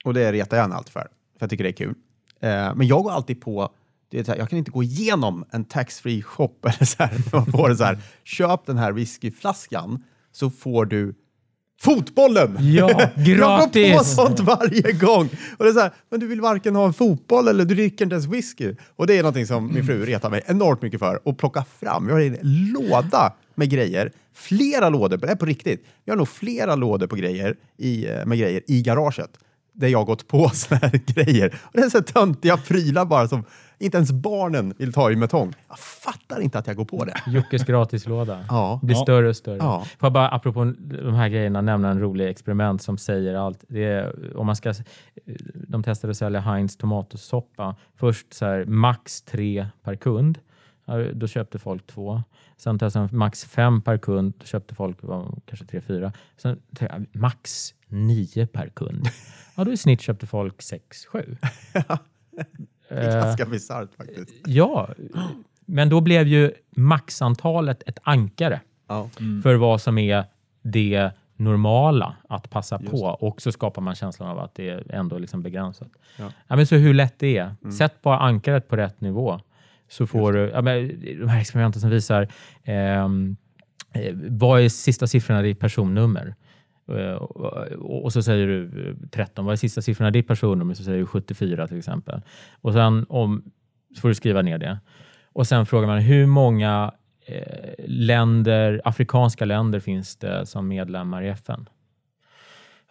och 0.06 0.14
det 0.14 0.32
retar 0.32 0.58
jag 0.58 0.64
henne 0.64 0.76
alltid 0.76 0.94
för. 0.94 1.02
För 1.02 1.08
jag 1.40 1.50
tycker 1.50 1.64
det 1.64 1.70
är 1.70 1.74
kul. 1.74 1.96
Eh, 2.42 2.76
men 2.76 2.88
jag 2.88 3.04
går 3.04 3.12
alltid 3.12 3.42
på 3.42 3.72
här, 4.14 4.38
jag 4.38 4.50
kan 4.50 4.60
inte 4.60 4.72
gå 4.72 4.84
igenom 4.84 5.46
en 5.52 5.66
taxfree 5.66 6.22
shop 6.22 6.56
eller 6.64 6.86
så 6.86 7.04
här, 7.04 7.12
man 7.32 7.46
får 7.46 7.70
det 7.70 7.76
så 7.76 7.84
här, 7.84 8.00
köp 8.24 8.66
den 8.66 8.78
här 8.78 8.92
whiskyflaskan 8.92 10.04
så 10.32 10.50
får 10.50 10.86
du 10.86 11.16
fotbollen! 11.84 12.58
Ja, 12.60 12.90
Jag 13.16 13.38
går 13.38 13.66
på 13.66 13.80
gratis! 13.80 14.16
sånt 14.16 14.40
varje 14.40 14.92
gång! 14.92 15.30
Och 15.58 15.66
det 15.66 15.70
är 15.70 15.74
så 15.74 15.80
här, 15.80 15.92
men 16.12 16.20
du 16.20 16.28
vill 16.28 16.42
varken 16.42 16.76
ha 16.76 16.86
en 16.86 16.94
fotboll 16.94 17.48
eller 17.48 17.66
du 17.66 17.76
dricker 17.76 18.06
inte 18.06 18.14
ens 18.14 18.28
whisky. 18.28 18.76
Och 18.96 19.08
det 19.08 19.18
är 19.18 19.24
någonting 19.24 19.48
som 19.48 19.74
min 19.74 19.86
fru 19.86 20.06
retar 20.06 20.30
mig 20.30 20.42
enormt 20.46 20.82
mycket 20.82 21.00
för. 21.00 21.28
Och 21.28 21.38
plocka 21.38 21.66
fram, 21.80 22.06
vi 22.06 22.12
har 22.14 22.20
en 22.20 22.38
låda 22.74 23.34
med 23.56 23.70
grejer. 23.70 24.12
Flera 24.36 24.90
lådor, 24.90 25.18
det 25.18 25.28
är 25.28 25.36
på 25.36 25.46
riktigt. 25.46 25.86
Vi 26.06 26.12
har 26.12 26.18
nog 26.18 26.28
flera 26.30 26.76
lådor 26.76 27.08
på 27.08 27.16
grejer 27.16 27.56
i, 27.78 28.08
eh, 28.10 28.26
med 28.26 28.38
grejer 28.38 28.62
i 28.68 28.82
garaget. 28.82 29.30
Där 29.74 29.88
jag 29.88 30.00
har 30.00 30.06
gått 30.06 30.28
på 30.28 30.50
såna 30.54 30.80
här 30.84 31.02
grejer. 31.06 31.60
Och 31.62 31.72
det 31.74 31.82
är 31.82 31.90
så 31.90 32.02
töntiga 32.02 32.58
prylar 32.58 33.06
bara 33.06 33.28
som 33.28 33.44
inte 33.84 33.98
ens 33.98 34.12
barnen 34.12 34.74
vill 34.78 34.94
ta 34.94 35.12
i 35.12 35.16
metong. 35.16 35.54
Jag 35.70 35.80
fattar 35.80 36.42
inte 36.42 36.60
att 36.60 36.68
jag 36.68 36.76
går 36.76 36.86
på 36.86 37.06
det. 37.06 37.14
Jockes 37.28 37.64
gratislåda. 37.64 38.46
Ja. 38.50 38.80
blir 38.84 38.96
Ja. 38.96 39.04
större 39.04 39.30
och 39.30 39.36
större. 39.36 39.58
Ja. 39.58 39.80
Får 40.00 40.06
jag 40.06 40.14
bara, 40.14 40.30
apropå 40.30 40.74
de 40.80 41.14
här 41.14 41.30
grejerna, 41.30 41.62
nämna 41.62 41.90
en 41.90 42.00
rolig 42.00 42.28
experiment 42.30 42.82
som 42.82 42.98
säger 42.98 43.36
allt. 43.36 43.64
Det 43.68 43.84
är, 43.84 44.38
om 44.38 44.46
man 44.46 44.56
ska, 44.56 44.74
de 45.68 45.84
testade 45.84 46.12
att 46.12 46.18
sälja 46.18 46.40
Heinz 46.40 46.78
tomatsoppa. 46.78 47.76
Först 47.96 48.34
så 48.34 48.46
här, 48.46 48.66
max 48.66 49.22
tre 49.22 49.68
per 49.84 49.96
kund. 49.96 50.40
Då 51.14 51.28
köpte 51.28 51.60
folk 51.60 51.88
två. 51.88 52.24
Sen 52.58 52.80
testade 52.80 53.08
de 53.08 53.18
max 53.18 53.46
fem 53.46 53.82
per 53.82 53.98
kund. 53.98 54.34
Då 54.40 54.46
köpte 54.46 54.76
folk 54.76 54.98
kanske 55.46 55.66
tre, 55.66 55.82
fyra. 55.82 56.12
Sen 56.38 56.62
max 57.14 57.74
nio 57.88 58.48
per 58.48 58.70
kund. 58.70 59.08
Ja, 59.56 59.64
då 59.64 59.72
i 59.72 59.78
snitt 59.78 60.02
köpte 60.02 60.28
folk 60.28 60.62
sex, 60.62 61.06
sju. 61.06 61.38
Det 62.96 63.02
är 63.02 63.22
ganska 63.22 63.46
bisarrt 63.46 63.90
faktiskt. 63.98 64.32
Ja, 64.46 64.90
men 65.66 65.90
då 65.90 66.02
blev 66.02 66.28
ju 66.28 66.52
maxantalet 66.76 67.84
ett 67.86 68.00
ankare 68.04 68.60
Ja. 68.88 69.10
för 69.44 69.56
vad 69.56 69.82
som 69.82 69.98
är 69.98 70.24
det 70.62 71.12
normala 71.36 72.16
att 72.30 72.50
passa 72.50 72.80
Just 72.82 72.92
på 72.92 72.98
och 72.98 73.42
så 73.42 73.52
skapar 73.52 73.82
man 73.82 73.96
känslan 73.96 74.30
av 74.30 74.40
att 74.40 74.56
det 74.56 74.70
är 74.70 74.92
ändå 74.96 75.18
liksom 75.18 75.42
begränsat. 75.42 75.88
Ja. 76.18 76.32
Ja, 76.48 76.56
men 76.56 76.68
så 76.68 76.76
hur 76.76 76.94
lätt 76.94 77.20
det 77.20 77.38
är. 77.38 77.56
Mm. 77.64 77.72
Sätt 77.72 78.02
bara 78.02 78.20
ankaret 78.20 78.68
på 78.68 78.76
rätt 78.76 79.02
nivå 79.02 79.40
så 79.90 80.08
får 80.08 80.34
du, 80.34 80.40
ja, 80.50 80.62
men, 80.62 81.02
de 81.20 81.30
här 81.30 81.42
experimenten 81.42 81.82
som 81.82 81.90
visar 81.90 82.28
ehm, 82.64 83.36
eh, 83.92 84.16
vad 84.30 84.62
är 84.62 84.70
sista 84.70 85.08
siffrorna 85.08 85.48
i 85.48 85.56
personnummer? 85.56 86.36
Eh, 86.88 87.14
och, 87.14 88.14
så 88.14 88.24
säger 88.24 88.48
du 88.48 88.90
eh, 88.90 89.08
13, 89.12 89.46
vad 89.46 89.52
är 89.52 89.58
sista 89.58 89.82
siffrorna 89.82 90.10
i 90.10 90.12
ditt 90.12 90.28
personnummer? 90.28 90.74
Så 90.74 90.84
säger 90.84 91.00
du 91.00 91.06
74 91.06 91.68
till 91.68 91.78
exempel. 91.78 92.22
Och 92.62 92.74
sen 92.74 93.06
om, 93.10 93.44
så 93.96 94.02
får 94.02 94.10
du 94.10 94.16
skriva 94.16 94.42
ner 94.42 94.58
det. 94.58 94.80
Och 95.34 95.48
sen 95.48 95.66
frågar 95.66 95.88
man 95.88 96.00
hur 96.00 96.26
många 96.26 96.92
eh, 97.26 97.74
länder, 97.88 98.82
afrikanska 98.86 99.46
länder 99.46 99.80
finns 99.80 100.16
det 100.16 100.46
som 100.46 100.68
medlemmar 100.68 101.24
i 101.24 101.30
FN? 101.30 101.70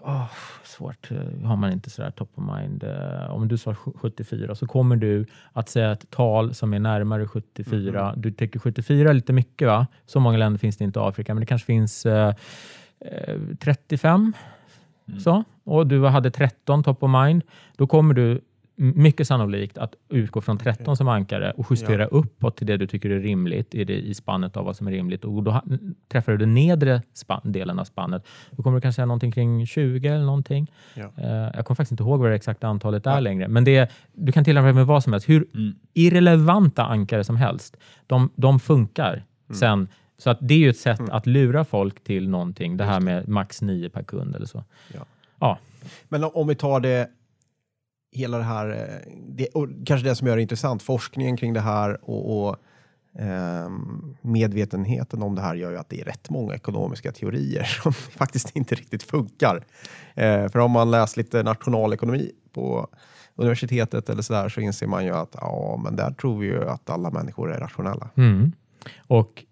Åh, 0.04 0.30
svårt, 0.64 1.10
eh, 1.10 1.46
har 1.48 1.56
man 1.56 1.72
inte 1.72 1.90
sådär 1.90 2.10
top 2.10 2.30
of 2.34 2.44
mind. 2.56 2.84
Eh, 2.84 3.30
Om 3.30 3.48
du 3.48 3.58
sa 3.58 3.74
74 3.74 4.54
så 4.54 4.66
kommer 4.66 4.96
du 4.96 5.26
att 5.52 5.68
säga 5.68 5.92
ett 5.92 6.10
tal 6.10 6.54
som 6.54 6.74
är 6.74 6.78
närmare 6.78 7.26
74. 7.26 8.14
Du 8.16 8.30
tycker 8.32 8.58
74 8.58 9.10
är 9.10 9.14
lite 9.14 9.32
mycket 9.32 9.68
va? 9.68 9.86
Så 10.06 10.20
många 10.20 10.38
länder 10.38 10.58
finns 10.58 10.76
det 10.76 10.84
inte 10.84 11.00
i 11.00 11.02
Afrika, 11.02 11.34
men 11.34 11.40
det 11.40 11.46
kanske 11.46 11.66
finns 11.66 12.06
eh, 13.04 13.34
eh, 13.34 13.40
35. 13.60 14.32
Så. 15.18 15.44
Och 15.64 15.86
du 15.86 16.06
hade 16.06 16.30
13 16.30 16.82
top 16.82 17.02
of 17.02 17.10
mind. 17.10 17.42
Då 17.76 17.86
kommer 17.86 18.14
du 18.14 18.40
mycket 18.76 19.26
sannolikt 19.26 19.78
att 19.78 19.94
utgå 20.08 20.40
från 20.40 20.58
13 20.58 20.96
som 20.96 21.08
ankare 21.08 21.50
och 21.50 21.66
justera 21.70 22.06
uppåt 22.06 22.56
till 22.56 22.66
det 22.66 22.76
du 22.76 22.86
tycker 22.86 23.10
är 23.10 23.20
rimligt 23.20 23.74
i, 23.74 23.84
det, 23.84 23.92
i 23.92 24.14
spannet 24.14 24.56
av 24.56 24.64
vad 24.64 24.76
som 24.76 24.86
är 24.86 24.90
rimligt. 24.90 25.24
Och 25.24 25.42
då 25.42 25.62
träffar 26.08 26.32
du 26.32 26.38
den 26.38 26.54
nedre 26.54 27.02
span, 27.14 27.40
delen 27.44 27.78
av 27.78 27.84
spannet. 27.84 28.26
Då 28.50 28.62
kommer 28.62 28.76
du 28.76 28.80
kanske 28.80 28.96
säga 28.96 29.06
någonting 29.06 29.32
kring 29.32 29.66
20 29.66 30.08
eller 30.08 30.24
någonting. 30.24 30.70
Ja. 30.94 31.12
Eh, 31.16 31.30
jag 31.30 31.64
kommer 31.64 31.76
faktiskt 31.76 31.90
inte 31.90 32.02
ihåg 32.02 32.20
vad 32.20 32.30
det 32.30 32.36
exakta 32.36 32.68
antalet 32.68 33.06
är 33.06 33.20
längre. 33.20 33.48
Men 33.48 33.64
det, 33.64 33.90
du 34.12 34.32
kan 34.32 34.44
tillämpa 34.44 34.66
det 34.66 34.72
med 34.72 34.86
vad 34.86 35.02
som 35.02 35.12
helst. 35.12 35.28
Hur 35.28 35.46
irrelevanta 35.94 36.84
ankare 36.84 37.24
som 37.24 37.36
helst. 37.36 37.76
De, 38.06 38.30
de 38.36 38.60
funkar 38.60 39.24
sen. 39.54 39.88
Så 40.18 40.30
att 40.30 40.38
det 40.40 40.54
är 40.54 40.58
ju 40.58 40.70
ett 40.70 40.78
sätt 40.78 41.00
att 41.10 41.26
lura 41.26 41.64
folk 41.64 42.04
till 42.04 42.28
någonting. 42.28 42.76
Det 42.76 42.84
här 42.84 43.00
med 43.00 43.28
max 43.28 43.62
9 43.62 43.88
per 43.88 44.02
kund 44.02 44.36
eller 44.36 44.46
så. 44.46 44.64
Ja. 44.94 45.06
Ja. 45.38 45.58
Men 46.08 46.24
om 46.24 46.48
vi 46.48 46.54
tar 46.54 46.80
det, 46.80 47.08
hela 48.12 48.38
det 48.38 48.44
här, 48.44 48.70
eh, 48.70 49.12
det, 49.28 49.46
och 49.46 49.68
kanske 49.86 50.08
det 50.08 50.14
som 50.14 50.26
gör 50.26 50.36
det 50.36 50.42
intressant, 50.42 50.82
forskningen 50.82 51.36
kring 51.36 51.52
det 51.52 51.60
här 51.60 52.10
och, 52.10 52.48
och 52.48 52.56
ehm, 53.18 54.16
medvetenheten 54.22 55.22
om 55.22 55.34
det 55.34 55.42
här 55.42 55.54
gör 55.54 55.70
ju 55.70 55.78
att 55.78 55.88
det 55.88 56.00
är 56.00 56.04
rätt 56.04 56.30
många 56.30 56.54
ekonomiska 56.54 57.12
teorier 57.12 57.64
som 57.82 57.92
faktiskt 57.92 58.56
inte 58.56 58.74
riktigt 58.74 59.02
funkar. 59.02 59.64
Eh, 60.14 60.48
för 60.48 60.58
om 60.58 60.70
man 60.70 60.90
läst 60.90 61.16
lite 61.16 61.42
nationalekonomi 61.42 62.32
på 62.52 62.88
universitetet 63.36 64.08
eller 64.08 64.22
sådär 64.22 64.48
så 64.48 64.60
inser 64.60 64.86
man 64.86 65.04
ju 65.04 65.10
att 65.10 65.36
ja, 65.40 65.80
men 65.84 65.96
där 65.96 66.10
tror 66.10 66.38
vi 66.38 66.46
ju 66.46 66.68
att 66.68 66.90
alla 66.90 67.10
människor 67.10 67.52
är 67.52 67.60
rationella. 67.60 68.10
Mm. 68.16 68.52
Och 69.06 69.44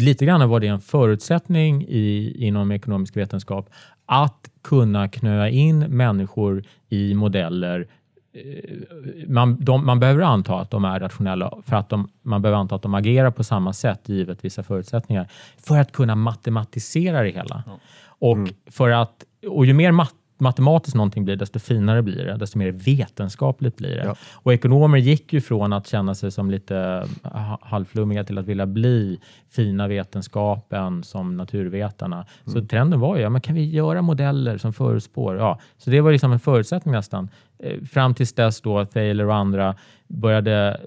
lite 0.00 0.24
grann 0.24 0.48
var 0.48 0.60
det 0.60 0.66
en 0.66 0.80
förutsättning 0.80 1.84
i, 1.88 2.34
inom 2.46 2.72
ekonomisk 2.72 3.16
vetenskap 3.16 3.70
att 4.06 4.50
kunna 4.62 5.08
knöa 5.08 5.48
in 5.48 5.78
människor 5.78 6.64
i 6.88 7.14
modeller. 7.14 7.86
Eh, 8.34 9.26
Man, 9.28 9.56
de, 9.64 9.86
man 9.86 10.00
behöver 10.00 10.22
anta 10.22 10.60
att 10.60 10.70
de 10.70 10.84
är 10.84 11.00
rationella 11.00 11.58
för 11.66 11.76
att 11.76 11.88
de, 11.88 12.08
man 12.22 12.42
behöver 12.42 12.58
anta 12.60 12.74
att 12.74 12.82
de 12.82 12.94
agerar 12.94 13.30
på 13.30 13.44
samma 13.44 13.72
sätt 13.72 14.08
givet 14.08 14.44
vissa 14.44 14.62
förutsättningar 14.62 15.28
för 15.66 15.78
att 15.78 15.92
kunna 15.92 16.14
matematisera 16.14 17.22
det 17.22 17.30
hela. 17.30 17.62
Och, 18.22 18.38
för 18.70 18.90
att, 18.90 19.24
och 19.48 19.66
ju 19.66 19.72
mer 19.72 19.92
mat, 19.92 20.14
matematiskt 20.40 20.96
någonting 20.96 21.24
blir, 21.24 21.36
desto 21.36 21.58
finare 21.58 22.02
blir 22.02 22.24
det, 22.24 22.36
desto 22.36 22.58
mer 22.58 22.70
vetenskapligt 22.72 23.76
blir 23.76 23.96
det. 23.96 24.04
Ja. 24.04 24.14
Och 24.32 24.52
ekonomer 24.52 24.98
gick 24.98 25.32
ju 25.32 25.40
från 25.40 25.72
att 25.72 25.86
känna 25.86 26.14
sig 26.14 26.30
som 26.30 26.50
lite 26.50 27.06
ha- 27.22 27.58
halvflummiga 27.62 28.24
till 28.24 28.38
att 28.38 28.46
vilja 28.46 28.66
bli 28.66 29.20
fina 29.50 29.88
vetenskapen 29.88 31.02
som 31.04 31.36
naturvetarna. 31.36 32.26
Så 32.44 32.66
trenden 32.66 33.00
var 33.00 33.16
ju, 33.16 33.22
ja, 33.22 33.30
men 33.30 33.40
kan 33.40 33.54
vi 33.54 33.70
göra 33.70 34.02
modeller 34.02 34.58
som 34.58 34.72
förutspår? 34.72 35.36
Ja, 35.36 35.60
så 35.78 35.90
det 35.90 36.00
var 36.00 36.12
liksom 36.12 36.32
en 36.32 36.40
förutsättning 36.40 36.92
nästan. 36.92 37.28
Eh, 37.58 37.80
Fram 37.84 38.14
tills 38.14 38.32
dess 38.32 38.60
då 38.60 38.84
Thaler 38.84 39.26
och 39.26 39.34
andra 39.34 39.74
började 40.08 40.80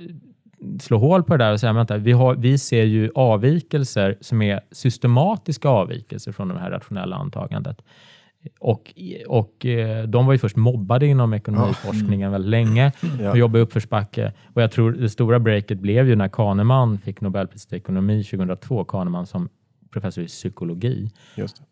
slå 0.81 0.97
hål 0.97 1.23
på 1.23 1.37
det 1.37 1.43
där 1.43 1.53
och 1.53 1.59
säga 1.59 1.73
vänta, 1.73 1.97
vi, 1.97 2.11
har, 2.11 2.35
vi 2.35 2.57
ser 2.57 2.83
ju 2.83 3.11
avvikelser 3.15 4.17
som 4.21 4.41
är 4.41 4.61
systematiska 4.71 5.69
avvikelser 5.69 6.31
från 6.31 6.47
det 6.47 6.59
här 6.59 6.71
rationella 6.71 7.15
antagandet. 7.15 7.81
Och, 8.59 8.93
och 9.27 9.65
eh, 9.65 10.03
de 10.03 10.25
var 10.25 10.33
ju 10.33 10.39
först 10.39 10.55
mobbade 10.55 11.05
inom 11.07 11.33
ekonomiforskningen 11.33 12.31
väldigt 12.31 12.49
länge 12.49 12.91
och 13.31 13.37
jobbade 13.37 13.59
i 13.59 13.61
uppförsbacke. 13.61 14.33
Och 14.53 14.61
jag 14.61 14.71
tror 14.71 14.91
det 14.91 15.09
stora 15.09 15.39
breaket 15.39 15.79
blev 15.79 16.07
ju 16.07 16.15
när 16.15 16.27
Kahneman 16.27 16.97
fick 16.97 17.21
Nobelpriset 17.21 17.73
i 17.73 17.75
ekonomi 17.75 18.23
2002, 18.23 18.83
Kahneman 18.83 19.25
som 19.25 19.49
professor 19.93 20.23
i 20.23 20.27
psykologi. 20.27 21.09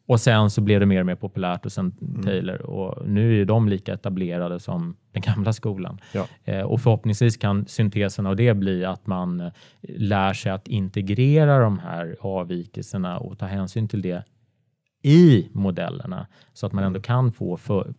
Och 0.05 0.19
sen 0.19 0.49
så 0.49 0.61
blev 0.61 0.79
det 0.79 0.85
mer 0.85 0.99
och 0.99 1.05
mer 1.05 1.15
populärt 1.15 1.65
och 1.65 1.71
sen 1.71 1.91
Taylor 2.23 2.61
och 2.61 3.07
nu 3.07 3.29
är 3.29 3.35
ju 3.35 3.45
de 3.45 3.69
lika 3.69 3.93
etablerade 3.93 4.59
som 4.59 4.95
den 5.11 5.21
gamla 5.21 5.53
skolan. 5.53 5.99
Ja. 6.13 6.25
Eh, 6.43 6.61
och 6.61 6.81
förhoppningsvis 6.81 7.37
kan 7.37 7.67
syntesen 7.67 8.25
av 8.25 8.35
det 8.35 8.53
bli 8.53 8.85
att 8.85 9.07
man 9.07 9.39
eh, 9.39 9.51
lär 9.81 10.33
sig 10.33 10.51
att 10.51 10.67
integrera 10.67 11.59
de 11.59 11.79
här 11.79 12.15
avvikelserna 12.19 13.17
och 13.17 13.39
ta 13.39 13.45
hänsyn 13.45 13.87
till 13.87 14.01
det 14.01 14.23
i 15.01 15.47
modellerna 15.51 16.27
så 16.53 16.65
att 16.65 16.73
man 16.73 16.83
ändå 16.83 17.01
kan 17.01 17.31
få 17.31 17.57
för 17.57 17.93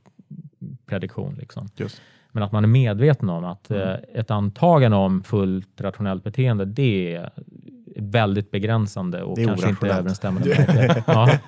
prediktion. 0.86 1.34
Liksom. 1.34 1.68
Just. 1.76 2.00
Men 2.32 2.42
att 2.42 2.52
man 2.52 2.64
är 2.64 2.68
medveten 2.68 3.28
om 3.28 3.44
att 3.44 3.70
eh, 3.70 3.94
ett 4.14 4.30
antagande 4.30 4.96
om 4.96 5.22
fullt 5.22 5.80
rationellt 5.80 6.24
beteende, 6.24 6.64
det 6.64 7.14
är 7.14 7.30
väldigt 7.96 8.50
begränsande 8.50 9.22
och 9.22 9.36
Det 9.36 9.42
är 9.42 9.46
kanske 9.46 9.68
inte 9.68 9.88
överensstämmande 9.88 10.48
med 10.58 10.58
verkligheten. 10.58 11.02
ja. 11.06 11.38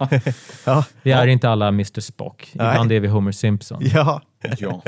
Ja. 0.66 0.84
Vi 1.02 1.12
är 1.12 1.26
inte 1.26 1.48
alla 1.48 1.68
Mr 1.68 2.00
Spock. 2.00 2.52
Nej. 2.54 2.70
Ibland 2.70 2.92
är 2.92 3.00
vi 3.00 3.08
Homer 3.08 3.32
Simpson. 3.32 3.82
Ja. 3.94 4.22
Ja. 4.58 4.82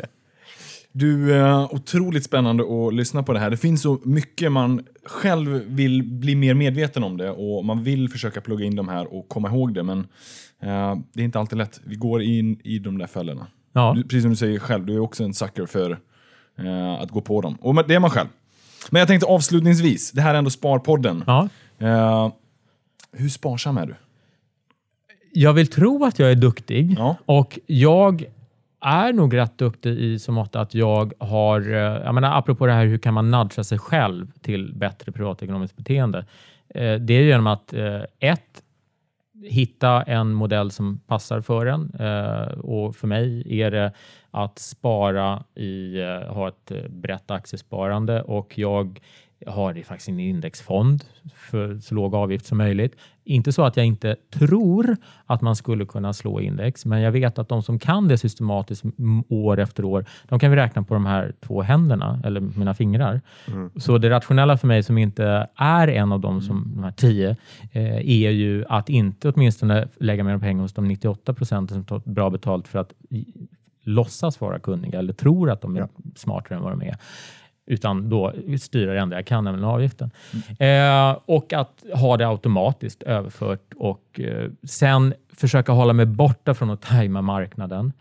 Du, 0.99 1.35
eh, 1.37 1.75
otroligt 1.75 2.25
spännande 2.25 2.65
att 2.65 2.95
lyssna 2.95 3.23
på 3.23 3.33
det 3.33 3.39
här. 3.39 3.51
Det 3.51 3.57
finns 3.57 3.83
så 3.83 4.01
mycket 4.05 4.53
man 4.53 4.85
själv 5.05 5.63
vill 5.67 6.03
bli 6.03 6.35
mer 6.35 6.55
medveten 6.55 7.05
om 7.05 7.17
det 7.17 7.31
och 7.31 7.65
man 7.65 7.83
vill 7.83 8.09
försöka 8.09 8.41
plugga 8.41 8.65
in 8.65 8.77
de 8.77 8.89
här 8.89 9.15
och 9.15 9.29
komma 9.29 9.49
ihåg 9.49 9.75
det, 9.75 9.83
men 9.83 9.99
eh, 10.63 10.97
det 11.13 11.21
är 11.21 11.25
inte 11.25 11.39
alltid 11.39 11.59
lätt. 11.59 11.81
Vi 11.85 11.95
går 11.95 12.23
in 12.23 12.61
i 12.65 12.79
de 12.79 12.99
där 12.99 13.07
fällorna. 13.07 13.47
Ja. 13.73 13.93
Du, 13.97 14.03
precis 14.03 14.23
som 14.23 14.31
du 14.31 14.37
säger 14.37 14.59
själv, 14.59 14.87
du 14.87 14.95
är 14.95 15.01
också 15.01 15.25
en 15.25 15.35
sucker 15.35 15.67
för 15.67 15.99
eh, 16.59 16.95
att 17.01 17.11
gå 17.11 17.21
på 17.21 17.41
dem. 17.41 17.55
Och 17.61 17.87
det 17.89 17.95
är 17.95 18.01
man 18.01 18.11
själv. 18.11 18.29
Men 18.91 18.99
jag 19.01 19.09
tänkte 19.09 19.27
avslutningsvis, 19.27 20.13
det 20.13 20.21
här 20.21 20.35
är 20.35 20.39
ändå 20.39 20.51
Sparpodden. 20.51 21.25
Ja. 21.27 21.49
Hur 23.13 23.29
sparsam 23.29 23.77
är 23.79 23.87
du? 23.87 23.95
Jag 25.33 25.53
vill 25.53 25.67
tro 25.67 26.05
att 26.05 26.19
jag 26.19 26.31
är 26.31 26.35
duktig 26.35 26.95
Ja. 26.99 27.17
och 27.27 27.59
jag 27.67 28.25
är 28.87 29.13
nog 29.13 29.37
rätt 29.37 29.59
duktig 29.59 29.99
i 29.99 30.19
så 30.19 30.33
mått 30.33 30.57
att 30.57 30.75
jag 30.75 31.13
har, 31.19 31.61
eh, 31.61 31.77
jag 31.77 32.15
menar 32.15 32.39
apropå 32.39 32.67
det 32.67 32.73
här 32.73 32.87
hur 32.87 32.99
kan 32.99 33.15
man 33.15 33.31
nudga 33.31 33.65
sig 33.65 33.79
själv 33.79 34.33
till 34.43 34.75
bättre 34.75 35.13
privatekonomiskt 35.13 35.77
beteende. 35.77 36.19
Eh, 36.69 36.95
det 36.95 37.15
är 37.15 37.23
genom 37.23 37.47
att 37.47 37.73
eh, 37.73 38.03
ett, 38.19 38.63
hitta 39.45 40.03
en 40.03 40.33
modell 40.33 40.71
som 40.71 40.99
passar 40.99 41.41
för 41.41 41.67
en 41.67 41.91
och 42.61 42.97
för 42.97 43.07
mig 43.07 43.61
är 43.61 43.71
det 43.71 43.93
att 44.31 44.59
spara 44.59 45.45
i, 45.55 46.03
ha 46.29 46.49
ett 46.49 46.73
brett 46.89 47.31
aktiesparande 47.31 48.23
och 48.23 48.59
jag 48.59 49.01
har 49.47 49.75
det 49.75 49.83
faktiskt 49.83 50.09
en 50.09 50.21
indexfond 50.21 51.05
för 51.35 51.79
så 51.79 51.95
låg 51.95 52.15
avgift 52.15 52.47
som 52.47 52.59
möjligt. 52.59 52.97
Inte 53.29 53.53
så 53.53 53.65
att 53.65 53.77
jag 53.77 53.87
inte 53.87 54.17
tror 54.31 54.97
att 55.27 55.41
man 55.41 55.57
skulle 55.57 55.85
kunna 55.87 56.13
slå 56.13 56.41
index, 56.41 56.87
men 56.87 57.01
jag 57.01 57.13
vet 57.13 57.39
att 57.39 57.49
de 57.49 57.63
som 57.63 57.79
kan 57.79 58.09
det 58.09 58.19
systematiskt 58.19 58.85
år 59.29 59.59
efter 59.59 59.85
år, 59.85 60.05
de 60.29 60.39
kan 60.39 60.51
vi 60.51 60.57
räkna 60.57 60.83
på 60.83 60.95
de 60.95 61.07
här 61.07 61.33
två 61.41 61.63
händerna, 61.63 62.21
eller 62.25 62.41
mina 62.41 62.75
fingrar. 62.75 63.21
Så 63.77 63.99
det 63.99 64.11
rationella 64.11 64.57
för 64.57 64.67
mig 64.67 64.83
som 64.83 64.99
inte 64.99 65.49
är 65.57 65.89
en 65.89 66.13
av 66.13 66.21
dem, 66.21 66.41
som 66.41 66.73
de 66.75 66.85
här 66.85 66.93
tio, 66.93 67.37
eh, 67.73 67.97
är 67.97 68.31
ju 68.31 68.65
att 68.69 68.89
inte 68.89 69.29
åtminstone 69.29 69.89
lägga 70.01 70.25
mer 70.25 70.39
pengar 70.39 70.63
hos 70.63 70.73
de 70.73 70.89
98 70.89 71.35
procenten 71.35 71.75
som 71.75 71.85
tar 71.85 72.11
bra 72.11 72.31
betalt 72.31 72.69
för 72.69 72.79
att 72.79 72.93
låtsas 73.83 74.41
vara 74.41 74.59
kunniga 74.59 74.99
eller 74.99 75.13
tror 75.13 75.51
att 75.51 75.61
de 75.61 75.77
är 75.77 75.89
smartare 76.17 76.59
än 76.59 76.65
vad 76.65 76.73
de 76.73 76.83
är 76.83 76.97
utan 77.67 78.09
då 78.09 78.33
styra 78.61 78.93
det 78.93 79.01
enda 79.01 79.17
jag 79.17 79.27
kan, 79.27 79.45
nämligen 79.45 79.69
avgiften. 79.69 80.11
Eh, 80.59 81.19
och 81.27 81.53
att 81.53 81.85
ha 81.95 82.17
det 82.17 82.29
automatiskt 82.29 83.03
överfört 83.03 83.73
och 83.77 84.21
eh, 84.21 84.51
sen 84.63 85.15
försöka 85.33 85.73
hålla 85.73 85.93
mig 85.93 86.07
borta 86.07 86.55
från 86.55 86.71
att 86.71 86.83
tajma 86.83 87.23
marknaden. 87.23 87.93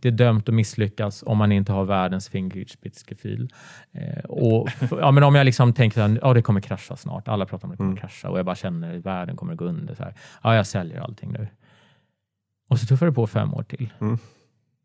Det 0.00 0.08
är 0.08 0.12
dömt 0.12 0.48
att 0.48 0.54
misslyckas 0.54 1.24
om 1.26 1.38
man 1.38 1.52
inte 1.52 1.72
har 1.72 1.84
världens 1.84 2.28
fingerspitzgefühl. 2.28 3.48
Eh, 3.92 4.24
och 4.24 4.68
ja, 4.90 5.10
men 5.10 5.22
om 5.22 5.34
jag 5.34 5.44
liksom 5.44 5.72
tänker 5.72 6.02
att 6.02 6.18
ja, 6.22 6.34
det 6.34 6.42
kommer 6.42 6.60
krascha 6.60 6.96
snart, 6.96 7.28
alla 7.28 7.46
pratar 7.46 7.68
om 7.68 7.72
att 7.72 7.78
det 7.78 7.84
kommer 7.84 7.96
krascha 7.96 8.30
och 8.30 8.38
jag 8.38 8.46
bara 8.46 8.56
känner 8.56 8.98
att 8.98 9.06
världen 9.06 9.36
kommer 9.36 9.54
gå 9.54 9.64
under. 9.64 9.94
Så 9.94 10.02
här. 10.02 10.14
Ja, 10.42 10.56
jag 10.56 10.66
säljer 10.66 11.00
allting 11.00 11.32
nu. 11.32 11.48
Och 12.68 12.78
så 12.78 12.86
tuffar 12.86 13.06
det 13.06 13.12
på 13.12 13.26
fem 13.26 13.54
år 13.54 13.62
till. 13.62 13.92
Mm. 14.00 14.18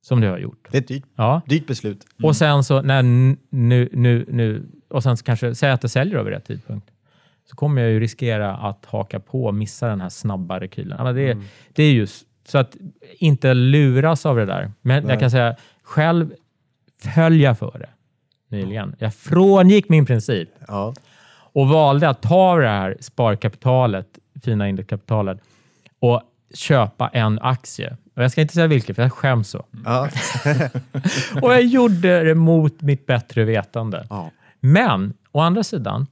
Som 0.02 0.22
det 0.22 0.28
har 0.28 0.38
gjort. 0.38 0.68
Det 0.72 0.78
är 0.78 0.82
ett 0.82 0.88
dyrt, 0.88 1.04
Ja. 1.16 1.42
dyrt 1.46 1.68
beslut. 1.68 2.06
Och 2.24 2.36
sen 2.36 2.64
så 2.64 2.82
när 2.82 3.04
nu, 3.04 3.90
nu, 3.94 4.26
nu 4.30 4.66
och 4.88 5.04
sen 5.04 5.18
så 5.18 5.24
kanske 5.26 5.56
säga 5.56 5.74
att 5.74 5.82
det 5.82 5.90
säljer 5.90 6.18
över 6.18 6.32
rätt 6.32 6.46
tidpunkt 6.46 6.92
så 7.50 7.56
kommer 7.56 7.82
jag 7.82 7.92
ju 7.92 8.00
riskera 8.00 8.56
att 8.56 8.86
haka 8.86 9.20
på 9.20 9.46
och 9.46 9.54
missa 9.54 9.88
den 9.88 10.02
här 10.02 10.10
snabba 10.10 10.60
rekylen. 10.60 10.96
Ja, 10.98 11.04
men 11.04 11.16
det, 11.16 11.32
Mm. 11.32 11.44
det 11.74 11.84
är 11.84 11.92
ju 11.92 12.04
s- 12.04 12.24
Så 12.48 12.58
att 12.58 12.76
inte 13.18 13.54
luras 13.54 14.26
av 14.26 14.36
det 14.36 14.46
där. 14.46 14.72
Men 14.82 15.04
Nej. 15.04 15.12
jag 15.12 15.20
kan 15.20 15.32
säga, 15.32 15.56
själv 15.84 16.34
föll 17.16 17.40
jag 17.40 17.58
för 17.60 17.80
det 17.80 17.90
nyligen. 18.58 18.96
Jag 19.00 19.14
frångick 19.16 19.90
min 19.90 20.06
princip 20.06 20.50
Ja. 20.68 20.94
och 21.32 21.68
valde 21.68 22.10
att 22.10 22.22
ta 22.22 22.56
det 22.60 22.68
här 22.68 22.98
sparkapitalet, 23.00 24.20
fina 24.44 24.70
indexkapitalet, 24.70 25.40
och 26.00 26.22
köpa 26.54 27.08
en 27.08 27.40
aktie. 27.40 27.98
Och 28.16 28.24
jag 28.24 28.32
ska 28.32 28.42
inte 28.42 28.54
säga 28.54 28.68
vilken, 28.68 28.96
för 28.96 29.02
jag 29.02 29.14
skäms 29.14 29.50
så. 29.50 29.66
Ja. 29.86 30.10
Och 31.42 31.54
jag 31.54 31.64
gjorde 31.64 32.24
det 32.24 32.36
mot 32.36 32.82
mitt 32.82 33.06
bättre 33.06 33.44
vetande. 33.44 34.08
Ja. 34.10 34.32
Men 34.60 35.14
å 35.32 35.40
andra 35.40 35.64
sidan 35.64 36.08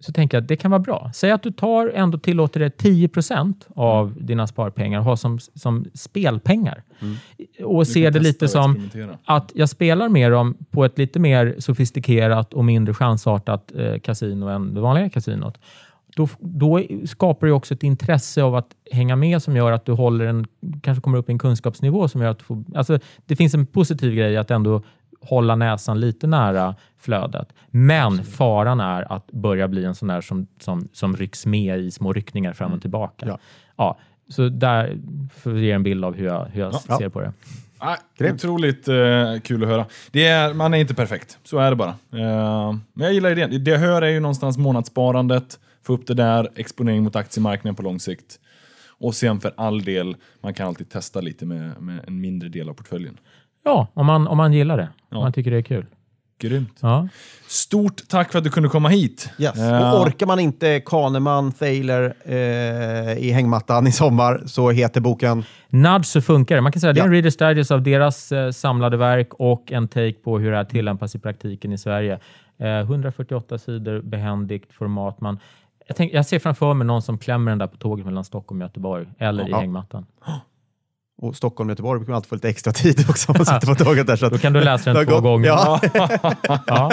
så 0.00 0.12
tänker 0.12 0.36
jag 0.36 0.42
att 0.42 0.48
det 0.48 0.56
kan 0.56 0.70
vara 0.70 0.78
bra. 0.78 1.10
Säg 1.14 1.30
att 1.30 1.42
du 1.42 1.52
tar 1.52 1.88
ändå 1.88 2.18
tillåter 2.18 2.60
det 2.60 2.82
10% 2.82 3.54
av 3.74 4.14
dina 4.20 4.46
sparpengar 4.46 4.98
och 4.98 5.04
har 5.04 5.16
som, 5.16 5.38
som 5.38 5.84
spelpengar. 5.94 6.82
Och 7.64 7.84
Du 7.84 7.92
ser 7.92 8.10
det 8.10 8.18
lite 8.18 8.44
och 8.44 8.50
som 8.50 8.90
att 9.24 9.52
jag 9.54 9.68
spelar 9.68 10.08
med 10.08 10.32
dem 10.32 10.56
på 10.70 10.84
ett 10.84 10.98
lite 10.98 11.18
mer 11.18 11.54
sofistikerat 11.58 12.54
och 12.54 12.64
mindre 12.64 12.94
chansartat 12.94 13.72
eh, 13.76 13.98
kasino 13.98 14.48
än 14.48 14.74
det 14.74 14.80
vanliga 14.80 15.10
kasinot. 15.10 15.58
Då, 16.16 16.28
då 16.40 16.82
skapar 17.06 17.46
det 17.46 17.52
också 17.52 17.74
ett 17.74 17.82
intresse 17.82 18.42
av 18.42 18.54
att 18.54 18.66
hänga 18.92 19.16
med 19.16 19.42
som 19.42 19.56
gör 19.56 19.72
att 19.72 19.84
du 19.84 19.92
håller 19.92 20.26
en, 20.26 20.46
kanske 20.82 21.00
kommer 21.02 21.18
upp 21.18 21.28
i 21.28 21.32
en 21.32 21.38
kunskapsnivå 21.38 22.08
som 22.08 22.20
gör 22.22 22.30
att 22.30 22.38
du 22.38 22.44
får, 22.44 22.64
alltså 22.74 22.98
det 23.26 23.36
finns 23.36 23.54
en 23.54 23.66
positiv 23.66 24.14
grej 24.14 24.36
att 24.36 24.50
ändå 24.50 24.82
hålla 25.20 25.56
näsan 25.56 26.00
lite 26.00 26.26
nära 26.26 26.74
flödet. 26.98 27.48
Men 27.70 28.24
faran 28.24 28.80
är 28.80 29.12
att 29.12 29.26
börja 29.32 29.68
bli 29.68 29.84
en 29.84 29.94
sån 29.94 30.08
där 30.08 30.20
som, 30.20 30.46
som, 30.60 30.88
som 30.92 31.16
rycks 31.16 31.46
med 31.46 31.78
i 31.78 31.90
små 31.90 32.12
ryckningar 32.12 32.52
fram 32.52 32.72
och 32.72 32.80
tillbaka. 32.80 33.26
Ja. 33.26 33.38
Ja, 33.76 33.98
så 34.28 34.48
där 34.48 34.98
får 35.36 35.52
jag 35.52 35.62
ge 35.62 35.72
en 35.72 35.82
bild 35.82 36.04
av 36.04 36.14
hur 36.14 36.26
jag, 36.26 36.44
hur 36.52 36.60
jag 36.60 36.74
Ja. 36.88 36.98
ser 36.98 37.08
på 37.08 37.20
det. 37.20 37.32
Ah, 37.78 37.96
Grymt. 38.18 38.34
otroligt 38.34 38.88
eh, 38.88 38.94
kul 39.44 39.62
att 39.62 39.68
höra. 39.68 39.86
Det 40.10 40.26
är, 40.26 40.54
man 40.54 40.74
är 40.74 40.78
inte 40.78 40.94
perfekt, 40.94 41.38
så 41.44 41.58
är 41.58 41.70
det 41.70 41.76
bara. 41.76 41.88
Eh, 42.12 42.74
men 42.92 43.04
jag 43.04 43.12
gillar 43.12 43.30
idén. 43.30 43.64
Det 43.64 43.70
jag 43.70 43.78
hör 43.78 44.02
är 44.02 44.08
ju 44.10 44.20
någonstans 44.20 44.58
månadssparandet, 44.58 45.58
få 45.86 45.92
upp 45.92 46.06
det 46.06 46.14
där, 46.14 46.48
exponering 46.56 47.02
mot 47.02 47.16
aktiemarknaden 47.16 47.74
på 47.74 47.82
lång 47.82 48.00
sikt. 48.00 48.38
Och 48.98 49.14
sen 49.14 49.40
för 49.40 49.52
all 49.56 49.84
del, 49.84 50.16
man 50.40 50.54
kan 50.54 50.66
alltid 50.66 50.90
testa 50.90 51.20
lite 51.20 51.46
med, 51.46 51.80
med 51.80 52.00
en 52.06 52.20
mindre 52.20 52.48
del 52.48 52.68
av 52.68 52.74
portföljen. 52.74 53.18
Ja, 53.64 53.88
om 53.94 54.06
man, 54.06 54.28
om 54.28 54.36
man 54.36 54.52
gillar 54.52 54.76
det. 54.76 54.88
Ja. 55.10 55.16
Om 55.16 55.22
man 55.22 55.32
tycker 55.32 55.50
det 55.50 55.56
är 55.56 55.62
kul. 55.62 55.86
Grymt. 56.38 56.78
Ja. 56.80 57.08
Stort 57.48 58.08
tack 58.08 58.32
för 58.32 58.38
att 58.38 58.44
du 58.44 58.50
kunde 58.50 58.68
komma 58.68 58.88
hit. 58.88 59.30
Yes. 59.38 59.54
Och 59.58 60.02
orkar 60.02 60.26
man 60.26 60.38
inte 60.40 60.80
Kahneman, 60.80 61.52
Thaler 61.52 62.14
eh, 62.24 63.18
i 63.18 63.30
hängmattan 63.30 63.86
i 63.86 63.92
sommar 63.92 64.42
så 64.46 64.70
heter 64.70 65.00
boken... 65.00 65.44
Nudge 65.68 66.06
så 66.06 66.20
funkar 66.20 66.54
det. 66.54 66.60
Man 66.60 66.72
kan 66.72 66.80
säga 66.80 66.90
att 66.90 66.96
det 66.96 67.00
är 67.02 67.06
en 67.06 67.14
Ja. 67.14 67.20
Reader's 67.20 67.48
Digest 67.48 67.70
av 67.70 67.82
deras 67.82 68.32
eh, 68.32 68.50
samlade 68.50 68.96
verk 68.96 69.34
och 69.34 69.72
en 69.72 69.88
take 69.88 70.12
på 70.12 70.38
hur 70.38 70.50
det 70.50 70.56
här 70.56 70.64
tillämpas 70.64 71.14
i 71.14 71.18
praktiken 71.18 71.72
i 71.72 71.78
Sverige. 71.78 72.18
Eh, 72.58 72.78
148 72.78 73.58
sidor, 73.58 74.00
behändigt 74.02 74.72
format. 74.72 75.20
Man, 75.20 75.38
jag, 75.86 75.96
tänk, 75.96 76.12
jag 76.12 76.26
ser 76.26 76.38
framför 76.38 76.74
mig 76.74 76.86
någon 76.86 77.02
som 77.02 77.18
klämmer 77.18 77.50
den 77.52 77.58
där 77.58 77.66
på 77.66 77.76
tåget 77.76 78.06
mellan 78.06 78.24
Stockholm 78.24 78.60
och 78.60 78.64
Göteborg 78.66 79.06
eller 79.18 79.48
i 79.48 79.50
Ja. 79.50 79.58
hängmattan. 79.60 80.06
Och 81.22 81.36
Stockholm 81.36 81.68
och 81.68 81.72
Göteborg 81.72 81.98
brukar 81.98 82.10
man 82.10 82.16
alltid 82.16 82.28
få 82.28 82.34
lite 82.34 82.48
extra 82.48 82.72
tid 82.72 83.04
också 83.10 83.32
om 83.32 83.36
man 83.38 83.46
sitter 83.46 83.66
på 83.66 83.84
tåget 83.84 84.06
där. 84.06 84.16
Så 84.16 84.26
att, 84.26 84.32
Då 84.32 84.38
kan 84.38 84.52
du 84.52 84.60
läsa 84.64 84.92
den 84.92 85.06
två 85.06 85.12
gått- 85.14 85.22
gånger. 85.22 85.46
Ja, 85.46 85.80
Ja. 86.66 86.92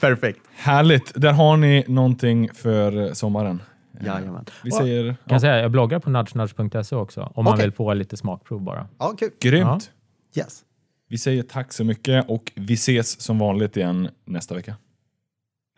perfekt. 0.00 0.38
Härligt. 0.56 1.12
Där 1.20 1.32
har 1.32 1.56
ni 1.56 1.84
någonting 1.88 2.48
för 2.54 3.06
eh, 3.06 3.12
sommaren. 3.12 3.62
Eh, 4.00 4.06
Jajamän. 4.06 4.44
Vi 4.64 4.70
säger 4.70 5.04
Kan 5.04 5.16
ja, 5.24 5.32
jag, 5.34 5.40
säga, 5.40 5.60
jag 5.60 5.70
bloggar 5.70 5.98
på 5.98 6.10
nudgenudge.se 6.10 6.96
också 6.96 7.32
om 7.34 7.44
man 7.44 7.54
Okej. 7.54 7.64
vill 7.66 7.72
få 7.72 7.94
lite 7.94 8.16
smakprov 8.16 8.60
bara. 8.62 8.86
Ja, 8.98 9.14
kul. 9.18 9.30
grymt. 9.40 9.90
Yes. 10.36 10.60
Vi 11.08 11.18
säger 11.18 11.42
tack 11.42 11.72
så 11.72 11.84
mycket 11.84 12.28
och 12.30 12.52
vi 12.54 12.74
ses 12.74 13.20
som 13.20 13.38
vanligt 13.38 13.76
igen 13.76 14.08
nästa 14.24 14.54
vecka. 14.54 14.74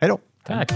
Hej 0.01 0.09
då. 0.09 0.19
Tack! 0.43 0.71